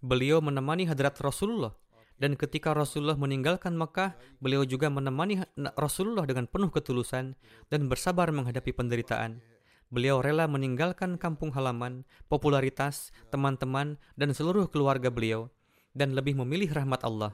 beliau 0.00 0.40
menemani 0.40 0.88
hadrat 0.88 1.16
Rasulullah. 1.20 1.76
Dan 2.20 2.36
ketika 2.36 2.76
Rasulullah 2.76 3.16
meninggalkan 3.16 3.72
Mekah, 3.72 4.12
beliau 4.44 4.68
juga 4.68 4.92
menemani 4.92 5.40
Rasulullah 5.72 6.28
dengan 6.28 6.44
penuh 6.44 6.68
ketulusan 6.68 7.32
dan 7.72 7.80
bersabar 7.88 8.28
menghadapi 8.28 8.76
penderitaan. 8.76 9.40
Beliau 9.88 10.20
rela 10.20 10.44
meninggalkan 10.44 11.16
kampung 11.16 11.50
halaman, 11.56 12.04
popularitas, 12.28 13.08
teman-teman, 13.32 13.96
dan 14.20 14.36
seluruh 14.36 14.68
keluarga 14.68 15.08
beliau, 15.08 15.48
dan 15.96 16.12
lebih 16.12 16.36
memilih 16.36 16.70
rahmat 16.76 17.00
Allah. 17.08 17.32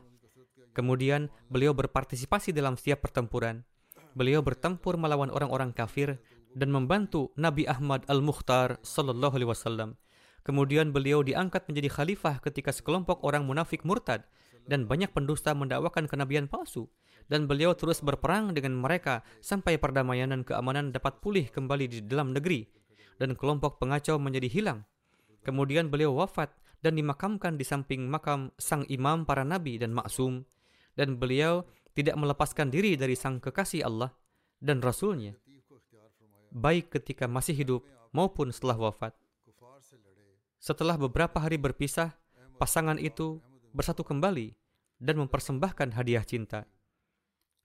Kemudian, 0.70 1.34
beliau 1.50 1.74
berpartisipasi 1.74 2.54
dalam 2.54 2.78
setiap 2.78 3.02
pertempuran. 3.02 3.66
Beliau 4.16 4.40
bertempur 4.40 4.96
melawan 4.96 5.28
orang-orang 5.34 5.74
kafir 5.74 6.16
dan 6.56 6.72
membantu 6.72 7.34
Nabi 7.36 7.68
Ahmad 7.68 8.06
Al-Mukhtar 8.08 8.80
sallallahu 8.80 9.34
alaihi 9.36 9.50
wasallam 9.52 10.00
Kemudian 10.46 10.94
beliau 10.94 11.26
diangkat 11.26 11.66
menjadi 11.66 11.90
khalifah 11.90 12.38
ketika 12.38 12.70
sekelompok 12.70 13.26
orang 13.26 13.42
munafik 13.42 13.82
murtad 13.82 14.22
dan 14.70 14.86
banyak 14.86 15.10
pendusta 15.10 15.50
mendakwakan 15.58 16.06
kenabian 16.06 16.46
palsu. 16.46 16.86
Dan 17.26 17.50
beliau 17.50 17.74
terus 17.74 17.98
berperang 17.98 18.54
dengan 18.54 18.78
mereka 18.78 19.26
sampai 19.42 19.74
perdamaian 19.82 20.30
dan 20.30 20.46
keamanan 20.46 20.94
dapat 20.94 21.18
pulih 21.18 21.50
kembali 21.50 21.90
di 21.90 21.98
dalam 22.06 22.30
negeri. 22.30 22.62
Dan 23.18 23.34
kelompok 23.34 23.82
pengacau 23.82 24.22
menjadi 24.22 24.46
hilang. 24.46 24.86
Kemudian 25.42 25.90
beliau 25.90 26.14
wafat 26.14 26.54
dan 26.78 26.94
dimakamkan 26.94 27.58
di 27.58 27.66
samping 27.66 28.06
makam 28.06 28.54
sang 28.54 28.86
imam 28.86 29.26
para 29.26 29.42
nabi 29.42 29.82
dan 29.82 29.90
maksum. 29.90 30.46
Dan 30.94 31.18
beliau 31.18 31.66
tidak 31.98 32.14
melepaskan 32.14 32.70
diri 32.70 32.94
dari 32.94 33.18
sang 33.18 33.42
kekasih 33.42 33.82
Allah 33.82 34.14
dan 34.62 34.78
Rasulnya. 34.78 35.34
Baik 36.54 36.94
ketika 36.94 37.26
masih 37.26 37.58
hidup 37.58 37.82
maupun 38.14 38.54
setelah 38.54 38.78
wafat. 38.78 39.25
Setelah 40.66 40.98
beberapa 40.98 41.38
hari 41.38 41.62
berpisah, 41.62 42.18
pasangan 42.58 42.98
itu 42.98 43.38
bersatu 43.70 44.02
kembali 44.02 44.50
dan 44.98 45.22
mempersembahkan 45.22 45.94
hadiah 45.94 46.26
cinta. 46.26 46.66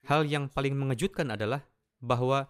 Hal 0.06 0.22
yang 0.22 0.46
paling 0.46 0.78
mengejutkan 0.78 1.34
adalah 1.34 1.66
bahwa 1.98 2.46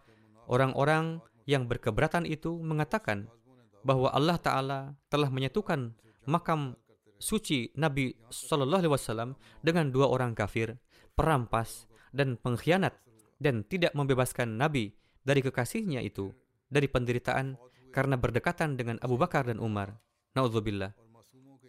orang-orang 0.53 1.25
yang 1.49 1.65
berkeberatan 1.65 2.29
itu 2.29 2.53
mengatakan 2.61 3.33
bahwa 3.81 4.13
Allah 4.13 4.37
Ta'ala 4.37 4.93
telah 5.09 5.33
menyatukan 5.33 5.97
makam 6.29 6.77
suci 7.17 7.73
Nabi 7.73 8.13
Shallallahu 8.29 8.85
Alaihi 8.85 8.93
Wasallam 8.93 9.31
dengan 9.65 9.89
dua 9.89 10.13
orang 10.13 10.37
kafir, 10.37 10.77
perampas 11.17 11.89
dan 12.13 12.37
pengkhianat, 12.37 12.93
dan 13.41 13.65
tidak 13.65 13.97
membebaskan 13.97 14.61
Nabi 14.61 14.93
dari 15.25 15.41
kekasihnya 15.41 16.05
itu 16.05 16.29
dari 16.69 16.93
penderitaan 16.93 17.57
karena 17.89 18.21
berdekatan 18.21 18.77
dengan 18.77 19.01
Abu 19.01 19.17
Bakar 19.17 19.49
dan 19.49 19.57
Umar. 19.57 20.12
Naudzubillah. 20.33 20.97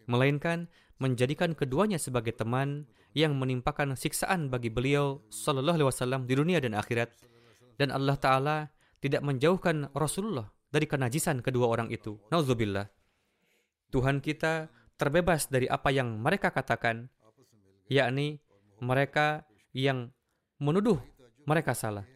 Melainkan 0.07 0.67
menjadikan 0.99 1.51
keduanya 1.55 1.99
sebagai 1.99 2.31
teman 2.35 2.87
yang 3.13 3.35
menimpakan 3.37 3.93
siksaan 3.93 4.47
bagi 4.47 4.71
beliau 4.73 5.21
sallallahu 5.29 5.77
alaihi 5.77 5.89
wasallam 5.89 6.21
di 6.25 6.33
dunia 6.33 6.57
dan 6.63 6.73
akhirat 6.73 7.13
dan 7.77 7.93
Allah 7.93 8.17
taala 8.17 8.57
tidak 9.03 9.21
menjauhkan 9.21 9.91
Rasulullah 9.93 10.47
dari 10.71 10.87
kenajisan 10.87 11.43
kedua 11.43 11.69
orang 11.69 11.91
itu. 11.93 12.17
Nauzubillah. 12.31 12.87
Tuhan 13.93 14.23
kita 14.23 14.71
terbebas 14.97 15.51
dari 15.51 15.69
apa 15.69 15.93
yang 15.93 16.17
mereka 16.17 16.49
katakan, 16.49 17.11
yakni 17.91 18.41
mereka 18.81 19.45
yang 19.75 20.09
menuduh 20.57 20.97
mereka 21.45 21.77
salah. 21.77 22.07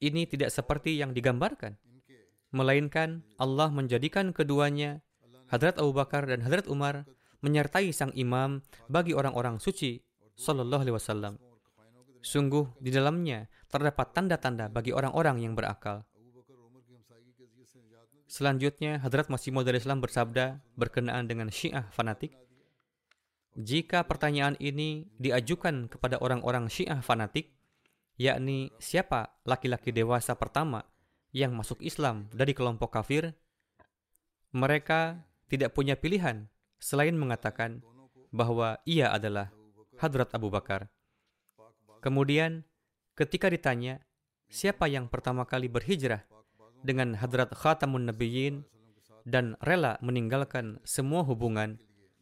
Ini 0.00 0.28
tidak 0.28 0.52
seperti 0.52 0.96
yang 1.00 1.12
digambarkan, 1.12 1.76
melainkan 2.52 3.24
Allah 3.36 3.68
menjadikan 3.72 4.32
keduanya 4.32 5.04
Hadrat 5.46 5.78
Abu 5.78 5.94
Bakar 5.94 6.26
dan 6.26 6.42
Hadrat 6.42 6.66
Umar 6.66 7.06
menyertai 7.38 7.94
sang 7.94 8.10
imam 8.18 8.62
bagi 8.90 9.14
orang-orang 9.14 9.62
suci 9.62 10.02
Sallallahu 10.34 10.82
Alaihi 10.82 10.96
Wasallam. 10.98 11.34
Sungguh 12.18 12.66
di 12.82 12.90
dalamnya 12.90 13.46
terdapat 13.70 14.10
tanda-tanda 14.10 14.66
bagi 14.66 14.90
orang-orang 14.90 15.38
yang 15.46 15.54
berakal. 15.54 16.02
Selanjutnya, 18.26 18.98
Hadrat 18.98 19.30
Masih 19.30 19.54
Maud 19.54 19.70
Islam 19.70 20.02
bersabda 20.02 20.58
berkenaan 20.74 21.30
dengan 21.30 21.46
Syiah 21.54 21.86
fanatik. 21.94 22.34
Jika 23.54 24.02
pertanyaan 24.04 24.58
ini 24.58 25.06
diajukan 25.16 25.86
kepada 25.86 26.18
orang-orang 26.18 26.66
Syiah 26.66 26.98
fanatik, 27.00 27.54
yakni 28.18 28.74
siapa 28.82 29.38
laki-laki 29.46 29.94
dewasa 29.94 30.34
pertama 30.34 30.82
yang 31.30 31.54
masuk 31.54 31.78
Islam 31.80 32.26
dari 32.34 32.52
kelompok 32.52 32.98
kafir, 32.98 33.32
mereka 34.50 35.22
tidak 35.46 35.74
punya 35.74 35.94
pilihan 35.94 36.50
selain 36.82 37.14
mengatakan 37.14 37.82
bahwa 38.34 38.78
ia 38.84 39.10
adalah 39.14 39.50
Hadrat 39.96 40.34
Abu 40.36 40.52
Bakar. 40.52 40.90
Kemudian, 42.04 42.66
ketika 43.16 43.48
ditanya, 43.48 44.04
siapa 44.52 44.86
yang 44.86 45.08
pertama 45.08 45.48
kali 45.48 45.66
berhijrah 45.72 46.22
dengan 46.84 47.16
Hadrat 47.16 47.50
Khatamun 47.56 48.10
Nabiyyin 48.12 48.62
dan 49.26 49.58
rela 49.64 49.98
meninggalkan 50.04 50.78
semua 50.84 51.24
hubungan, 51.24 51.80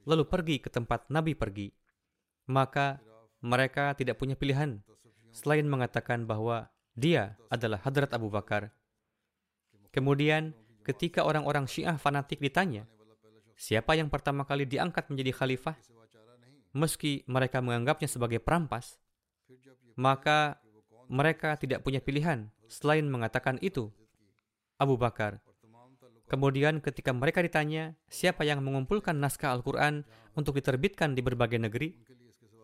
lalu 0.09 0.25
pergi 0.25 0.57
ke 0.62 0.70
tempat 0.70 1.11
Nabi 1.11 1.35
pergi, 1.37 1.75
maka 2.49 3.01
mereka 3.45 3.93
tidak 3.93 4.16
punya 4.16 4.39
pilihan 4.39 4.81
selain 5.35 5.66
mengatakan 5.66 6.25
bahwa 6.25 6.70
dia 6.95 7.35
adalah 7.51 7.83
Hadrat 7.83 8.14
Abu 8.14 8.31
Bakar. 8.31 8.70
Kemudian, 9.91 10.55
ketika 10.87 11.27
orang-orang 11.27 11.66
Syiah 11.66 11.99
fanatik 11.99 12.39
ditanya, 12.39 12.87
siapa 13.55 13.94
yang 13.94 14.11
pertama 14.11 14.42
kali 14.46 14.66
diangkat 14.66 15.11
menjadi 15.11 15.32
khalifah, 15.34 15.76
meski 16.74 17.22
mereka 17.30 17.62
menganggapnya 17.62 18.11
sebagai 18.11 18.42
perampas, 18.42 18.98
maka 19.94 20.59
mereka 21.07 21.55
tidak 21.55 21.86
punya 21.86 22.02
pilihan 22.02 22.50
selain 22.66 23.07
mengatakan 23.07 23.61
itu. 23.62 23.94
Abu 24.74 24.98
Bakar. 24.98 25.38
Kemudian 26.26 26.82
ketika 26.82 27.14
mereka 27.14 27.44
ditanya, 27.44 27.94
siapa 28.11 28.42
yang 28.42 28.59
mengumpulkan 28.64 29.14
naskah 29.14 29.55
Al-Quran 29.55 30.02
untuk 30.34 30.59
diterbitkan 30.59 31.14
di 31.14 31.22
berbagai 31.22 31.62
negeri, 31.62 31.94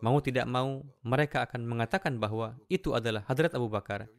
mau 0.03 0.19
tidak 0.19 0.49
mau, 0.51 0.83
mereka 1.07 1.47
akan 1.47 1.69
mengatakan 1.69 2.19
bahwa 2.19 2.59
itu 2.67 2.97
adalah 2.97 3.23
Hadrat 3.31 3.55
Abu 3.55 3.71
Bakar. 3.71 4.11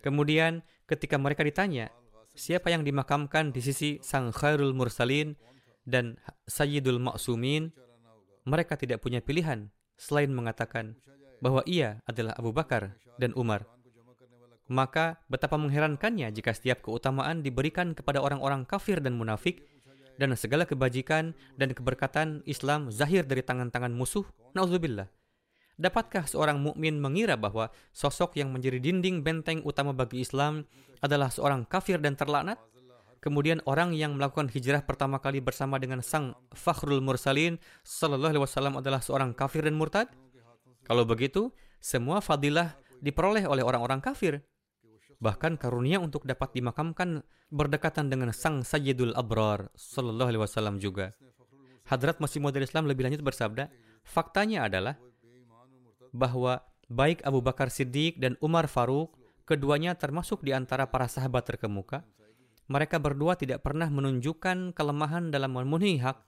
Kemudian, 0.00 0.64
ketika 0.88 1.20
mereka 1.20 1.44
ditanya, 1.44 1.92
siapa 2.32 2.72
yang 2.72 2.82
dimakamkan 2.82 3.52
di 3.52 3.60
sisi 3.60 4.00
Sang 4.00 4.32
Khairul 4.32 4.72
Mursalin 4.72 5.36
dan 5.90 6.16
Sayyidul 6.46 7.02
Ma'sumin, 7.02 7.74
mereka 8.46 8.78
tidak 8.78 9.02
punya 9.02 9.18
pilihan 9.18 9.68
selain 9.98 10.32
mengatakan 10.32 10.96
bahwa 11.42 11.60
ia 11.66 12.00
adalah 12.08 12.32
Abu 12.38 12.54
Bakar 12.54 12.96
dan 13.18 13.34
Umar. 13.36 13.66
Maka 14.70 15.18
betapa 15.26 15.58
mengherankannya 15.58 16.30
jika 16.30 16.54
setiap 16.54 16.86
keutamaan 16.86 17.42
diberikan 17.42 17.90
kepada 17.90 18.22
orang-orang 18.22 18.62
kafir 18.62 19.02
dan 19.02 19.18
munafik 19.18 19.66
dan 20.14 20.30
segala 20.38 20.62
kebajikan 20.62 21.34
dan 21.58 21.74
keberkatan 21.74 22.46
Islam 22.46 22.92
zahir 22.94 23.26
dari 23.26 23.42
tangan-tangan 23.42 23.90
musuh. 23.90 24.22
Nauzubillah. 24.54 25.10
Dapatkah 25.80 26.28
seorang 26.28 26.60
mukmin 26.60 27.00
mengira 27.00 27.40
bahwa 27.40 27.72
sosok 27.96 28.36
yang 28.36 28.52
menjadi 28.52 28.78
dinding 28.78 29.24
benteng 29.24 29.64
utama 29.64 29.96
bagi 29.96 30.20
Islam 30.20 30.68
adalah 31.00 31.32
seorang 31.32 31.64
kafir 31.64 31.96
dan 31.96 32.20
terlaknat? 32.20 32.60
Kemudian 33.20 33.60
orang 33.68 33.92
yang 33.92 34.16
melakukan 34.16 34.48
hijrah 34.48 34.80
pertama 34.80 35.20
kali 35.20 35.44
bersama 35.44 35.76
dengan 35.76 36.00
sang 36.00 36.32
Fakhrul 36.56 37.04
Mursalin 37.04 37.60
sallallahu 37.84 38.32
alaihi 38.32 38.44
wasallam 38.48 38.80
adalah 38.80 39.04
seorang 39.04 39.36
kafir 39.36 39.68
dan 39.68 39.76
murtad? 39.76 40.08
Kalau 40.88 41.04
begitu, 41.04 41.52
semua 41.84 42.24
fadilah 42.24 42.80
diperoleh 43.04 43.44
oleh 43.44 43.60
orang-orang 43.60 44.00
kafir. 44.00 44.40
Bahkan 45.20 45.60
karunia 45.60 46.00
untuk 46.00 46.24
dapat 46.24 46.56
dimakamkan 46.56 47.20
berdekatan 47.52 48.08
dengan 48.08 48.32
sang 48.32 48.64
Sayyidul 48.64 49.12
Abrar 49.12 49.68
sallallahu 49.76 50.28
alaihi 50.32 50.40
wasallam 50.40 50.80
juga. 50.80 51.12
Hadrat 51.84 52.24
Masih 52.24 52.40
Maud 52.40 52.56
Islam 52.56 52.88
lebih 52.88 53.04
lanjut 53.04 53.20
bersabda, 53.20 53.68
faktanya 54.00 54.64
adalah 54.64 54.96
bahwa 56.16 56.64
baik 56.88 57.20
Abu 57.20 57.44
Bakar 57.44 57.68
Siddiq 57.68 58.16
dan 58.16 58.40
Umar 58.40 58.64
Faruk, 58.64 59.12
keduanya 59.44 59.92
termasuk 59.92 60.40
di 60.40 60.56
antara 60.56 60.88
para 60.88 61.04
sahabat 61.04 61.44
terkemuka, 61.44 62.06
mereka 62.70 63.02
berdua 63.02 63.34
tidak 63.34 63.66
pernah 63.66 63.90
menunjukkan 63.90 64.72
kelemahan 64.78 65.34
dalam 65.34 65.58
memenuhi 65.58 65.98
hak. 65.98 66.22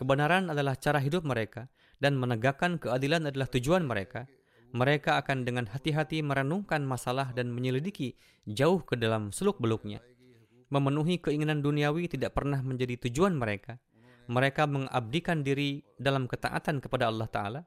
Kebenaran 0.00 0.50
adalah 0.50 0.74
cara 0.80 0.98
hidup 0.98 1.22
mereka, 1.22 1.68
dan 2.00 2.16
menegakkan 2.18 2.80
keadilan 2.80 3.30
adalah 3.30 3.46
tujuan 3.46 3.86
mereka 3.86 4.26
mereka 4.74 5.22
akan 5.22 5.46
dengan 5.46 5.70
hati-hati 5.70 6.18
merenungkan 6.26 6.82
masalah 6.82 7.30
dan 7.30 7.54
menyelidiki 7.54 8.18
jauh 8.42 8.82
ke 8.82 8.98
dalam 8.98 9.30
seluk-beluknya. 9.30 10.02
Memenuhi 10.74 11.22
keinginan 11.22 11.62
duniawi 11.62 12.10
tidak 12.10 12.34
pernah 12.34 12.58
menjadi 12.58 12.98
tujuan 13.06 13.38
mereka. 13.38 13.78
Mereka 14.26 14.66
mengabdikan 14.66 15.46
diri 15.46 15.78
dalam 15.94 16.26
ketaatan 16.26 16.82
kepada 16.82 17.06
Allah 17.06 17.30
Ta'ala. 17.30 17.60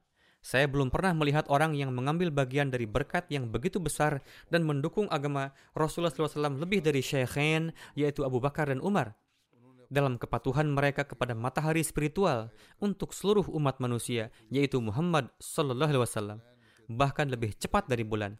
Saya 0.48 0.64
belum 0.72 0.88
pernah 0.88 1.12
melihat 1.12 1.44
orang 1.52 1.76
yang 1.76 1.92
mengambil 1.92 2.32
bagian 2.32 2.72
dari 2.72 2.88
berkat 2.88 3.28
yang 3.28 3.52
begitu 3.52 3.84
besar 3.84 4.24
dan 4.48 4.64
mendukung 4.64 5.12
agama 5.12 5.52
Rasulullah 5.76 6.08
SAW 6.08 6.56
lebih 6.56 6.80
dari 6.80 7.04
Syekhain, 7.04 7.76
yaitu 8.00 8.24
Abu 8.24 8.40
Bakar 8.40 8.72
dan 8.72 8.80
Umar 8.80 9.20
dalam 9.92 10.16
kepatuhan 10.16 10.72
mereka 10.72 11.04
kepada 11.04 11.36
matahari 11.36 11.84
spiritual 11.84 12.48
untuk 12.80 13.12
seluruh 13.12 13.44
umat 13.60 13.84
manusia, 13.84 14.32
yaitu 14.48 14.80
Muhammad 14.80 15.28
Wasallam 15.44 16.40
bahkan 16.88 17.28
lebih 17.28 17.52
cepat 17.60 17.92
dari 17.92 18.08
bulan. 18.08 18.40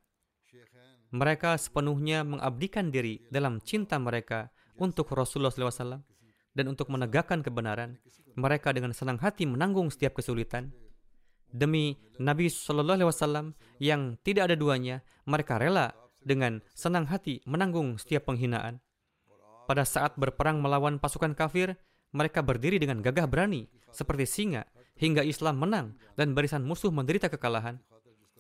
Mereka 1.12 1.60
sepenuhnya 1.60 2.24
mengabdikan 2.24 2.88
diri 2.88 3.20
dalam 3.28 3.60
cinta 3.60 4.00
mereka 4.00 4.48
untuk 4.80 5.12
Rasulullah 5.12 5.52
SAW 5.52 6.00
dan 6.56 6.66
untuk 6.72 6.88
menegakkan 6.88 7.44
kebenaran. 7.44 8.00
Mereka 8.40 8.72
dengan 8.72 8.96
senang 8.96 9.20
hati 9.20 9.44
menanggung 9.44 9.92
setiap 9.92 10.16
kesulitan. 10.16 10.87
Demi 11.52 11.96
Nabi 12.20 12.52
Shallallahu 12.52 12.98
Alaihi 13.02 13.10
Wasallam 13.10 13.46
yang 13.80 14.16
tidak 14.22 14.52
ada 14.52 14.56
duanya, 14.60 15.06
mereka 15.28 15.58
rela 15.62 15.96
dengan 16.24 16.60
senang 16.76 17.08
hati 17.08 17.40
menanggung 17.48 17.96
setiap 17.96 18.28
penghinaan. 18.28 18.84
Pada 19.68 19.84
saat 19.84 20.16
berperang 20.16 20.64
melawan 20.64 21.00
pasukan 21.00 21.36
kafir, 21.36 21.76
mereka 22.16 22.40
berdiri 22.40 22.80
dengan 22.80 23.04
gagah 23.04 23.28
berani, 23.28 23.68
seperti 23.92 24.24
singa, 24.28 24.64
hingga 24.96 25.24
Islam 25.24 25.60
menang 25.60 26.00
dan 26.16 26.32
barisan 26.32 26.64
musuh 26.64 26.92
menderita 26.92 27.28
kekalahan 27.28 27.80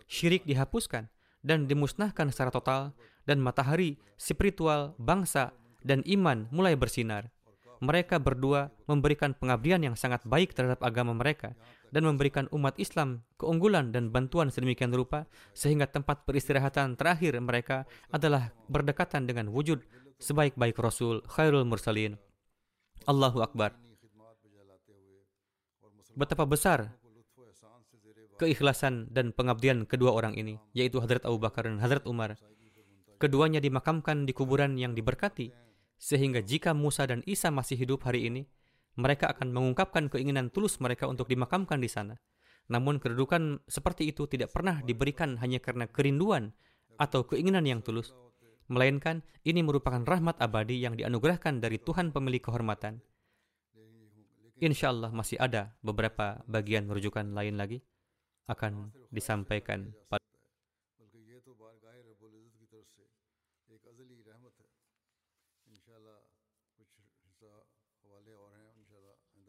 syirik 0.07 0.47
dihapuskan 0.47 1.11
dan 1.43 1.69
dimusnahkan 1.69 2.31
secara 2.33 2.49
total, 2.49 2.81
dan 3.27 3.43
matahari, 3.43 3.99
spiritual, 4.15 4.95
bangsa, 4.97 5.53
dan 5.83 6.01
iman 6.07 6.47
mulai 6.49 6.73
bersinar. 6.79 7.29
Mereka 7.77 8.17
berdua 8.17 8.73
memberikan 8.89 9.37
pengabdian 9.37 9.85
yang 9.85 9.93
sangat 9.93 10.25
baik 10.25 10.57
terhadap 10.57 10.81
agama 10.81 11.13
mereka 11.13 11.53
dan 11.91 12.03
memberikan 12.03 12.45
umat 12.51 12.75
Islam 12.77 13.23
keunggulan 13.39 13.95
dan 13.95 14.11
bantuan 14.11 14.51
sedemikian 14.51 14.91
rupa 14.91 15.25
sehingga 15.55 15.87
tempat 15.87 16.27
peristirahatan 16.27 16.99
terakhir 16.99 17.37
mereka 17.39 17.87
adalah 18.11 18.51
berdekatan 18.67 19.27
dengan 19.27 19.47
wujud 19.51 19.83
sebaik-baik 20.17 20.75
Rasul 20.77 21.23
Khairul 21.29 21.63
Mursalin. 21.63 22.17
Allahu 23.07 23.39
Akbar. 23.39 23.77
Betapa 26.17 26.49
besar 26.49 26.97
keikhlasan 28.37 29.09
dan 29.09 29.33
pengabdian 29.33 29.89
kedua 29.89 30.13
orang 30.13 30.37
ini, 30.37 30.61
yaitu 30.71 31.01
Hadrat 31.01 31.25
Abu 31.25 31.41
Bakar 31.41 31.65
dan 31.65 31.81
Hadrat 31.81 32.05
Umar. 32.05 32.37
Keduanya 33.17 33.57
dimakamkan 33.57 34.29
di 34.29 34.33
kuburan 34.33 34.77
yang 34.77 34.93
diberkati, 34.93 35.49
sehingga 35.97 36.45
jika 36.45 36.77
Musa 36.77 37.09
dan 37.09 37.25
Isa 37.25 37.49
masih 37.49 37.81
hidup 37.81 38.05
hari 38.05 38.29
ini, 38.29 38.45
mereka 38.97 39.29
akan 39.31 39.53
mengungkapkan 39.53 40.09
keinginan 40.09 40.49
tulus 40.49 40.81
mereka 40.81 41.05
untuk 41.05 41.29
dimakamkan 41.29 41.77
di 41.77 41.87
sana. 41.87 42.17
Namun 42.67 42.99
kedudukan 42.99 43.63
seperti 43.69 44.11
itu 44.11 44.27
tidak 44.27 44.51
pernah 44.51 44.83
diberikan 44.83 45.39
hanya 45.39 45.61
karena 45.63 45.87
kerinduan 45.87 46.51
atau 46.99 47.23
keinginan 47.23 47.63
yang 47.63 47.79
tulus, 47.79 48.11
melainkan 48.67 49.23
ini 49.47 49.63
merupakan 49.63 50.03
rahmat 50.03 50.41
abadi 50.41 50.81
yang 50.81 50.97
dianugerahkan 50.99 51.63
dari 51.63 51.79
Tuhan 51.79 52.11
pemilik 52.11 52.43
kehormatan. 52.43 52.99
Insya 54.57 54.89
Allah 54.89 55.13
masih 55.13 55.37
ada 55.37 55.77
beberapa 55.85 56.41
bagian 56.49 56.89
rujukan 56.89 57.29
lain 57.31 57.61
lagi 57.61 57.79
akan 58.49 58.89
disampaikan 59.13 59.93
pada 60.09 60.27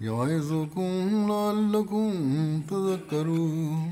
يعظكم 0.00 1.28
لعلكم 1.28 2.10
تذكرون. 2.70 3.90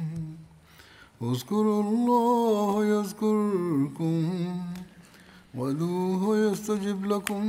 اذكروا 1.22 1.82
الله 1.82 2.84
يذكركم 2.84 4.14
وادعوه 5.54 6.38
يستجب 6.38 7.04
لكم 7.04 7.44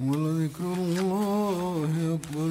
ولذكر 0.00 0.72
الله 0.72 1.92
أكبر. 2.16 2.50